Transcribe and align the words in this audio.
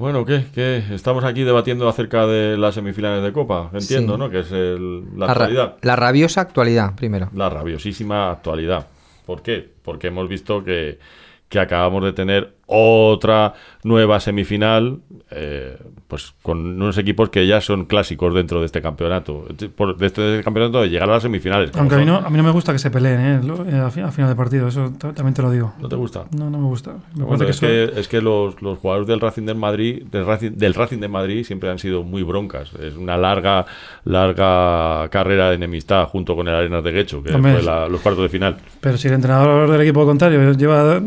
Bueno, 0.00 0.24
¿qué? 0.24 0.46
¿qué? 0.54 0.82
Estamos 0.92 1.24
aquí 1.24 1.42
debatiendo 1.42 1.86
acerca 1.86 2.26
de 2.26 2.56
las 2.56 2.74
semifinales 2.74 3.22
de 3.22 3.34
Copa, 3.34 3.68
entiendo, 3.74 4.14
Sí. 4.14 4.18
¿no? 4.18 4.30
Que 4.30 4.38
es 4.38 4.50
el- 4.50 5.02
la, 5.14 5.26
actualidad. 5.26 5.76
la 5.82 5.94
rabiosa 5.94 6.40
actualidad, 6.40 6.94
primero. 6.96 7.28
La 7.34 7.50
rabiosísima 7.50 8.30
actualidad. 8.30 8.86
¿Por 9.26 9.42
qué? 9.42 9.68
Porque 9.82 10.06
hemos 10.06 10.26
visto 10.26 10.64
que, 10.64 10.98
que 11.50 11.60
acabamos 11.60 12.02
de 12.02 12.14
tener 12.14 12.54
otra 12.72 13.54
nueva 13.82 14.20
semifinal, 14.20 14.98
eh, 15.30 15.76
pues 16.06 16.34
con 16.42 16.58
unos 16.58 16.98
equipos 16.98 17.30
que 17.30 17.46
ya 17.46 17.60
son 17.60 17.86
clásicos 17.86 18.34
dentro 18.34 18.60
de 18.60 18.66
este 18.66 18.80
campeonato. 18.82 19.44
Por, 19.74 19.96
de 19.96 20.06
este 20.06 20.40
campeonato 20.44 20.80
de 20.82 20.88
llegar 20.88 21.08
a 21.10 21.14
las 21.14 21.22
semifinales. 21.22 21.70
Aunque 21.76 21.94
a 21.96 21.98
mí, 21.98 22.04
no, 22.04 22.16
a 22.16 22.30
mí 22.30 22.36
no 22.36 22.42
me 22.42 22.50
gusta 22.50 22.72
que 22.72 22.78
se 22.78 22.90
peleen 22.90 23.20
¿eh? 23.20 23.40
Eh, 23.72 23.76
a, 23.78 23.90
fi- 23.90 24.00
a 24.02 24.10
final 24.10 24.30
de 24.30 24.36
partido, 24.36 24.68
eso 24.68 24.92
también 24.98 25.34
te 25.34 25.42
lo 25.42 25.50
digo. 25.50 25.72
¿No 25.80 25.88
te 25.88 25.96
gusta? 25.96 26.24
No, 26.36 26.48
no 26.50 26.58
me 26.58 26.66
gusta. 26.66 26.92
Me 27.14 27.24
Bueno, 27.24 27.38
parece 27.38 27.50
es, 27.50 27.60
que, 27.60 27.92
que, 27.94 28.00
es 28.00 28.08
que 28.08 28.20
los, 28.20 28.60
los 28.62 28.78
jugadores 28.78 29.08
del 29.08 29.20
Racing 29.20 29.44
del 29.46 29.56
Madrid, 29.56 30.02
del 30.10 30.26
Racing, 30.26 30.52
del 30.52 30.74
Racing 30.74 30.98
de 30.98 31.08
Madrid 31.08 31.44
siempre 31.44 31.70
han 31.70 31.78
sido 31.78 32.02
muy 32.04 32.22
broncas. 32.22 32.72
Es 32.74 32.96
una 32.96 33.16
larga, 33.16 33.66
larga 34.04 35.08
carrera 35.08 35.48
de 35.50 35.54
enemistad 35.56 36.06
junto 36.08 36.36
con 36.36 36.48
el 36.48 36.54
Arenas 36.54 36.84
de 36.84 36.92
Guecho, 36.92 37.22
que 37.22 37.32
Hombre, 37.34 37.54
fue 37.54 37.62
la- 37.62 37.88
los 37.88 38.00
cuartos 38.00 38.22
de 38.24 38.28
final. 38.28 38.56
Pero 38.80 38.96
si 38.98 39.08
el 39.08 39.14
entrenador 39.14 39.70
del 39.70 39.80
equipo 39.80 40.04
contrario 40.04 40.52
lleva 40.52 41.00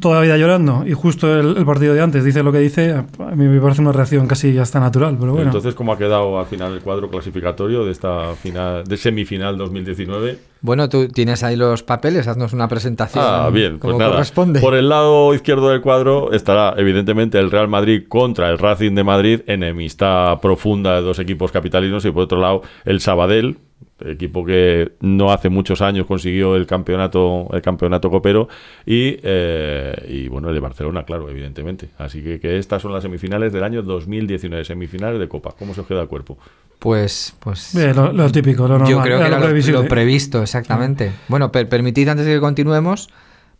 toda 0.00 0.16
la 0.16 0.20
vida 0.22 0.36
llorando 0.38 0.82
y 0.86 0.94
justo 1.04 1.38
el, 1.38 1.58
el 1.58 1.66
partido 1.66 1.92
de 1.92 2.00
antes 2.00 2.24
dice 2.24 2.42
lo 2.42 2.50
que 2.50 2.60
dice, 2.60 2.92
a 2.92 3.36
mí 3.36 3.46
me 3.46 3.60
parece 3.60 3.82
una 3.82 3.92
reacción 3.92 4.26
casi 4.26 4.56
hasta 4.56 4.80
natural, 4.80 5.18
pero 5.20 5.32
bueno. 5.32 5.48
Entonces, 5.48 5.74
¿cómo 5.74 5.92
ha 5.92 5.98
quedado 5.98 6.38
al 6.40 6.46
final 6.46 6.72
el 6.72 6.80
cuadro 6.80 7.10
clasificatorio 7.10 7.84
de 7.84 7.92
esta 7.92 8.34
final, 8.36 8.84
de 8.84 8.96
semifinal 8.96 9.58
2019? 9.58 10.38
Bueno, 10.62 10.88
tú 10.88 11.08
tienes 11.08 11.44
ahí 11.44 11.56
los 11.56 11.82
papeles, 11.82 12.26
haznos 12.26 12.54
una 12.54 12.68
presentación. 12.68 13.22
Ah, 13.22 13.50
bien, 13.52 13.72
pues 13.72 13.90
como 13.90 13.98
nada. 13.98 14.12
corresponde. 14.12 14.60
Por 14.60 14.74
el 14.74 14.88
lado 14.88 15.34
izquierdo 15.34 15.68
del 15.68 15.82
cuadro 15.82 16.32
estará 16.32 16.72
evidentemente 16.78 17.38
el 17.38 17.50
Real 17.50 17.68
Madrid 17.68 18.04
contra 18.08 18.48
el 18.48 18.56
Racing 18.56 18.94
de 18.94 19.04
Madrid, 19.04 19.40
enemistad 19.46 20.40
profunda 20.40 20.94
de 20.94 21.02
dos 21.02 21.18
equipos 21.18 21.52
capitalinos, 21.52 22.06
y 22.06 22.10
por 22.12 22.22
otro 22.22 22.40
lado 22.40 22.62
el 22.86 23.00
Sabadell, 23.00 23.58
equipo 24.04 24.44
que 24.44 24.92
no 25.00 25.30
hace 25.32 25.48
muchos 25.48 25.80
años 25.80 26.06
consiguió 26.06 26.56
el 26.56 26.66
campeonato, 26.66 27.48
el 27.52 27.62
campeonato 27.62 28.10
copero, 28.10 28.48
y, 28.84 29.16
eh, 29.22 29.94
y 30.08 30.28
bueno, 30.28 30.48
el 30.48 30.54
de 30.54 30.60
Barcelona, 30.60 31.04
claro, 31.04 31.28
evidentemente. 31.30 31.88
Así 31.98 32.22
que, 32.22 32.40
que 32.40 32.58
estas 32.58 32.82
son 32.82 32.92
las 32.92 33.02
semifinales 33.02 33.52
del 33.52 33.64
año 33.64 33.82
2019, 33.82 34.64
semifinales 34.64 35.20
de 35.20 35.28
Copa. 35.28 35.54
¿Cómo 35.58 35.74
se 35.74 35.82
os 35.82 35.86
queda 35.86 36.02
el 36.02 36.08
cuerpo? 36.08 36.38
Pues, 36.78 37.34
pues. 37.38 37.70
Bien, 37.74 37.94
lo, 37.96 38.12
lo 38.12 38.30
típico, 38.30 38.62
lo 38.64 38.78
normal. 38.78 38.90
Yo 38.90 39.00
creo 39.00 39.18
que 39.20 39.26
era 39.26 39.38
lo, 39.38 39.88
previsto, 39.88 40.42
exactamente. 40.42 41.12
Bueno, 41.28 41.50
per- 41.50 41.68
permitid 41.68 42.08
antes 42.08 42.26
de 42.26 42.34
que 42.34 42.40
continuemos, 42.40 43.08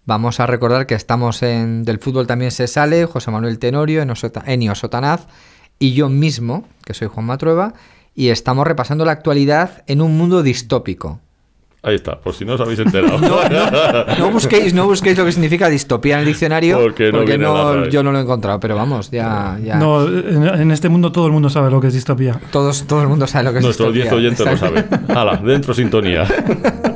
vamos 0.05 0.41
a 0.41 0.47
recordar 0.47 0.87
que 0.87 0.95
estamos 0.95 1.43
en 1.43 1.85
Del 1.85 1.99
Fútbol 2.01 2.27
también 2.27 2.51
se 2.51 2.67
sale, 2.67 3.07
José 3.07 3.31
Manuel 3.31 3.59
Tenorio, 3.59 4.05
Enio 4.47 4.75
Sotanaz 4.75 5.27
y 5.79 5.95
yo 5.95 6.09
mismo, 6.09 6.69
que 6.85 6.93
soy 6.93 7.09
Juan 7.09 7.27
Matrueva, 7.27 7.73
y 8.15 8.29
estamos 8.29 8.67
repasando 8.67 9.05
la 9.05 9.13
actualidad 9.13 9.83
en 9.87 10.01
un 10.01 10.17
mundo 10.17 10.43
distópico. 10.43 11.21
Ahí 11.87 11.97
está, 11.97 12.19
por 12.19 12.33
si 12.33 12.47
no 12.47 12.55
os 12.55 12.61
habéis 12.63 12.79
enterado. 12.79 13.19
No 14.19 14.31
busquéis, 14.31 14.73
no 14.73 14.87
busquéis 14.87 15.19
lo 15.19 15.27
que 15.27 15.33
significa 15.33 15.69
distopía 15.69 16.15
en 16.15 16.21
el 16.21 16.27
diccionario, 16.27 16.79
Porque 16.81 17.13
no 17.13 17.25
la 17.25 17.37
no- 17.37 17.89
yo 17.91 18.03
no 18.03 18.11
lo 18.11 18.19
he 18.19 18.23
encontrado, 18.23 18.59
pero 18.59 18.75
vamos, 18.75 19.11
ya, 19.11 19.59
ya 19.63 19.77
No, 19.77 20.07
en, 20.09 20.47
en 20.47 20.71
este 20.71 20.89
mundo 20.89 21.13
todo 21.13 21.27
el 21.27 21.33
mundo 21.33 21.51
sabe 21.51 21.71
lo 21.71 21.83
que 21.83 21.89
es 21.89 21.93
distopía. 21.93 22.41
todos, 22.51 22.87
todo 22.87 23.03
el 23.03 23.09
mundo 23.09 23.27
sabe 23.27 23.45
lo 23.45 23.53
que 23.53 23.59
es 23.59 23.65
Nuestros 23.67 23.93
10 23.93 24.05
distopía. 24.05 24.19
oyentes 24.19 24.47
lo 24.51 24.57
saben. 24.57 24.87
Hala, 25.15 25.37
dentro 25.45 25.75
sintonía. 25.75 26.27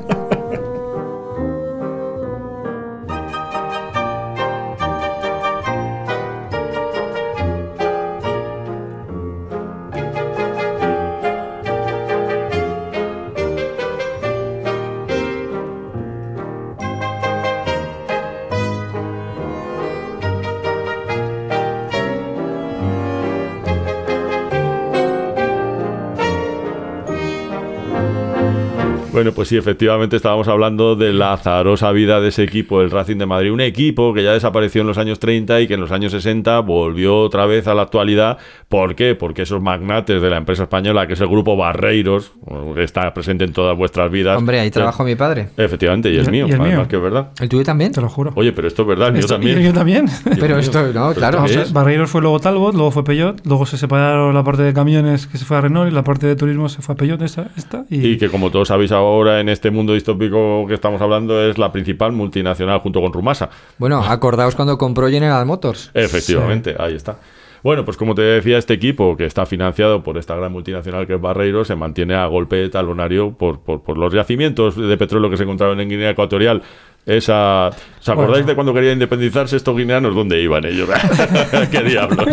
pues 29.39 29.49
sí, 29.49 29.57
efectivamente 29.57 30.17
estábamos 30.17 30.49
hablando 30.49 30.97
de 30.97 31.13
la 31.13 31.33
azarosa 31.33 31.93
vida 31.93 32.21
de 32.21 32.29
ese 32.29 32.43
equipo, 32.43 32.83
el 32.83 32.91
Racing 32.91 33.19
de 33.19 33.27
Madrid. 33.27 33.53
Un 33.53 33.61
equipo 33.61 34.13
que 34.13 34.25
ya 34.25 34.33
desapareció 34.33 34.81
en 34.81 34.89
los 34.89 34.99
años 34.99 35.21
30 35.21 35.61
y 35.61 35.69
que 35.69 35.75
en 35.75 35.81
los 35.81 35.93
años 35.93 36.11
60 36.11 36.59
volvió 36.61 37.17
otra 37.21 37.47
vez 37.47 37.69
a 37.69 37.75
la 37.75 37.83
actualidad. 37.83 38.39
¿Por 38.69 38.97
qué? 38.97 39.15
Porque 39.15 39.43
esos 39.43 39.63
magnates 39.63 40.21
de 40.21 40.29
la 40.31 40.39
empresa 40.39 40.65
española, 40.65 41.07
que 41.07 41.13
es 41.13 41.21
el 41.21 41.29
grupo 41.29 41.57
Barreiros, 41.57 42.33
que 42.75 42.83
está 42.83 43.15
presente 43.15 43.45
en 43.45 43.53
todas 43.53 43.77
vuestras 43.77 44.11
vidas. 44.11 44.37
Hombre, 44.37 44.59
ahí 44.61 44.71
trabajó 44.71 45.05
mi 45.05 45.15
padre. 45.15 45.49
Efectivamente, 45.57 46.11
y 46.13 46.17
el- 46.19 46.31
mío, 46.31 46.47
y 46.47 46.51
el 46.51 46.61
además 46.61 46.79
mío. 46.81 46.89
que 46.89 46.97
es 46.97 47.03
verdad. 47.03 47.29
¿El 47.41 47.49
tuyo 47.49 47.63
también? 47.65 47.93
Te 47.93 48.01
lo 48.01 48.09
juro. 48.09 48.33
Oye, 48.35 48.53
pero 48.53 48.67
esto 48.69 48.83
es 48.83 48.89
verdad, 48.89 49.07
el 49.09 49.13
mío 49.15 49.21
Esto- 49.21 49.35
también. 49.35 49.61
y 49.61 49.65
yo 49.65 49.73
también. 49.73 50.07
Pero 50.25 50.47
mío. 50.57 50.59
esto, 50.59 50.79
no, 50.81 50.93
¿Pero 50.93 51.15
claro. 51.15 51.39
esto 51.39 51.43
O 51.43 51.47
qué 51.47 51.53
sea, 51.53 51.63
es? 51.63 51.73
Barreiros 51.73 52.11
fue 52.11 52.21
luego 52.21 52.41
Talbot, 52.41 52.75
luego 52.75 52.91
fue 52.91 53.05
Peugeot, 53.05 53.47
luego 53.47 53.67
se 53.67 53.77
separaron 53.79 54.35
la 54.35 54.43
parte 54.45 54.63
de 54.63 54.73
camiones 54.75 55.27
que 55.27 55.39
se 55.39 55.45
fue 55.45 55.57
a 55.57 55.61
Renault 55.61 55.91
y 55.91 55.95
la 55.95 56.03
parte 56.03 56.27
de 56.27 56.35
turismo 56.35 56.69
se 56.69 56.83
fue 56.83 56.95
a 56.95 56.99
Peugeot, 56.99 57.23
esta, 57.23 57.47
esta 57.57 57.85
y, 57.89 58.07
Y 58.09 58.19
que 58.19 58.29
como 58.29 58.51
todos 58.51 58.69
sabéis 58.69 58.93
ahora 58.93 59.28
en 59.29 59.49
este 59.49 59.71
mundo 59.71 59.95
distópico 59.95 60.67
que 60.67 60.75
estamos 60.75 61.01
hablando 61.01 61.41
es 61.43 61.59
la 61.59 61.71
principal 61.73 62.13
multinacional 62.13 62.81
junto 62.81 63.01
con 63.01 63.13
Rumasa. 63.13 63.51
Bueno, 63.79 64.03
acordaos 64.03 64.55
cuando 64.55 64.79
compró 64.79 65.09
General 65.09 65.45
Motors. 65.47 65.91
Efectivamente, 65.95 66.75
ahí 66.79 66.95
está. 66.95 67.19
Bueno, 67.63 67.85
pues 67.85 67.97
como 67.97 68.15
te 68.15 68.23
decía, 68.23 68.59
este 68.59 68.75
equipo 68.75 69.17
que 69.17 69.25
está 69.25 69.45
financiado 69.45 70.03
por 70.03 70.17
esta 70.17 70.37
gran 70.37 70.53
multinacional 70.53 71.07
que 71.07 71.15
es 71.15 71.21
Barreiro 71.21 71.65
se 71.65 71.75
mantiene 71.75 72.15
a 72.15 72.27
golpe 72.27 72.57
de 72.57 72.69
talonario 72.69 73.33
por, 73.33 73.61
por, 73.61 73.83
por 73.83 73.99
los 73.99 74.13
yacimientos 74.13 74.77
de 74.77 74.97
petróleo 74.97 75.29
que 75.29 75.37
se 75.37 75.43
encontraban 75.43 75.81
en 75.81 75.89
Guinea 75.89 76.11
Ecuatorial. 76.11 76.63
Esa, 77.09 77.69
¿Os 77.69 78.09
acordáis 78.09 78.33
Bueno. 78.33 78.47
de 78.49 78.55
cuando 78.55 78.75
querían 78.75 78.93
independizarse 78.93 79.57
estos 79.57 79.75
guineanos? 79.75 80.15
¿Dónde 80.15 80.43
iban 80.43 80.63
ellos? 80.67 80.89
¿Qué 81.71 81.83
diablos? 81.83 82.29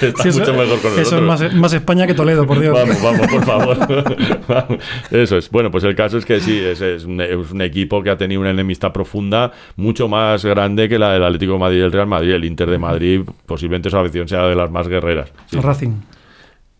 Está 0.00 0.22
Sí, 0.22 0.28
eso, 0.28 0.38
mucho 0.38 0.52
mejor 0.54 0.80
con 0.80 0.92
eso 0.92 1.20
nosotros. 1.20 1.40
es 1.40 1.52
más, 1.52 1.54
más 1.54 1.72
España 1.72 2.06
que 2.06 2.14
Toledo, 2.14 2.46
por 2.46 2.60
Dios. 2.60 2.72
Vamos, 2.72 3.02
vamos, 3.02 3.26
por 3.26 3.44
favor. 3.44 3.78
Vamos. 4.48 4.78
Eso 5.10 5.36
es. 5.38 5.50
Bueno, 5.50 5.70
pues 5.72 5.82
el 5.84 5.96
caso 5.96 6.18
es 6.18 6.24
que 6.24 6.38
sí, 6.40 6.56
es, 6.58 6.80
es 6.80 7.04
un, 7.04 7.20
es 7.20 7.50
un 7.50 7.60
equipo 7.62 8.00
que 8.02 8.10
ha 8.10 8.16
tenido 8.16 8.40
una 8.40 8.50
enemistad 8.50 8.92
profunda 8.92 9.50
mucho 9.76 10.06
más 10.06 10.44
grande 10.44 10.88
que 10.88 10.98
la 11.00 11.12
del 11.12 11.24
Atlético 11.24 11.54
de 11.54 11.58
Madrid 11.58 11.78
y 11.78 11.82
el 11.82 11.90
Real 11.92 12.06
Madrid. 12.06 12.30
El 12.32 12.44
Inter 12.44 12.70
de 12.70 12.78
Madrid, 12.78 13.22
posiblemente 13.46 13.90
su 13.90 13.96
afición 13.98 14.28
sea 14.28 14.46
de 14.46 14.54
las 14.54 14.70
más 14.70 14.86
guerreras. 14.86 15.32
Sí. 15.50 15.58
Racing. 15.60 15.90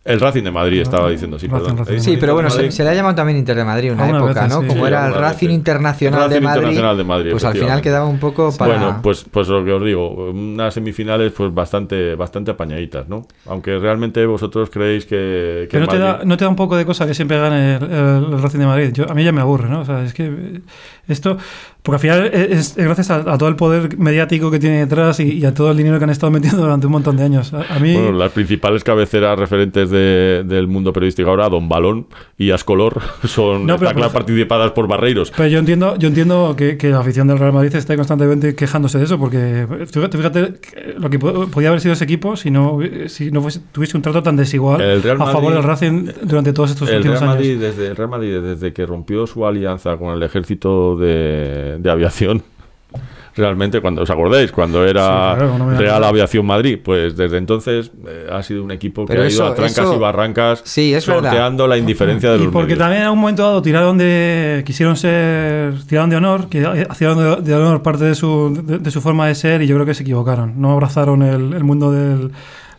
El 0.05 0.19
Racing 0.19 0.43
de 0.43 0.51
Madrid 0.51 0.81
estaba 0.81 1.09
diciendo, 1.09 1.39
sí, 1.39 1.47
Racing, 1.47 1.63
perdón. 1.63 1.77
Racing. 1.77 1.93
¿Eh? 1.95 1.99
Sí, 2.01 2.17
pero 2.19 2.33
bueno, 2.33 2.49
se, 2.49 2.83
le 2.83 2.89
ha 2.89 2.93
llamado 2.93 3.15
también 3.15 3.37
Inter 3.37 3.55
de 3.55 3.63
Madrid 3.63 3.93
una 3.93 4.03
Algunas 4.03 4.25
época, 4.31 4.47
¿no? 4.49 4.61
sí. 4.61 4.67
Como 4.67 4.81
Sí, 4.81 4.87
era 4.87 5.07
el 5.07 5.13
Racing. 5.13 5.49
Internacional, 5.49 6.19
Racing 6.23 6.33
de, 6.33 6.41
Madrid, 6.41 6.59
Internacional 6.61 6.97
de 6.97 7.03
Madrid, 7.05 7.31
Pues 7.31 7.45
al 7.45 7.53
final 7.53 7.81
quedaba 7.81 8.05
un 8.05 8.19
poco 8.19 8.51
para... 8.57 8.77
Bueno, 8.77 8.99
pues, 9.01 9.25
pues 9.31 9.47
lo 9.47 9.63
que 9.63 9.71
os 9.71 9.85
digo, 9.85 10.09
unas 10.31 10.73
semifinales 10.73 11.31
pues 11.31 11.53
bastante, 11.53 12.15
bastante 12.15 12.51
apañaditas, 12.51 13.07
¿no? 13.07 13.25
Aunque 13.45 13.79
realmente 13.79 14.25
vosotros 14.25 14.69
creéis 14.69 15.05
que... 15.05 15.67
que 15.69 15.77
Pero 15.79 15.85
no 15.85 15.91
te, 15.91 15.97
da, 15.99 16.19
no 16.25 16.35
te 16.35 16.43
da 16.43 16.49
un 16.49 16.57
poco 16.57 16.75
de 16.75 16.85
cosa 16.85 17.07
que 17.07 17.13
siempre 17.13 17.39
gane 17.39 17.75
el, 17.77 17.83
el- 17.83 18.33
el 18.33 18.41
Racing 18.41 18.59
de 18.59 18.65
Madrid. 18.65 18.89
Yo, 18.93 19.09
a 19.09 19.13
mí 19.13 19.23
ya 19.23 19.31
me 19.31 19.39
aburre, 19.39 19.69
¿no? 19.69 19.79
O 19.79 19.85
sea, 19.85 20.03
es 20.03 20.13
que 20.13 20.59
esto. 21.07 21.37
Porque 21.83 21.95
al 21.95 21.99
final 21.99 22.25
es, 22.33 22.77
es 22.77 22.77
gracias 22.77 23.11
a, 23.11 23.17
a 23.17 23.37
todo 23.37 23.49
el 23.49 23.57
poder 23.57 23.97
mediático 23.97 24.49
que 24.49 24.57
tiene 24.57 24.79
detrás 24.79 25.19
y, 25.19 25.33
y 25.33 25.45
a 25.45 25.53
todo 25.53 25.69
el 25.71 25.75
dinero 25.77 25.97
que 25.97 26.05
han 26.05 26.09
estado 26.11 26.31
metiendo 26.31 26.61
durante 26.61 26.85
un 26.87 26.93
montón 26.93 27.17
de 27.17 27.23
años. 27.23 27.53
A, 27.53 27.75
a 27.75 27.79
mí. 27.79 27.93
Bueno, 27.93 28.13
las 28.13 28.31
principales 28.31 28.83
cabeceras 28.85 29.37
referentes 29.37 29.89
de- 29.89 30.43
del 30.45 30.67
mundo 30.67 30.93
periodístico 30.93 31.29
ahora, 31.29 31.49
Don 31.49 31.67
Balón 31.67 32.07
y 32.37 32.51
Ascolor, 32.51 33.01
son 33.25 33.65
No, 33.65 33.77
pero 33.77 33.91
por- 33.93 34.11
participadas 34.13 34.71
por 34.71 34.87
Barreiros. 34.87 35.31
Pero 35.35 35.49
yo 35.49 35.59
entiendo, 35.59 35.97
yo 35.97 36.07
entiendo 36.07 36.55
que, 36.57 36.77
que 36.77 36.89
la 36.89 36.99
afición 36.99 37.27
del 37.27 37.37
Real 37.37 37.51
Madrid 37.51 37.75
esté 37.75 37.95
constantemente 37.97 38.55
quejándose 38.55 38.97
de 38.97 39.03
eso, 39.03 39.19
porque 39.19 39.67
fíjate, 39.91 40.53
lo 40.97 41.09
que 41.09 41.19
po- 41.19 41.47
podía 41.47 41.67
haber 41.67 41.81
sido 41.81 41.93
ese 41.93 42.05
equipo 42.05 42.37
si 42.37 42.49
no, 42.49 42.79
si 43.07 43.29
no 43.29 43.41
fuese- 43.41 43.61
tuviese 43.73 43.97
un 43.97 44.03
trato 44.03 44.23
tan 44.23 44.37
desigual 44.37 44.79
El 44.81 45.03
Real 45.03 45.17
a 45.21 45.25
favor 45.25 45.53
del 45.53 45.63
Racing 45.63 46.05
durante 46.23 46.53
todos 46.53 46.71
estos 46.71 46.87
El 46.89 46.97
últimos 46.97 47.19
Real, 47.19 47.31
años. 47.31 47.41
Madrid, 47.41 47.59
desde, 47.59 47.87
el 47.87 47.95
Real 47.97 48.09
Madrid, 48.09 48.39
desde 48.39 48.71
que 48.71 48.85
rompió 48.85 49.27
su 49.27 49.45
alianza 49.45 49.97
con 49.97 50.13
el 50.15 50.23
ejército 50.23 50.95
de, 50.95 51.72
de 51.79 51.89
aviación, 51.91 52.43
realmente, 53.35 53.81
cuando 53.81 54.03
os 54.03 54.09
acordáis, 54.11 54.51
cuando 54.51 54.85
era 54.85 55.31
Sí, 55.33 55.37
claro, 55.39 55.57
no 55.57 55.65
me 55.65 55.73
da 55.73 55.79
Real. 55.79 56.03
Aviación 56.03 56.45
Madrid, 56.45 56.77
pues 56.83 57.17
desde 57.17 57.37
entonces 57.37 57.89
eh, 58.07 58.27
ha 58.31 58.43
sido 58.43 58.63
un 58.63 58.69
equipo 58.71 59.05
que 59.05 59.13
Pero 59.13 59.23
ha 59.23 59.27
eso- 59.27 59.43
ido 59.43 59.51
a 59.53 59.55
trancas 59.55 59.77
eso- 59.79 59.95
y 59.95 59.97
barrancas, 59.97 60.61
Sí, 60.65 60.93
es 60.93 61.07
verdad. 61.07 61.23
sorteando 61.31 61.67
la 61.67 61.77
indiferencia 61.77 62.29
de 62.31 62.37
Y 62.37 62.43
los 62.43 62.53
porque 62.53 62.73
medios. 62.73 62.79
también 62.79 63.03
en 63.03 63.09
un 63.09 63.17
momento 63.19 63.41
dado 63.43 63.61
tiraron 63.63 63.97
de. 63.97 64.61
quisieron 64.67 64.95
ser. 64.95 65.73
tiraron 65.87 66.11
de 66.11 66.15
honor, 66.17 66.47
que 66.47 66.85
hacían 66.89 67.17
de, 67.17 67.35
de 67.41 67.55
honor 67.55 67.81
parte 67.81 68.03
de 68.05 68.13
su, 68.13 68.61
de, 68.63 68.77
de 68.77 68.91
su 68.91 69.01
forma 69.01 69.27
de 69.27 69.33
ser 69.35 69.63
y 69.63 69.67
yo 69.67 69.75
creo 69.75 69.85
que 69.87 69.95
se 69.95 70.03
equivocaron. 70.03 70.61
No 70.61 70.71
abrazaron 70.71 71.23
el, 71.23 71.53
el 71.53 71.63
mundo 71.63 71.91
del, 71.91 72.31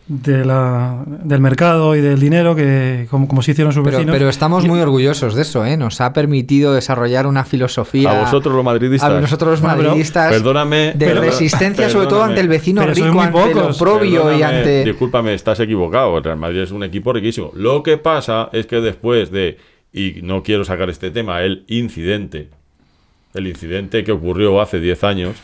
de 0.07 0.45
la, 0.45 1.03
del 1.07 1.41
mercado 1.41 1.97
y 1.97 2.03
del 2.03 2.21
dinero 2.21 2.55
que 2.55 3.07
como, 3.11 3.27
como 3.27 3.41
si 3.41 3.53
hicieron 3.53 3.73
sus 3.73 3.83
Pero, 3.83 3.97
vecinos. 3.99 4.15
pero 4.15 4.29
estamos 4.29 4.63
Y- 4.65 4.69
muy 4.69 4.79
orgullosos 4.81 5.35
de 5.35 5.41
eso, 5.43 5.65
¿eh? 5.65 5.79
Nos 5.79 6.01
ha 6.03 6.13
permitido 6.13 6.75
desarrollar 6.75 7.27
una 7.27 7.45
filosofía. 7.45 8.11
A 8.11 8.21
vosotros 8.25 8.55
los 8.55 8.63
madridistas. 8.65 9.11
A 9.11 9.21
nosotros 9.21 9.53
los 9.53 9.61
pero- 9.63 9.83
madridistas. 9.89 10.31
Perdóname. 10.31 10.93
De 10.95 11.15
resistencia, 11.15 11.89
sobre 11.89 12.09
todo 12.09 12.23
ante 12.23 12.41
el 12.41 12.49
vecino 12.49 12.83
Pero 12.83 12.93
rico, 12.95 13.13
muy 13.15 13.25
ante 13.25 13.55
lo 13.55 13.75
propio 13.77 14.37
y 14.37 14.43
ante. 14.43 14.85
Discúlpame, 14.85 15.33
estás 15.33 15.59
equivocado. 15.61 16.19
El 16.19 16.25
Real 16.25 16.37
Madrid 16.39 16.61
es 16.61 16.71
un 16.71 16.85
equipo 16.85 17.13
riquísimo. 17.15 17.51
Lo 17.55 17.83
que 17.83 17.97
pasa 17.97 18.51
es 18.53 18.67
que 18.67 18.83
después 18.83 19.31
de, 19.31 19.57
y 19.93 20.17
no 20.23 20.43
quiero 20.43 20.65
sacar 20.67 20.91
este 20.91 21.11
tema, 21.13 21.41
el 21.43 21.65
incidente, 21.69 22.51
el 23.33 23.47
incidente 23.47 24.05
que 24.05 24.13
ocurrió 24.13 24.61
hace 24.61 24.81
10 24.81 25.03
años, 25.05 25.37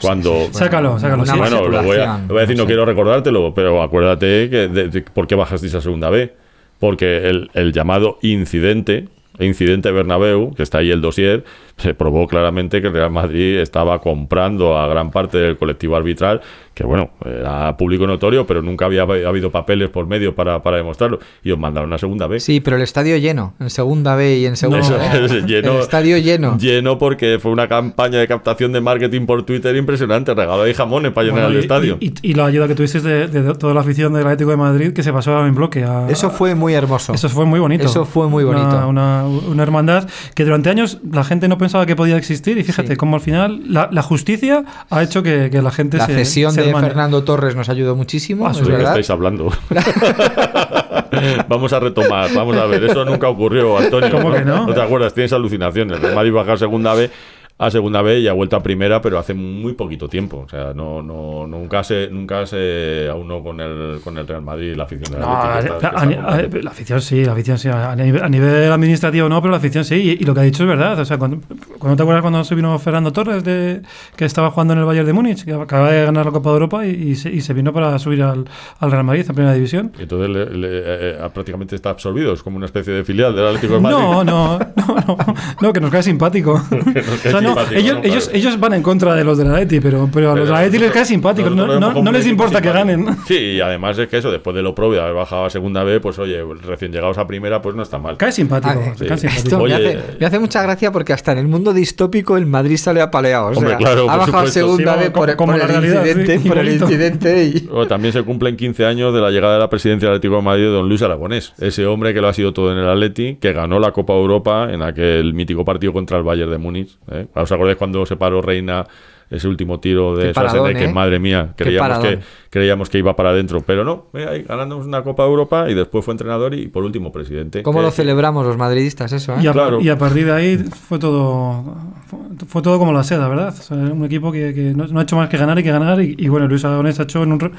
cuando... 0.00 0.48
Sácalo, 0.52 0.98
sácalo, 0.98 1.22
una. 1.22 1.36
Bueno, 1.36 1.68
lo 1.68 1.82
voy, 1.82 1.98
a, 1.98 2.18
lo 2.18 2.28
voy 2.28 2.38
a 2.38 2.40
decir, 2.40 2.56
no, 2.56 2.62
sé. 2.62 2.66
quiero 2.66 2.84
recordártelo, 2.84 3.54
pero 3.54 3.82
acuérdate 3.82 4.48
que 4.50 4.68
de, 4.68 4.88
de- 4.88 5.02
por 5.02 5.26
qué 5.26 5.34
bajasteis 5.34 5.74
a 5.74 5.80
segunda 5.80 6.10
B. 6.10 6.34
Porque 6.78 7.28
el, 7.28 7.50
el 7.54 7.72
llamado 7.72 8.18
incidente, 8.20 9.08
incidente 9.38 9.90
Bernabéu, 9.90 10.54
que 10.54 10.62
está 10.62 10.78
ahí 10.78 10.90
el 10.90 11.00
dossier, 11.00 11.44
se 11.78 11.94
probó 11.94 12.26
claramente 12.26 12.82
que 12.82 12.88
el 12.88 12.92
Real 12.92 13.10
Madrid 13.10 13.58
estaba 13.58 13.98
comprando 14.00 14.76
a 14.78 14.86
gran 14.86 15.10
parte 15.10 15.38
del 15.38 15.56
colectivo 15.56 15.96
arbitral, 15.96 16.42
que 16.76 16.84
bueno, 16.84 17.08
era 17.24 17.74
público 17.78 18.06
notorio, 18.06 18.46
pero 18.46 18.60
nunca 18.60 18.84
había 18.84 19.02
habido 19.04 19.50
papeles 19.50 19.88
por 19.88 20.06
medio 20.06 20.34
para, 20.34 20.62
para 20.62 20.76
demostrarlo. 20.76 21.18
Y 21.42 21.50
os 21.50 21.58
mandaron 21.58 21.90
a 21.94 21.96
segunda 21.96 22.26
B. 22.26 22.38
Sí, 22.38 22.60
pero 22.60 22.76
el 22.76 22.82
estadio 22.82 23.16
lleno, 23.16 23.54
en 23.58 23.70
segunda 23.70 24.14
B 24.14 24.36
y 24.36 24.44
en 24.44 24.56
segunda 24.58 24.80
Eso 24.80 24.98
B. 24.98 25.24
es, 25.38 25.46
lleno, 25.46 25.72
el 25.72 25.80
estadio 25.80 26.18
lleno. 26.18 26.58
Lleno 26.58 26.98
porque 26.98 27.38
fue 27.40 27.50
una 27.50 27.66
campaña 27.66 28.18
de 28.18 28.28
captación 28.28 28.72
de 28.74 28.82
marketing 28.82 29.24
por 29.24 29.42
Twitter 29.44 29.74
impresionante. 29.74 30.34
Regaló 30.34 30.64
ahí 30.64 30.74
jamones 30.74 31.12
para 31.12 31.28
llenar 31.28 31.44
Bueno, 31.44 31.54
el 31.54 31.56
y- 31.56 31.60
estadio. 31.64 31.96
Y, 31.98 32.06
y- 32.08 32.14
y 32.30 32.34
la 32.34 32.44
ayuda 32.44 32.68
que 32.68 32.74
tuvisteis 32.74 33.02
de, 33.02 33.26
de 33.28 33.54
toda 33.54 33.72
la 33.72 33.80
afición 33.80 34.12
del 34.12 34.24
Atlético 34.24 34.50
de 34.50 34.58
Madrid 34.58 34.92
que 34.92 35.02
se 35.02 35.14
pasó 35.14 35.46
en 35.46 35.54
bloque. 35.54 35.82
a- 35.82 36.08
Eso 36.10 36.28
fue 36.28 36.54
muy 36.54 36.74
hermoso. 36.74 37.14
Eso 37.14 37.30
fue 37.30 37.46
muy 37.46 37.58
bonito. 37.58 37.86
Eso 37.86 38.04
fue 38.04 38.28
muy 38.28 38.44
Una- 38.44 38.58
bonito. 38.58 38.88
Una, 38.88 39.24
una 39.26 39.62
hermandad 39.62 40.06
que 40.34 40.44
durante 40.44 40.68
años 40.68 40.98
la 41.10 41.24
gente 41.24 41.48
no 41.48 41.56
pensaba 41.56 41.86
que 41.86 41.96
podía 41.96 42.18
existir 42.18 42.58
y 42.58 42.64
fíjate 42.64 42.90
Sí. 42.90 42.96
cómo 42.96 43.16
al 43.16 43.22
final 43.22 43.62
la, 43.72 43.88
la 43.90 44.02
justicia 44.02 44.64
ha 44.90 45.02
hecho 45.02 45.22
que, 45.22 45.48
que 45.50 45.62
la 45.62 45.70
gente 45.70 45.96
La 45.96 46.04
se 46.06 46.12
cesión 46.14 46.52
se 46.52 46.65
de. 46.74 46.80
Fernando 46.80 47.24
Torres 47.24 47.54
nos 47.56 47.68
ayudó 47.68 47.94
muchísimo, 47.96 48.46
Ah, 48.46 48.50
es 48.52 48.58
¿De 48.58 48.64
qué 48.64 48.70
verdad. 48.72 48.88
estáis 48.90 49.10
hablando? 49.10 49.50
vamos 51.48 51.72
a 51.72 51.80
retomar, 51.80 52.30
vamos 52.34 52.56
a 52.56 52.66
ver. 52.66 52.84
Eso 52.84 53.04
nunca 53.04 53.28
ocurrió, 53.28 53.78
Antonio. 53.78 54.10
¿Cómo 54.10 54.32
que 54.32 54.42
no? 54.44 54.66
¿No 54.66 54.74
te 54.74 54.80
acuerdas? 54.82 55.14
Tienes 55.14 55.32
alucinaciones. 55.32 56.02
El 56.02 56.14
Madrid 56.14 56.32
baja 56.32 56.54
a 56.54 56.56
segunda 56.56 56.94
B 56.94 57.10
a 57.58 57.70
segunda 57.70 58.02
B 58.02 58.20
y 58.20 58.28
ha 58.28 58.34
vuelto 58.34 58.54
a 58.56 58.62
primera, 58.62 59.00
pero 59.00 59.18
hace 59.18 59.32
muy 59.32 59.72
poquito 59.72 60.08
tiempo. 60.10 60.42
O 60.44 60.48
sea, 60.48 60.74
no, 60.74 61.02
no, 61.02 61.46
nunca 61.46 61.82
se, 61.84 62.08
nunca 62.10 62.44
se 62.44 63.08
aunó 63.10 63.42
con 63.42 63.60
el, 63.62 64.00
con 64.04 64.18
el 64.18 64.26
Real 64.28 64.42
Madrid 64.42 64.74
la 64.76 64.84
afición 64.84 65.10
del 65.12 65.20
No, 65.22 65.34
Atlético. 65.36 65.74
a- 65.74 65.76
Está- 65.76 65.88
a- 65.88 66.34
a- 66.34 66.62
la 66.62 66.70
afición 66.70 67.00
sí, 67.00 67.24
la 67.24 67.32
afición 67.32 67.58
sí. 67.58 67.68
A 67.68 67.96
nivel, 67.96 68.22
a 68.22 68.28
nivel 68.28 68.70
administrativo 68.70 69.28
no, 69.30 69.40
pero 69.40 69.52
la 69.52 69.56
afición 69.56 69.84
sí. 69.86 69.94
Y, 69.94 70.22
y 70.22 70.24
lo 70.26 70.34
que 70.34 70.40
ha 70.40 70.42
dicho 70.42 70.64
es 70.64 70.68
verdad. 70.68 70.98
O 71.00 71.04
sea, 71.06 71.16
cuando, 71.16 71.38
cuando 71.78 71.96
te 71.96 72.02
acuerdas 72.02 72.20
cuando 72.20 72.44
se 72.44 72.54
vino 72.54 72.78
Fernando 72.78 73.10
Torres, 73.12 73.42
de, 73.42 73.80
que 74.16 74.26
estaba 74.26 74.50
jugando 74.50 74.74
en 74.74 74.80
el 74.80 74.84
Bayern 74.84 75.06
de 75.06 75.12
Múnich, 75.14 75.44
que 75.44 75.54
acaba 75.54 75.90
de 75.90 76.04
ganar 76.04 76.26
la 76.26 76.32
Copa 76.32 76.50
de 76.50 76.54
Europa 76.54 76.86
y, 76.86 76.90
y 76.90 77.14
se, 77.16 77.30
y 77.30 77.40
se 77.40 77.54
vino 77.54 77.72
para 77.72 77.98
subir 77.98 78.22
al, 78.22 78.44
al 78.80 78.90
Real 78.90 79.04
Madrid, 79.04 79.24
a 79.30 79.32
primera 79.32 79.54
división. 79.54 79.92
Y 79.98 80.02
entonces 80.02 80.28
le- 80.28 80.50
le- 80.50 80.78
eh, 80.78 81.16
eh, 81.24 81.28
prácticamente 81.32 81.74
está 81.74 81.88
absorbido. 81.88 82.34
Es 82.34 82.42
como 82.42 82.58
una 82.58 82.66
especie 82.66 82.92
de 82.92 83.02
filial 83.02 83.34
del 83.34 83.46
Atlético 83.46 83.74
de 83.76 83.80
Madrid. 83.80 83.96
No, 83.98 84.24
no, 84.24 84.58
no, 84.76 84.96
no, 85.06 85.16
no, 85.62 85.72
que 85.72 85.80
nos 85.80 85.90
cae 85.90 86.02
simpático. 86.02 86.62
nos 86.70 86.84
cae 86.92 87.02
O 87.34 87.38
sea, 87.38 87.40
no, 87.54 87.60
ellos, 87.72 87.98
ellos, 88.02 88.30
ellos 88.32 88.60
van 88.60 88.74
en 88.74 88.82
contra 88.82 89.14
de 89.14 89.24
los 89.24 89.38
de 89.38 89.44
la 89.44 89.52
Atleti, 89.52 89.80
pero, 89.80 90.08
pero 90.12 90.32
a 90.32 90.36
los 90.36 90.46
de 90.46 90.52
la 90.52 90.58
Atleti 90.60 90.78
les 90.78 90.92
cae 90.92 91.04
simpático. 91.04 91.50
No, 91.50 91.66
no- 91.80 92.02
no 92.02 92.12
les 92.12 92.26
importa 92.26 92.60
que 92.60 92.70
ganen. 92.70 93.06
Sí, 93.26 93.34
y 93.36 93.60
además 93.60 93.98
es 93.98 94.08
que 94.08 94.18
eso, 94.18 94.30
después 94.30 94.54
de 94.56 94.62
lo 94.62 94.74
propio 94.74 94.98
de 94.98 95.02
haber 95.02 95.14
bajado 95.14 95.44
a 95.46 95.50
segunda 95.50 95.82
B, 95.84 96.00
pues 96.00 96.18
oye, 96.18 96.42
recién 96.66 96.92
llegados 96.92 97.18
a 97.18 97.26
primera, 97.26 97.60
pues 97.62 97.74
no 97.74 97.82
está 97.82 97.98
mal. 97.98 98.16
Cae 98.16 98.32
simpático. 98.32 98.74
Ah, 98.86 98.92
sí. 98.96 99.06
cae 99.06 99.18
simpático. 99.18 99.44
Esto 99.44 99.58
me, 99.58 99.64
Oye, 99.64 99.74
hace, 99.74 99.90
eh, 99.92 100.16
me 100.20 100.26
hace 100.26 100.38
mucha 100.38 100.62
gracia 100.62 100.92
porque 100.92 101.12
hasta 101.12 101.32
en 101.32 101.38
el 101.38 101.48
mundo 101.48 101.72
distópico 101.72 102.36
el 102.36 102.46
Madrid 102.46 102.76
sale 102.76 103.00
apaleado. 103.00 103.48
O 103.48 103.54
sea, 103.54 103.58
Hombre, 103.62 103.76
claro, 103.76 104.10
ha 104.10 104.16
bajado 104.16 104.38
a 104.38 104.46
segunda 104.48 104.94
Sí, 104.94 105.00
B 105.04 105.10
por, 105.10 105.36
como 105.36 105.52
por 105.52 105.58
la 105.58 105.64
el 105.66 105.70
realidad, 105.70 106.04
incidente, 106.06 106.38
sí, 106.38 106.48
por 106.48 106.58
el 106.58 106.68
incidente 106.68 107.44
y... 107.44 107.68
O 107.72 107.86
también 107.86 108.12
se 108.12 108.22
cumplen 108.22 108.56
15 108.56 108.84
años 108.86 109.12
de 109.14 109.20
la 109.20 109.30
llegada 109.30 109.54
de 109.54 109.60
la 109.60 109.68
presidencia 109.68 110.08
del 110.08 110.16
Atlético 110.16 110.36
de 110.36 110.42
Madrid 110.42 110.62
de 110.64 110.70
don 110.70 110.88
Luis 110.88 111.02
Aragonés, 111.02 111.52
ese 111.58 111.86
hombre 111.86 112.14
que 112.14 112.20
lo 112.20 112.28
ha 112.28 112.32
sido 112.32 112.52
todo 112.52 112.72
en 112.72 112.78
el 112.78 112.88
Atleti, 112.88 113.36
que 113.40 113.52
ganó 113.52 113.78
la 113.78 113.92
Copa 113.92 114.14
Europa 114.14 114.68
en 114.72 114.82
aquel 114.82 115.34
mítico 115.34 115.64
partido 115.64 115.92
contra 115.92 116.16
el 116.18 116.24
Bayern 116.24 116.50
de 116.50 116.58
Múnich. 116.58 116.96
¿eh? 117.10 117.26
¿Os 117.42 117.52
acordáis 117.52 117.76
cuando 117.78 118.04
se 118.06 118.16
paró 118.16 118.40
Reina 118.42 118.84
ese 119.28 119.48
último 119.48 119.80
tiro 119.80 120.14
de 120.16 120.32
paradón, 120.32 120.58
Schwarzenegger? 120.60 120.88
¿eh? 120.90 120.92
Madre 120.92 121.18
mía, 121.18 121.48
creíamos 121.56 121.98
que, 121.98 122.18
creíamos 122.48 122.88
que 122.88 122.98
iba 122.98 123.16
para 123.16 123.30
adentro, 123.30 123.60
pero 123.60 123.82
no, 123.84 124.06
eh, 124.14 124.24
ahí 124.30 124.42
ganamos 124.44 124.86
una 124.86 125.02
Copa 125.02 125.24
Europa 125.24 125.68
y 125.68 125.74
después 125.74 126.04
fue 126.04 126.12
entrenador 126.12 126.54
y 126.54 126.68
por 126.68 126.84
último 126.84 127.10
presidente. 127.10 127.64
¿Cómo 127.64 127.80
Que- 127.80 127.86
lo 127.86 127.90
celebramos 127.90 128.46
los 128.46 128.56
madridistas 128.56 129.12
eso? 129.12 129.34
eh? 129.34 129.38
Y 129.42 129.46
a, 129.48 129.52
Claro. 129.52 129.80
y 129.80 129.88
a 129.88 129.98
partir 129.98 130.26
de 130.26 130.32
ahí 130.32 130.56
fue 130.58 131.00
todo 131.00 131.74
fue, 132.06 132.18
fue 132.46 132.62
todo 132.62 132.78
como 132.78 132.92
la 132.92 133.02
seda, 133.02 133.26
¿verdad? 133.26 133.48
O 133.48 133.62
sea, 133.62 133.76
un 133.76 134.04
equipo 134.04 134.30
que, 134.30 134.54
que 134.54 134.72
no, 134.76 134.86
no 134.86 135.00
ha 135.00 135.02
hecho 135.02 135.16
más 135.16 135.28
que 135.28 135.36
ganar 135.36 135.58
y 135.58 135.64
que 135.64 135.72
ganar. 135.72 136.00
Y, 136.00 136.14
y 136.16 136.28
bueno, 136.28 136.46
Luis 136.46 136.64
Aragonés 136.64 137.00
ha 137.00 137.02
hecho 137.02 137.24
en 137.24 137.32
un, 137.32 137.40
re- 137.40 137.50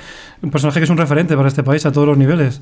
un 0.41 0.49
personaje 0.51 0.79
que 0.79 0.85
es 0.85 0.89
un 0.89 0.97
referente 0.97 1.35
para 1.35 1.49
este 1.49 1.63
país 1.63 1.85
a 1.85 1.91
todos 1.91 2.07
los 2.07 2.17
niveles. 2.17 2.61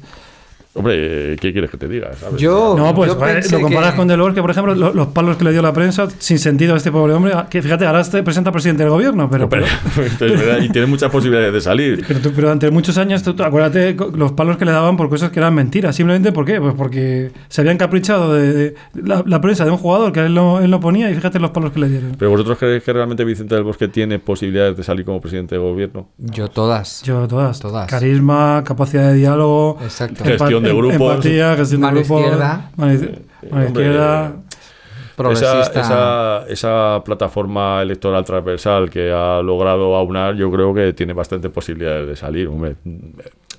Hombre, 0.76 1.38
¿qué 1.40 1.52
quieres 1.54 1.72
que 1.72 1.78
te 1.78 1.88
diga? 1.88 2.12
¿sabes? 2.20 2.40
Yo- 2.40 2.76
No, 2.78 2.94
pues 2.94 3.08
yo 3.10 3.16
lo 3.16 3.20
comparas 3.62 3.94
que- 3.94 3.98
con 3.98 4.08
Delors, 4.08 4.36
que 4.36 4.42
por 4.42 4.52
ejemplo, 4.52 4.76
lo- 4.76 4.94
los 4.94 5.08
palos 5.08 5.38
que 5.38 5.46
le 5.46 5.52
dio 5.54 5.62
la 5.62 5.72
prensa 5.74 6.08
sin 6.20 6.38
sentido 6.38 6.74
a 6.74 6.78
este 6.78 6.92
pobre 6.92 7.14
hombre, 7.14 7.34
que 7.50 7.62
fíjate, 7.62 7.86
ahora 7.86 8.04
se 8.04 8.22
presenta 8.24 8.52
presidente 8.52 8.84
del 8.84 8.90
gobierno, 8.92 9.30
pero, 9.30 9.48
Pero- 9.50 9.66
pero, 10.20 10.34
es 10.34 10.40
verdad, 10.40 10.62
y 10.62 10.70
tiene 10.70 10.88
muchas 10.88 11.10
posibilidades 11.10 11.54
de 11.54 11.62
salir. 11.62 12.04
pero, 12.08 12.20
tú- 12.20 12.32
pero 12.36 12.48
durante 12.48 12.70
muchos 12.72 12.98
años, 12.98 13.24
tú- 13.24 13.34
tú 13.34 13.44
acuérdate 13.44 13.96
los 14.16 14.34
palos 14.34 14.58
que 14.58 14.66
le 14.66 14.72
daban 14.72 14.98
por 14.98 15.10
cosas 15.10 15.32
que 15.32 15.40
eran 15.40 15.54
mentiras. 15.56 15.96
Simplemente 15.96 16.32
¿por 16.34 16.46
qué? 16.46 16.60
Pues 16.60 16.74
porque 16.76 17.32
se 17.48 17.62
habían 17.62 17.78
caprichado 17.78 18.34
de, 18.34 18.54
de 18.54 18.76
la, 18.96 19.24
la 19.26 19.40
prensa 19.40 19.64
de 19.64 19.72
un 19.72 19.78
jugador 19.78 20.12
que 20.12 20.26
él 20.26 20.34
no, 20.34 20.60
él 20.60 20.70
no 20.70 20.80
ponía 20.82 21.10
y 21.10 21.16
fíjate 21.16 21.40
los 21.40 21.52
palos 21.52 21.72
que 21.72 21.80
le 21.80 21.88
dieron. 21.90 22.16
¿Pero 22.20 22.32
vosotros 22.32 22.58
creéis 22.58 22.84
que 22.84 22.92
realmente 22.92 23.24
Vicente 23.24 23.56
del 23.56 23.64
Bosque 23.64 23.88
tiene 23.88 24.20
posibilidades 24.20 24.76
de 24.76 24.84
salir 24.84 25.06
como 25.06 25.22
presidente 25.22 25.56
de 25.56 25.62
gobierno? 25.62 26.10
Yo 26.18 26.50
todas. 26.50 27.02
Yo 27.04 27.28
todas. 27.30 27.60
Todas. 27.62 27.90
Carisma, 27.90 28.62
capacidad 28.66 29.08
de 29.08 29.14
diálogo, 29.14 29.78
Exacto. 29.82 30.24
Gestión 30.26 30.65
de 30.70 30.76
grupos. 30.78 31.12
empatía, 31.14 31.56
gestión 31.56 31.82
Mano 31.82 31.96
de 31.98 32.04
grupos, 32.04 32.22
izquierda. 32.22 32.72
mano 32.78 32.94
izquierda. 32.94 34.26
Esa, 34.28 35.16
Progresista. 35.16 35.80
esa, 35.80 36.46
esa 36.50 37.02
plataforma 37.06 37.82
electoral 37.82 38.26
transversal 38.26 38.90
que 38.90 39.12
ha 39.14 39.42
logrado 39.42 39.96
aunar, 39.96 40.36
yo 40.36 40.52
creo 40.52 40.74
que 40.74 40.92
tiene 40.92 41.14
bastante 41.14 41.50
posibilidades 41.50 42.06
de 42.08 42.16
salir. 42.18 42.50
Hombre, 42.50 42.76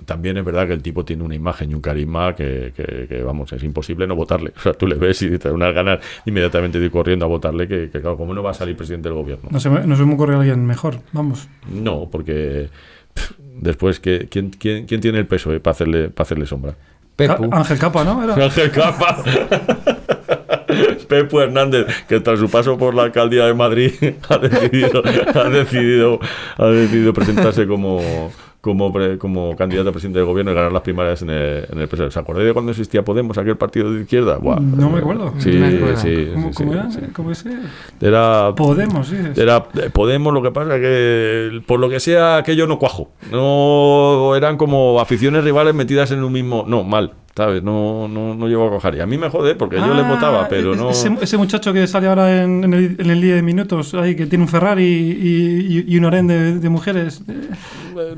también 0.04 0.36
es 0.36 0.44
verdad 0.44 0.66
que 0.66 0.74
el 0.74 0.82
tipo 0.82 1.02
tiene 1.06 1.22
una 1.22 1.34
imagen 1.34 1.70
y 1.70 1.74
un 1.74 1.80
carisma 1.80 2.34
que, 2.34 2.74
que- 2.76 3.06
que, 3.08 3.22
vamos, 3.22 3.50
es 3.54 3.62
imposible 3.64 4.06
no 4.06 4.14
votarle. 4.14 4.52
O 4.54 4.60
sea, 4.60 4.74
tú 4.74 4.86
le 4.86 4.96
ves 4.96 5.22
y 5.22 5.30
te 5.38 5.48
da 5.48 5.54
unas 5.54 5.72
ganas 5.72 6.00
inmediatamente 6.26 6.78
de 6.78 6.84
ir 6.84 6.90
corriendo 6.90 7.24
a 7.24 7.28
votarle, 7.28 7.66
que, 7.66 7.88
que 7.90 8.00
claro, 8.02 8.18
¿cómo 8.18 8.34
no 8.34 8.42
va 8.42 8.50
a 8.50 8.54
salir 8.54 8.76
presidente 8.76 9.08
del 9.08 9.16
gobierno? 9.16 9.48
No 9.50 9.58
se, 9.58 9.70
me, 9.70 9.86
no 9.86 9.96
se 9.96 10.04
me 10.04 10.12
ocurre 10.12 10.34
alguien 10.34 10.66
mejor, 10.66 10.98
vamos. 11.12 11.48
No, 11.72 12.06
porque 12.12 12.68
pff, 13.14 13.32
después, 13.38 13.98
¿qué- 13.98 14.28
quién, 14.30 14.50
quién, 14.50 14.84
quién 14.84 15.00
tiene 15.00 15.18
el 15.20 15.26
peso 15.26 15.54
eh, 15.54 15.60
para 15.60 15.72
hacerle, 15.72 16.10
para 16.10 16.24
hacerle 16.26 16.44
sombra? 16.44 16.74
Pepu. 17.16 17.48
Ángel 17.50 17.78
Capa, 17.78 18.04
¿no? 18.04 18.22
Era. 18.22 18.34
Ángel 18.44 18.70
Capa. 18.70 19.22
Pepo 21.08 21.40
Hernández, 21.40 21.86
que 22.08 22.20
tras 22.20 22.38
su 22.38 22.50
paso 22.50 22.76
por 22.76 22.94
la 22.94 23.04
alcaldía 23.04 23.46
de 23.46 23.54
Madrid 23.54 23.92
ha 24.28 24.38
decidido, 24.38 25.02
ha 25.34 25.48
decidido, 25.48 26.20
ha 26.58 26.66
decidido 26.66 27.12
presentarse 27.12 27.66
como, 27.66 28.30
como, 28.66 28.92
como 29.18 29.56
candidato 29.56 29.88
a 29.88 29.92
presidente 29.92 30.18
del 30.18 30.26
gobierno 30.26 30.52
y 30.52 30.54
ganar 30.54 30.72
las 30.72 30.82
primarias 30.82 31.22
en 31.22 31.30
el, 31.30 31.64
en 31.70 31.78
el 31.78 31.88
PSOE. 31.88 32.08
¿Os 32.08 32.16
acordáis 32.16 32.46
de 32.48 32.52
cuando 32.52 32.72
existía 32.72 33.02
Podemos, 33.04 33.38
aquel 33.38 33.56
partido 33.56 33.90
de 33.92 34.02
izquierda? 34.02 34.36
Buah. 34.36 34.60
No 34.60 34.90
me 34.90 34.98
acuerdo. 34.98 35.32
Sí, 35.38 35.52
No 35.52 35.60
me 35.66 35.76
acuerdo. 35.76 35.96
sí, 35.96 36.28
¿Cómo, 36.34 36.52
sí, 36.52 36.54
cómo 36.54 36.72
sí, 36.72 36.78
era? 36.78 36.90
sí. 36.90 37.00
¿Cómo 37.14 37.30
ese? 37.30 37.50
Era 38.00 38.52
Podemos, 38.54 39.06
sí. 39.06 39.16
era 39.36 39.64
eh, 39.74 39.90
Podemos, 39.90 40.34
lo 40.34 40.42
que 40.42 40.50
pasa 40.50 40.78
que 40.78 41.62
por 41.66 41.80
lo 41.80 41.88
que 41.88 42.00
sea 42.00 42.36
aquello 42.36 42.66
no 42.66 42.78
cuajo. 42.78 43.10
No 43.30 44.34
eran 44.36 44.56
como 44.56 45.00
aficiones 45.00 45.44
rivales 45.44 45.74
metidas 45.74 46.10
en 46.10 46.22
un 46.22 46.32
mismo. 46.32 46.64
No, 46.66 46.84
mal, 46.84 47.12
¿sabes? 47.36 47.62
No, 47.62 48.08
no, 48.08 48.34
no 48.34 48.48
llegó 48.48 48.66
a 48.66 48.70
cojar. 48.70 48.94
Y 48.96 49.00
a 49.00 49.06
mí 49.06 49.18
me 49.18 49.28
jode 49.28 49.54
porque 49.54 49.76
yo 49.76 49.92
le 49.94 50.00
Ah, 50.02 50.08
votaba, 50.08 50.48
pero 50.48 50.72
e- 50.72 50.76
no. 50.76 50.90
Ese, 50.90 51.10
ese 51.20 51.36
muchacho 51.36 51.72
que 51.72 51.86
sale 51.86 52.06
ahora 52.08 52.42
en, 52.42 52.64
en 52.64 52.72
el, 52.74 52.96
en 52.98 53.10
el 53.10 53.20
día 53.20 53.34
de 53.34 53.42
minutos, 53.42 53.92
ahí, 53.94 54.16
que 54.16 54.26
tiene 54.26 54.44
un 54.44 54.48
Ferrari 54.48 54.82
y, 54.84 55.84
y- 55.86 55.94
y 55.94 55.98
un 55.98 56.04
harén 56.06 56.26
de, 56.26 56.58
de 56.58 56.68
mujeres. 56.68 57.22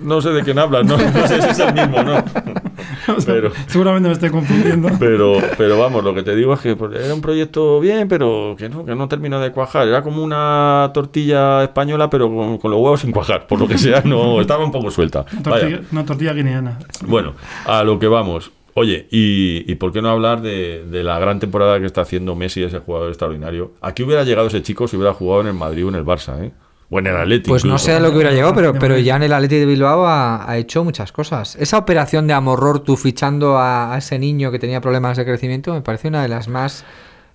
No 0.01 0.21
sé 0.21 0.31
de 0.31 0.43
quién 0.43 0.59
hablas, 0.59 0.85
no, 0.85 0.97
no 0.97 1.27
sé 1.29 1.41
si 1.43 1.49
es 1.49 1.59
el 1.59 1.75
mismo, 1.75 2.03
¿no? 2.03 2.23
Pero, 3.27 3.51
Seguramente 3.67 4.09
me 4.09 4.13
estoy 4.15 4.31
confundiendo. 4.31 4.89
pero, 4.99 5.39
pero 5.57 5.79
vamos, 5.79 6.05
lo 6.05 6.15
que 6.15 6.23
te 6.23 6.37
digo 6.37 6.53
es 6.55 6.61
que 6.61 6.77
pues, 6.77 6.95
era 7.03 7.15
un 7.15 7.21
proyecto 7.23 7.81
bien, 7.81 8.07
pero 8.07 8.55
que 8.59 8.69
no, 8.69 8.85
que 8.85 8.95
no 8.95 9.09
terminó 9.09 9.41
de 9.41 9.51
cuajar. 9.51 9.89
Era 9.89 10.03
como 10.03 10.23
una 10.23 10.91
tortilla 10.95 11.65
española, 11.65 12.11
pero 12.11 12.29
con, 12.29 12.59
con 12.59 12.71
los 12.71 12.81
huevos 12.81 13.01
sin 13.01 13.11
cuajar. 13.13 13.47
Por 13.47 13.59
lo 13.61 13.67
que 13.67 13.79
sea, 13.79 14.03
no 14.05 14.41
estaba 14.41 14.65
un 14.65 14.71
poco 14.73 14.91
suelta. 14.91 15.25
Una 15.33 15.43
tortilla, 15.43 15.81
una 15.91 16.05
tortilla 16.05 16.33
guineana. 16.35 16.79
Bueno, 17.07 17.33
a 17.67 17.83
lo 17.83 17.99
que 17.99 18.07
vamos. 18.09 18.53
Oye, 18.79 19.09
¿y, 19.11 19.71
y 19.71 19.75
por 19.75 19.93
qué 19.93 20.01
no 20.01 20.09
hablar 20.09 20.41
de, 20.41 20.85
de 20.89 21.03
la 21.03 21.19
gran 21.19 21.41
temporada 21.41 21.81
que 21.81 21.87
está 21.87 22.03
haciendo 22.03 22.37
Messi, 22.37 22.63
ese 22.63 22.79
jugador 22.79 23.09
extraordinario? 23.09 23.73
¿A 23.81 23.93
qué 23.93 24.05
hubiera 24.05 24.23
llegado 24.23 24.47
ese 24.47 24.63
chico 24.63 24.87
si 24.87 24.97
hubiera 24.97 25.13
jugado 25.15 25.41
en 25.41 25.49
el 25.49 25.55
Madrid 25.55 25.85
o 25.85 25.89
en 25.89 25.97
el 25.97 26.05
Barça? 26.05 26.41
¿eh? 26.45 26.53
O 26.89 27.01
en 27.01 27.09
el 27.09 27.17
Atleti. 27.17 27.51
Pues 27.51 27.65
no 27.65 27.77
sé 27.77 27.95
a 27.95 27.99
lo 28.01 28.11
que 28.11 28.19
hubiera 28.19 28.31
llegado, 28.31 28.55
pero, 28.55 28.73
pero 28.75 28.97
ya 28.97 29.17
en 29.17 29.25
el 29.25 29.33
Atleti 29.33 29.57
de 29.57 29.67
Bilbao 29.67 30.07
ha, 30.07 30.49
ha 30.49 30.57
hecho 30.59 30.85
muchas 30.85 31.11
cosas. 31.11 31.57
Esa 31.57 31.77
operación 31.77 32.29
de 32.29 32.35
Amorror, 32.35 32.81
tú 32.81 32.97
fichando 32.97 33.59
a, 33.59 33.93
a 33.95 33.99
ese 33.99 34.17
niño 34.19 34.53
que 34.53 34.61
tenía 34.61 34.81
problemas 34.81 35.17
de 35.17 35.25
crecimiento, 35.25 35.75
me 35.75 35.83
parece 35.83 36.07
una 36.07 36.23
de 36.23 36.29
las 36.29 36.47
más 36.47 36.85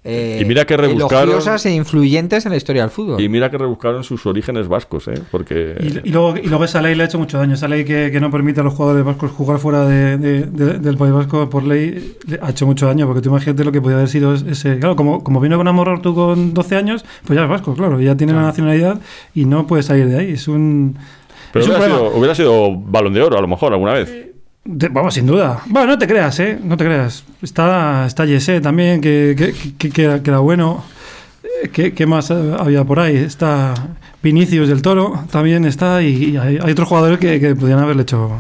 eh, 0.05 0.39
Y 0.41 0.45
mira 0.45 0.65
que 0.65 0.75
rebuscaron- 0.77 1.24
elogiosas 1.24 1.65
e 1.65 1.74
influyentes 1.74 2.45
en 2.45 2.51
la 2.51 2.57
historia 2.57 2.81
del 2.81 2.91
fútbol. 2.91 3.22
Y 3.22 3.29
mira 3.29 3.50
que 3.50 3.57
rebuscaron 3.57 4.03
sus 4.03 4.25
orígenes 4.25 4.67
vascos, 4.67 5.07
¿eh? 5.07 5.13
Porque... 5.31 5.75
Y, 6.03 6.10
y 6.10 6.12
luego, 6.12 6.36
y 6.38 6.48
luego 6.48 6.65
esa 6.65 6.81
ley 6.81 6.93
le 6.95 7.03
ha 7.03 7.05
hecho 7.05 7.17
mucho 7.19 7.38
daño. 7.38 7.53
Esa 7.53 7.67
ley 7.69 7.86
que, 7.86 8.10
que 8.12 8.19
no 8.19 8.29
permite 8.29 8.60
a 8.60 8.63
los 8.63 8.74
jugadores 8.74 9.05
vascos 9.05 9.31
jugar 9.31 9.60
fuera 9.60 9.86
de, 9.86 10.17
de- 10.17 10.41
de- 10.45 10.79
del 10.79 10.98
País 10.98 11.13
Vasco 11.13 11.50
por 11.50 11.63
ley 11.63 12.15
le 12.27 12.39
ha 12.41 12.50
hecho 12.50 12.65
mucho 12.65 12.86
daño. 12.86 13.05
Porque 13.07 13.22
tú 13.22 13.29
imagínate 13.29 13.63
lo 13.63 13.72
que 13.72 13.81
podía 13.81 13.95
haber 13.98 14.10
sido 14.10 14.33
ese. 14.33 14.77
Claro, 14.79 14.95
como, 14.95 15.24
como 15.24 15.39
vino 15.39 15.57
con 15.57 15.67
Amoror 15.67 16.01
tú 16.01 16.13
con 16.13 16.53
12 16.53 16.75
años, 16.75 17.05
pues 17.25 17.38
ya 17.38 17.43
es 17.43 17.50
vasco, 17.50 17.74
claro. 17.74 18.00
Ya 18.01 18.17
tiene 18.17 18.33
la 18.33 18.41
nacionalidad 18.41 19.00
y 19.33 19.45
no 19.45 19.67
puede 19.67 19.83
salir 19.83 20.07
de 20.07 20.19
ahí. 20.19 20.31
Es 20.33 20.48
un. 20.48 20.98
Pero 21.53 21.63
es 21.63 21.69
un 21.69 21.75
hubiera 21.77 21.88
problema. 21.93 22.10
sido, 22.10 22.17
hubiera 22.19 22.36
sido 22.36 22.72
balón 22.75 23.13
de 23.13 23.22
oro, 23.22 23.38
a 23.38 23.41
lo 23.41 23.48
mejor, 23.48 23.72
alguna 23.74 23.93
vez. 23.93 24.33
De- 24.65 24.89
vamos, 24.89 25.13
sin 25.13 25.25
duda. 25.25 25.62
Bueno, 25.65 25.88
no 25.89 25.98
te 25.98 26.08
creas, 26.08 26.39
¿eh? 26.39 26.58
No 26.63 26.77
te 26.77 26.86
creas. 26.86 27.25
Está, 27.41 28.05
está 28.05 28.25
Yesé 28.25 28.62
también, 28.62 29.01
que, 29.01 29.53
que, 29.77 29.89
que, 29.89 30.03
era, 30.03 30.39
bueno. 30.39 30.84
Eh, 31.63 31.91
¿Qué, 31.93 32.05
más 32.05 32.32
había 32.32 32.84
por 32.86 33.00
ahí? 33.00 33.17
Está 33.17 33.74
Vinicius 34.22 34.70
del 34.70 34.82
Toro, 34.82 35.25
también 35.32 35.65
está. 35.65 36.01
Y, 36.01 36.32
y 36.32 36.38
hay, 36.38 36.58
otros 36.60 36.88
jugadores 36.88 37.20
que, 37.20 37.39
que 37.39 37.55
podrían 37.55 37.79
haberle 37.79 38.03
hecho. 38.03 38.32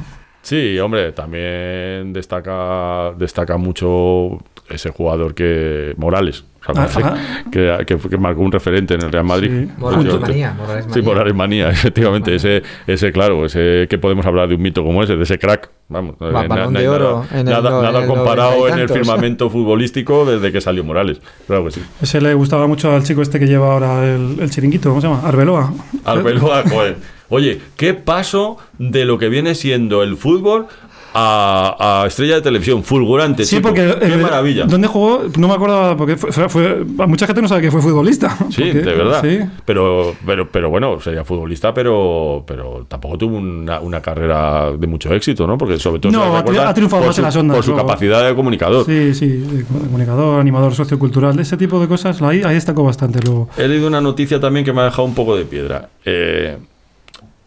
Sí, 0.41 0.77
hombre, 0.79 1.11
también 1.13 2.11
destaca, 2.13 3.13
destaca 3.17 3.57
mucho 3.57 4.39
ese 4.73 4.89
jugador 4.89 5.33
que 5.35 5.93
Morales, 5.97 6.43
o 6.67 6.73
sea, 6.73 6.87
Ah, 7.03 7.17
que, 7.51 7.77
que, 7.85 7.97
que 7.97 8.17
marcó 8.17 8.41
un 8.41 8.51
referente 8.51 8.93
en 8.93 9.01
el 9.01 9.11
Real 9.11 9.25
Madrid. 9.25 9.49
Sí. 9.51 9.71
Morales 9.77 10.05
Efectivamente. 10.05 10.27
manía, 10.31 10.53
Morales 10.53 10.85
Sí. 10.93 11.01
Morales 11.01 11.35
manía, 11.35 11.69
efectivamente. 11.71 12.35
Ese, 12.35 12.63
ese, 12.87 13.11
claro, 13.11 13.45
ese 13.45 13.87
que 13.89 13.97
podemos 13.97 14.25
hablar 14.25 14.47
de 14.47 14.55
un 14.55 14.61
mito 14.61 14.83
como 14.83 15.03
ese, 15.03 15.15
de 15.17 15.23
ese 15.23 15.37
crack. 15.37 15.69
Vamos, 15.89 16.15
Va- 16.21 16.31
na- 16.43 16.47
balón 16.47 16.73
na- 16.73 16.79
de 16.79 16.85
nada, 16.85 16.95
oro 16.95 17.25
en 17.31 17.37
el 17.39 17.45
nada, 17.45 17.69
no- 17.69 17.81
nada 17.83 17.97
en 17.99 18.03
el 18.03 18.09
comparado 18.09 18.67
en 18.69 18.79
el 18.79 18.87
firmamento 18.89 19.49
futbolístico 19.49 20.25
desde 20.25 20.51
que 20.51 20.61
salió 20.61 20.83
Morales. 20.83 21.19
Claro 21.47 21.65
que 21.65 21.71
sí. 21.71 21.81
Ese 22.01 22.21
le 22.21 22.33
gustaba 22.33 22.65
mucho 22.67 22.93
al 22.95 23.03
chico 23.03 23.21
este 23.21 23.39
que 23.39 23.45
lleva 23.47 23.73
ahora 23.73 24.05
el, 24.15 24.37
el 24.39 24.49
chiringuito, 24.49 24.89
¿cómo 24.89 25.01
se 25.01 25.07
llama? 25.07 25.21
Arbeloa. 25.27 25.73
Arbeloa, 26.05 26.63
joder. 26.69 26.95
Oye, 27.29 27.59
¿qué 27.77 27.93
paso 27.95 28.57
de 28.77 29.05
lo 29.05 29.17
que 29.17 29.27
viene 29.27 29.55
siendo 29.55 30.03
el 30.03 30.17
fútbol 30.17 30.67
a, 31.13 32.01
a 32.03 32.07
estrella 32.07 32.35
de 32.35 32.41
televisión? 32.41 32.83
Fulgurante, 32.83 33.45
Sí, 33.45 33.57
chico. 33.57 33.69
porque. 33.69 33.95
Qué 33.99 34.13
eh, 34.13 34.17
maravilla. 34.17 34.65
¿Dónde 34.65 34.87
jugó? 34.87 35.23
No 35.37 35.47
me 35.47 35.53
acuerdo, 35.53 35.95
porque 35.97 36.15
fue, 36.17 36.83
mucha 37.07 37.27
gente 37.27 37.41
no 37.41 37.47
sabe 37.47 37.61
que 37.61 37.71
fue 37.71 37.81
futbolista. 37.81 38.35
Sí, 38.49 38.63
Porque- 38.71 38.73
de 38.73 38.93
verdad. 38.93 39.21
Sí. 39.23 39.39
Pero, 39.65 40.15
pero, 40.25 40.49
pero 40.49 40.69
bueno, 40.69 40.99
sería 41.01 41.23
futbolista, 41.23 41.73
pero, 41.73 42.43
pero 42.47 42.85
tampoco 42.87 43.17
tuvo 43.17 43.37
una, 43.37 43.79
una 43.79 44.01
carrera 44.01 44.71
de 44.71 44.87
mucho 44.87 45.13
éxito, 45.13 45.45
¿no? 45.45 45.57
Porque 45.57 45.77
sobre 45.79 45.99
todo 45.99 46.11
No, 46.11 46.35
ha 46.37 46.73
triunfado 46.73 47.01
por 47.03 47.07
más 47.07 47.15
su, 47.15 47.21
en 47.21 47.25
las 47.25 47.35
ondas, 47.35 47.55
por 47.57 47.63
su 47.63 47.71
luego. 47.71 47.87
capacidad 47.87 48.27
de 48.27 48.35
comunicador. 48.35 48.85
Sí, 48.85 49.13
sí, 49.13 49.27
de 49.27 49.63
comunicador, 49.65 50.39
animador 50.39 50.73
sociocultural, 50.73 51.37
ese 51.39 51.57
tipo 51.57 51.79
de 51.79 51.87
cosas, 51.87 52.21
ahí, 52.21 52.41
ahí 52.43 52.55
destacó 52.55 52.83
bastante 52.83 53.19
luego. 53.21 53.49
He 53.57 53.67
leído 53.67 53.87
una 53.87 54.01
noticia 54.01 54.39
también 54.39 54.65
que 54.65 54.73
me 54.73 54.81
ha 54.81 54.85
dejado 54.85 55.03
un 55.03 55.13
poco 55.13 55.35
de 55.35 55.45
piedra. 55.45 55.89
Eh, 56.05 56.57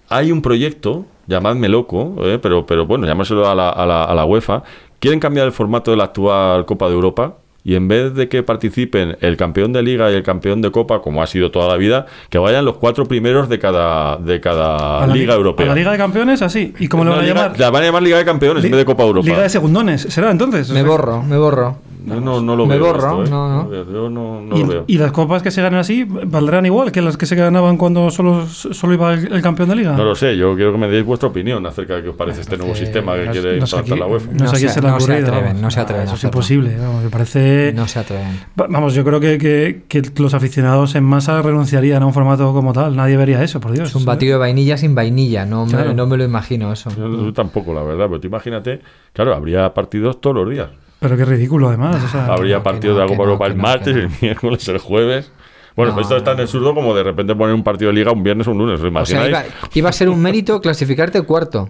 hay 0.09 0.31
un 0.33 0.41
proyecto, 0.43 1.05
llamadme 1.27 1.69
loco, 1.69 2.15
eh, 2.23 2.39
pero, 2.41 2.67
pero 2.67 2.87
bueno, 2.87 3.07
llamárselo 3.07 3.49
a 3.49 3.55
la, 3.55 3.71
a, 3.71 3.87
la, 3.87 4.05
a 4.05 4.15
la 4.15 4.25
UEFA. 4.25 4.63
Quieren 4.99 5.21
cambiar 5.21 5.47
el 5.47 5.53
formato 5.53 5.91
de 5.91 5.97
la 5.97 6.05
actual 6.05 6.65
Copa 6.67 6.87
de 6.89 6.95
Europa 6.95 7.35
y 7.65 7.75
en 7.75 7.89
vez 7.89 8.15
de 8.15 8.29
que 8.29 8.45
participen 8.45 9.17
el 9.21 9.37
campeón 9.37 9.73
de 9.73 9.83
Liga 9.83 10.11
y 10.13 10.15
el 10.15 10.23
campeón 10.23 10.63
de 10.63 10.71
Copa, 10.71 11.03
como 11.03 11.21
ha 11.21 11.27
sido 11.27 11.51
toda 11.51 11.67
la 11.69 11.77
vida, 11.77 12.07
que 12.31 12.39
vayan 12.39 12.65
los 12.65 12.77
cuatro 12.77 13.07
primeros 13.07 13.49
de 13.49 13.59
cada, 13.59 14.17
de 14.19 14.41
cada 14.41 15.05
Liga 15.09 15.33
li- 15.35 15.39
Europea. 15.39 15.67
A 15.67 15.69
la 15.71 15.75
Liga 15.75 15.91
de 15.91 15.99
Campeones, 15.99 16.43
así. 16.43 16.73
¿Y 16.79 16.87
cómo 16.87 17.03
le 17.03 17.11
No, 17.11 17.17
van 17.17 17.25
a 17.25 17.29
Liga- 17.29 17.43
llamar? 17.43 17.59
La 17.61 17.71
van 17.71 17.83
a 17.83 17.87
llamar 17.87 18.03
Liga 18.05 18.19
de 18.19 18.25
Campeones 18.25 18.63
en 18.65 18.71
Li- 18.71 18.77
vez 18.77 18.79
de 18.79 18.85
Copa 18.85 19.03
Europa. 19.03 19.27
Liga 19.27 19.43
de 19.43 19.49
Segundones, 19.49 20.03
¿será 20.03 20.31
entonces? 20.31 20.71
O 20.71 20.75
Me 20.75 20.81
sea, 20.83 20.89
borro, 20.89 21.23
me 21.25 21.37
borro. 21.37 21.77
Yo 22.07 22.21
no, 22.21 22.41
no 22.41 22.55
lo 22.57 22.67
Me 22.67 22.77
veo. 22.79 22.87
borro, 22.87 23.23
esto, 23.23 23.25
¿eh? 23.25 23.31
no, 23.31 23.65
no. 23.65 23.73
Yo 23.93 24.09
no, 24.09 24.41
no 24.41 24.57
y, 24.57 24.61
lo 24.63 24.67
veo. 24.69 24.85
y 24.87 24.97
las 24.99 25.11
copas 25.13 25.43
que 25.43 25.51
se 25.51 25.61
ganan 25.61 25.81
así 25.81 26.05
valdrán 26.05 26.65
igual 26.65 26.93
que 26.93 27.03
las 27.03 27.17
que 27.17 27.27
se 27.27 27.35
ganaban 27.35 27.77
cuando 27.77 28.11
solo, 28.11 28.47
solo 28.47 28.95
iba 28.95 29.13
el, 29.15 29.33
el 29.33 29.43
campeón 29.43 29.69
de 29.71 29.77
liga. 29.77 29.93
No 29.97 30.05
lo 30.05 30.15
sé, 30.15 30.37
yo 30.37 30.55
quiero 30.55 30.73
que 30.73 30.79
me 30.79 30.89
deis 30.89 31.05
vuestra 31.05 31.29
opinión 31.29 31.67
acerca 31.67 31.97
de 31.97 32.03
qué 32.05 32.09
os 32.11 32.17
parece 32.17 32.43
este 32.43 32.57
nuevo 32.57 32.75
sistema 32.75 33.15
que 33.17 33.25
no- 33.27 33.33
quiere 33.33 33.59
implantar 33.59 33.99
la 33.99 34.07
UEFA. 34.07 34.31
No, 34.33 34.45
No 34.45 34.51
sé 34.51 34.57
quién 34.59 34.71
se- 34.71 34.81
le 34.83 34.89
ha 34.89 34.91
no 34.93 35.01
se 35.01 35.05
ocurrido, 35.05 35.27
atreven, 35.27 35.47
vamos. 35.49 35.63
no 35.63 35.71
se 35.71 35.81
atreven 35.81 36.03
a 36.03 36.05
Eso 36.07 36.15
es 36.15 36.25
imposible. 36.25 36.77
vamos, 36.79 37.03
me 37.05 37.11
parece. 37.11 37.73
No 37.75 37.89
se 37.89 37.99
atreven. 37.99 38.41
Va- 38.61 38.67
Vamos, 38.69 38.95
yo 38.95 39.05
creo 39.05 39.19
que, 39.21 39.39
que- 39.39 39.83
que 39.89 40.03
los 40.23 40.33
aficionados 40.35 40.95
en 40.95 41.03
masa 41.05 41.43
renunciarían 41.43 42.03
a 42.03 42.07
un 42.07 42.13
formato 42.13 42.53
como 42.53 42.73
tal. 42.73 42.95
Nadie 42.95 43.17
vería 43.17 43.43
eso, 43.43 43.59
por 43.61 43.73
Dios. 43.73 43.89
Es 43.89 43.95
un 43.97 44.05
batido 44.05 44.35
de 44.35 44.39
vainilla 44.39 44.77
sin 44.77 44.95
vainilla, 44.95 45.45
no 45.47 45.67
me, 45.67 45.93
no 45.95 46.07
me 46.07 46.17
lo 46.17 46.25
imagino 46.25 46.73
eso. 46.73 46.91
Yo, 46.97 47.09
yo 47.25 47.33
tampoco, 47.33 47.75
la 47.75 47.83
verdad, 47.83 48.07
pero 48.07 48.21
tú 48.21 48.27
imagínate, 48.29 48.81
claro, 49.13 49.35
habría 49.35 49.73
partidos 49.75 50.21
todos 50.21 50.37
los 50.37 50.51
días. 50.51 50.69
Pero 51.09 51.17
qué 51.19 51.25
ridículo, 51.25 51.69
además. 51.69 52.03
o 52.05 52.09
sea, 52.09 52.27
habría 52.27 52.59
no, 52.59 52.65
no, 52.65 52.95
de 52.95 53.01
la 53.01 53.07
Copa 53.07 53.17
no, 53.19 53.25
Europa 53.25 53.47
el 53.47 53.57
no, 53.57 53.63
martes, 53.63 53.97
el 53.97 54.11
miércoles, 54.21 54.67
el 54.69 54.79
jueves. 54.79 55.31
Bueno, 55.77 55.93
No, 55.95 56.01
esto 56.01 56.17
es 56.17 56.25
tan 56.25 56.41
absurdo 56.41 56.75
como 56.75 56.95
de 56.95 57.03
repente 57.03 57.35
poner 57.37 57.55
un 57.55 57.63
partido 57.63 57.91
de 57.91 57.95
liga 57.99 58.11
un 58.11 58.23
viernes 58.23 58.49
o 58.49 58.53
un 58.53 58.59
lunes, 58.59 58.81
¿os 58.81 58.87
O 59.03 59.05
sea, 59.07 59.29
iba, 59.29 59.45
iba 59.75 59.89
a 59.91 59.93
ser 59.93 60.09
un 60.09 60.21
mérito 60.21 60.61
clasificarte 60.61 61.21
cuarto. 61.23 61.69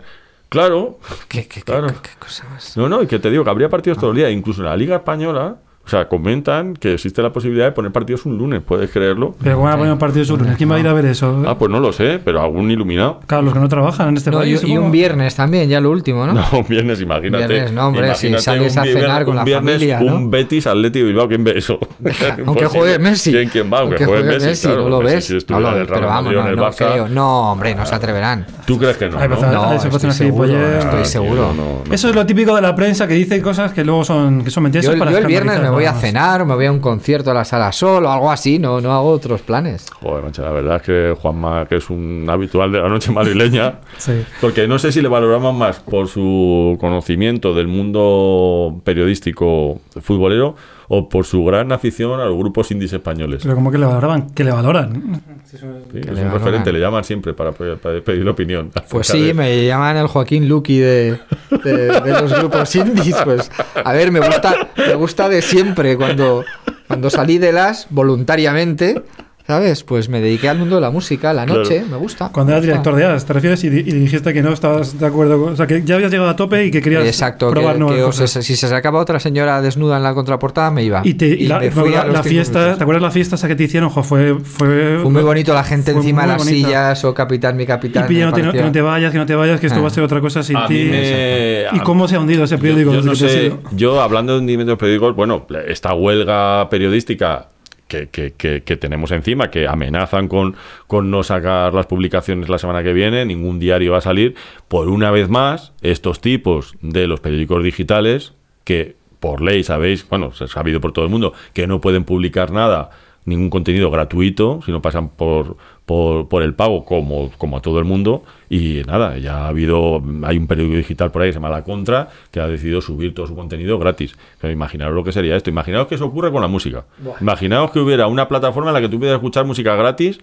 Claro, 0.48 1.00
¿Qué, 1.28 1.42
qué, 1.48 1.56
qué- 1.56 1.62
Claro. 1.62 1.88
qué- 1.88 1.94
qué 2.02 2.10
cosa 2.20 2.44
más? 2.48 2.76
no, 2.76 2.88
no, 2.88 3.02
y 3.02 3.06
que 3.08 3.18
te 3.18 3.30
digo 3.30 3.42
que 3.42 3.50
habría 3.50 3.68
partidos 3.68 3.98
todos 3.98 4.14
los 4.14 4.16
días, 4.18 4.30
incluso 4.30 4.60
en 4.62 4.68
la 4.68 4.76
Liga 4.76 4.96
Española. 4.96 5.56
O 5.86 5.88
sea, 5.88 6.08
comentan 6.08 6.74
que 6.74 6.94
existe 6.94 7.22
la 7.22 7.32
posibilidad 7.32 7.66
de 7.66 7.70
poner 7.72 7.92
partidos 7.92 8.26
un 8.26 8.36
lunes, 8.36 8.60
¿puedes 8.60 8.90
creerlo? 8.90 9.36
Pero 9.40 9.54
¿cómo 9.54 9.66
van 9.66 9.74
a 9.74 9.76
poner 9.78 9.92
un 9.92 9.98
partido 10.00 10.24
de 10.24 10.32
lunes? 10.42 10.56
¿Quién 10.56 10.68
va 10.68 10.74
a 10.74 10.80
ir 10.80 10.88
a 10.88 10.92
ver 10.92 11.04
eso? 11.06 11.44
Ah, 11.46 11.56
pues 11.56 11.70
no 11.70 11.78
lo 11.78 11.92
sé, 11.92 12.20
pero 12.24 12.42
algún 12.42 12.68
iluminado. 12.72 13.20
Claro, 13.28 13.44
los 13.44 13.54
que 13.54 13.60
no 13.60 13.68
trabajan 13.68 14.08
en 14.08 14.16
este 14.16 14.32
No, 14.32 14.38
y, 14.44 14.56
país. 14.56 14.64
y 14.68 14.76
un 14.76 14.90
viernes 14.90 15.36
también, 15.36 15.68
ya 15.68 15.80
lo 15.80 15.90
último, 15.92 16.26
¿no? 16.26 16.32
No, 16.34 16.44
un 16.58 16.66
viernes, 16.68 17.00
imagínate. 17.00 17.46
Viernes, 17.46 17.72
no, 17.72 17.86
hombre, 17.86 18.14
si 18.16 18.36
sales 18.38 18.72
un 18.72 18.78
a 18.80 18.82
viernes- 18.82 19.02
cenar 19.04 19.24
con 19.24 19.30
un 19.32 19.36
la 19.36 19.44
viernes, 19.44 19.74
familia, 19.74 20.00
¿no? 20.00 20.16
Un 20.16 20.30
Betis 20.30 20.66
Atleti 20.66 21.02
Bilbao, 21.04 21.28
¿quién 21.28 21.44
ve 21.44 21.52
eso? 21.56 21.78
Aunque 22.46 22.66
juegue 22.66 22.98
Messi. 22.98 23.30
¿Quién, 23.30 23.48
quién 23.48 23.72
va? 23.72 23.78
Aunque, 23.80 24.04
juegue 24.04 24.24
Messi, 24.24 24.66
claro, 24.66 24.82
no 24.82 24.88
lo 24.88 25.00
Messi, 25.02 25.14
ves. 25.14 25.24
Si 25.26 25.32
No 25.34 25.38
estuviera 25.38 25.70
Real 25.72 25.86
pero 25.86 26.06
vamos, 26.08 26.32
no, 26.34 26.48
el 26.48 26.56
no 26.56 26.62
Barça. 26.66 26.76
creo. 26.90 27.08
No, 27.08 27.52
hombre, 27.52 27.74
no 27.76 27.86
se 27.86 27.94
atreverán. 27.94 28.44
¿Tú 28.66 28.76
crees 28.76 28.96
que 28.96 29.08
no? 29.08 29.18
No? 29.20 29.52
No, 29.52 29.72
estoy 29.74 30.10
seguro, 30.10 30.56
estoy 30.78 31.04
seguro. 31.04 31.52
no, 31.56 31.82
no. 31.86 31.94
Eso 31.94 32.08
es 32.08 32.14
lo 32.16 32.26
típico 32.26 32.56
de 32.56 32.62
la 32.62 32.74
prensa 32.74 33.06
que 33.06 33.14
dice 33.14 33.40
cosas 33.40 33.72
que 33.72 33.84
luego 33.84 34.02
son, 34.04 34.42
que 34.42 34.50
son 34.50 34.64
mentiras. 34.64 34.86
Para 34.96 35.12
yo 35.12 35.18
el 35.18 35.26
viernes 35.26 35.60
voy 35.76 35.84
a 35.86 35.94
cenar, 35.94 36.42
o 36.42 36.46
me 36.46 36.54
voy 36.54 36.66
a 36.66 36.72
un 36.72 36.80
concierto 36.80 37.30
a 37.30 37.34
la 37.34 37.44
sala 37.44 37.70
sol 37.72 38.04
o 38.04 38.10
algo 38.10 38.30
así, 38.30 38.58
no, 38.58 38.80
no 38.80 38.92
hago 38.92 39.08
otros 39.10 39.42
planes. 39.42 39.86
Joder, 40.02 40.24
macho, 40.24 40.42
la 40.42 40.50
verdad 40.50 40.76
es 40.76 40.82
que 40.82 41.14
Juanma, 41.20 41.66
que 41.66 41.76
es 41.76 41.88
un 41.90 42.26
habitual 42.28 42.72
de 42.72 42.80
la 42.80 42.88
noche 42.88 43.12
madrileña, 43.12 43.80
Sí. 43.98 44.12
porque 44.40 44.66
no 44.68 44.78
sé 44.78 44.92
si 44.92 45.00
le 45.00 45.08
valoramos 45.08 45.54
más 45.54 45.80
por 45.80 46.08
su 46.08 46.76
conocimiento 46.80 47.54
del 47.54 47.68
mundo 47.68 48.80
periodístico 48.84 49.80
futbolero 50.02 50.54
o 50.88 51.08
por 51.08 51.24
su 51.24 51.44
gran 51.44 51.72
afición 51.72 52.20
a 52.20 52.26
los 52.26 52.36
grupos 52.36 52.70
indies 52.70 52.92
españoles. 52.92 53.40
Pero 53.42 53.56
como 53.56 53.72
que 53.72 53.78
le 53.78 53.86
valoraban, 53.86 54.30
que 54.30 54.44
le 54.44 54.52
valoran. 54.52 55.20
Sí, 55.44 55.56
Que 55.90 55.98
es 55.98 56.06
le 56.06 56.10
un 56.10 56.16
valoran. 56.16 56.32
referente, 56.32 56.72
le 56.72 56.78
llaman 56.78 57.02
siempre 57.02 57.34
para, 57.34 57.50
para 57.50 57.76
pedir 57.76 58.24
la 58.24 58.30
opinión. 58.30 58.70
Pues 58.88 59.08
sí, 59.08 59.20
de- 59.20 59.34
me 59.34 59.66
llaman 59.66 59.96
el 59.96 60.06
Joaquín 60.06 60.48
Luqui 60.48 60.78
de, 60.78 61.18
de- 61.64 62.00
de 62.00 62.12
los 62.22 62.32
grupos 62.38 62.76
indies. 62.76 63.16
Pues, 63.24 63.50
a 63.84 63.92
ver, 63.92 64.12
me 64.12 64.20
gusta, 64.20 64.54
me 64.76 64.94
gusta 64.94 65.28
de 65.28 65.42
siempre. 65.42 65.65
Cuando, 65.74 66.44
cuando 66.86 67.10
salí 67.10 67.38
de 67.38 67.52
las 67.52 67.86
voluntariamente, 67.90 69.02
¿sabes? 69.46 69.84
Pues 69.84 70.08
me 70.08 70.20
dediqué 70.20 70.48
al 70.48 70.58
mundo 70.58 70.74
de 70.76 70.80
la 70.80 70.90
música, 70.90 71.30
a 71.30 71.34
la 71.34 71.44
Claro. 71.44 71.62
noche, 71.62 71.84
me 71.90 71.96
gusta. 71.96 72.30
Cuando 72.32 72.52
eras 72.52 72.62
director 72.64 72.94
de 72.96 73.04
AS, 73.04 73.24
te 73.24 73.32
refieres 73.32 73.62
y, 73.64 73.68
y 73.68 73.70
dijiste 73.82 74.32
que 74.34 74.42
no 74.42 74.52
estabas 74.52 74.98
de 74.98 75.06
acuerdo. 75.06 75.40
con- 75.42 75.52
o 75.52 75.56
sea, 75.56 75.66
que 75.66 75.82
ya 75.84 75.94
habías 75.96 76.10
llegado 76.10 76.28
a 76.30 76.36
tope 76.36 76.64
y 76.66 76.70
que 76.70 76.80
querías 76.82 77.04
Exacto, 77.06 77.48
que, 77.48 77.52
probar 77.54 77.78
nuevas 77.78 77.96
que 77.96 78.02
os- 78.02 78.20
cosas. 78.20 78.44
si 78.44 78.56
se 78.56 78.68
sacaba 78.68 78.98
otra 78.98 79.20
señora 79.20 79.60
desnuda 79.62 79.96
en 79.98 80.02
la 80.02 80.14
contraportada, 80.14 80.70
me 80.70 80.82
iba. 80.82 81.02
Y, 81.04 81.14
te, 81.14 81.26
y 81.28 81.46
la, 81.46 81.60
me 81.60 81.70
fui 81.70 81.90
la- 81.90 82.00
a 82.02 82.04
los 82.06 82.14
la 82.14 82.22
cinco 82.22 82.30
fiesta, 82.30 82.58
minutos. 82.58 82.78
¿te 82.78 82.84
acuerdas 82.84 83.02
la 83.02 83.10
fiesta 83.10 83.34
esa 83.36 83.48
que 83.48 83.54
te 83.56 83.62
hicieron? 83.64 83.88
Jo, 83.90 84.02
fue, 84.02 84.34
fue, 84.40 84.98
Fue 85.02 85.10
muy 85.10 85.22
bonito 85.22 85.54
la 85.54 85.64
gente 85.64 85.92
encima 85.92 86.22
de 86.22 86.28
las 86.28 86.38
bonito. 86.38 86.66
sillas 86.68 87.04
o 87.04 87.14
capitán, 87.14 87.56
mi 87.56 87.62
Y 87.62 87.66
capitán. 87.66 88.06
pilla, 88.08 88.26
no 88.26 88.32
te, 88.32 88.42
no- 88.42 88.52
que 88.52 88.62
no 88.62 88.72
te 88.72 88.80
vayas, 88.80 89.12
que 89.12 89.18
no 89.18 89.26
te 89.26 89.34
vayas, 89.34 89.60
que 89.60 89.66
esto 89.68 89.78
Ah. 89.78 89.82
va 89.82 89.88
a 89.88 89.90
ser 89.90 90.02
otra 90.02 90.20
cosa 90.20 90.42
sin 90.42 90.56
ti. 90.66 90.88
me- 90.90 91.64
¿Y 91.72 91.78
cómo 91.80 92.08
se 92.08 92.16
ha 92.16 92.20
hundido 92.20 92.44
ese 92.44 92.58
periódico? 92.58 92.92
yo 92.92 93.02
no 93.02 93.12
que 93.12 93.16
sé, 93.16 93.52
yo 93.72 94.00
hablando 94.00 94.32
de 94.34 94.40
hundimiento 94.40 94.72
de 94.72 94.76
periódicos, 94.76 95.14
bueno, 95.14 95.46
esta 95.68 95.94
huelga 95.94 96.68
periodística 96.68 97.48
que, 97.88 98.78
tenemos 98.80 99.10
encima, 99.12 99.50
que 99.50 99.68
amenazan 99.68 100.28
con, 100.28 100.56
con 100.86 101.10
no 101.10 101.22
sacar 101.22 101.72
las 101.74 101.86
publicaciones 101.86 102.48
la 102.48 102.58
semana 102.58 102.82
que 102.82 102.92
viene, 102.92 103.24
ningún 103.24 103.58
diario 103.58 103.92
va 103.92 103.98
a 103.98 104.02
salir, 104.02 104.34
por 104.68 104.88
una 104.88 105.10
vez 105.10 105.28
más, 105.28 105.72
estos 105.82 106.20
tipos 106.20 106.74
de 106.80 107.06
los 107.06 107.20
periódicos 107.20 107.62
digitales, 107.62 108.34
que 108.64 108.96
por 109.20 109.40
ley 109.40 109.62
sabéis, 109.62 110.08
bueno, 110.08 110.32
se 110.32 110.44
ha 110.44 110.48
sabido 110.48 110.80
por 110.80 110.92
todo 110.92 111.04
el 111.04 111.10
mundo, 111.10 111.32
que 111.52 111.66
no 111.66 111.80
pueden 111.80 112.04
publicar 112.04 112.50
nada, 112.50 112.90
ningún 113.24 113.50
contenido 113.50 113.90
gratuito, 113.90 114.60
si 114.64 114.72
no 114.72 114.82
pasan 114.82 115.08
por, 115.10 115.56
por, 115.86 116.28
por 116.28 116.42
el 116.42 116.54
pago, 116.54 116.84
como, 116.84 117.30
como 117.38 117.56
a 117.56 117.62
todo 117.62 117.78
el 117.78 117.84
mundo. 117.84 118.24
Y 118.50 118.82
nada, 118.86 119.16
ya 119.18 119.44
ha 119.44 119.48
habido, 119.48 120.02
hay 120.24 120.36
un 120.36 120.46
periódico 120.46 120.76
digital 120.76 121.10
por 121.12 121.22
ahí 121.22 121.28
que 121.28 121.34
se 121.34 121.36
llama 121.38 121.48
La 121.48 121.64
Contra, 121.64 122.08
que 122.30 122.40
ha 122.40 122.48
decidido 122.48 122.80
subir 122.80 123.14
todo 123.14 123.26
su 123.26 123.34
contenido 123.34 123.78
gratis. 123.78 124.16
Pero 124.40 124.52
imaginaos 124.52 124.92
lo 124.92 125.04
que 125.04 125.12
sería 125.12 125.36
esto. 125.36 125.48
Imaginaos 125.48 125.86
que 125.86 125.94
eso 125.94 126.04
ocurre 126.04 126.30
con 126.30 126.42
la 126.42 126.48
música. 126.48 126.84
Imaginaos 127.20 127.70
que 127.70 127.78
hubiera 127.78 128.08
una 128.08 128.28
plataforma 128.28 128.70
en 128.70 128.74
la 128.74 128.80
que 128.80 128.88
tú 128.88 128.98
pudieras 128.98 129.18
escuchar 129.18 129.46
música 129.46 129.74
gratis 129.76 130.20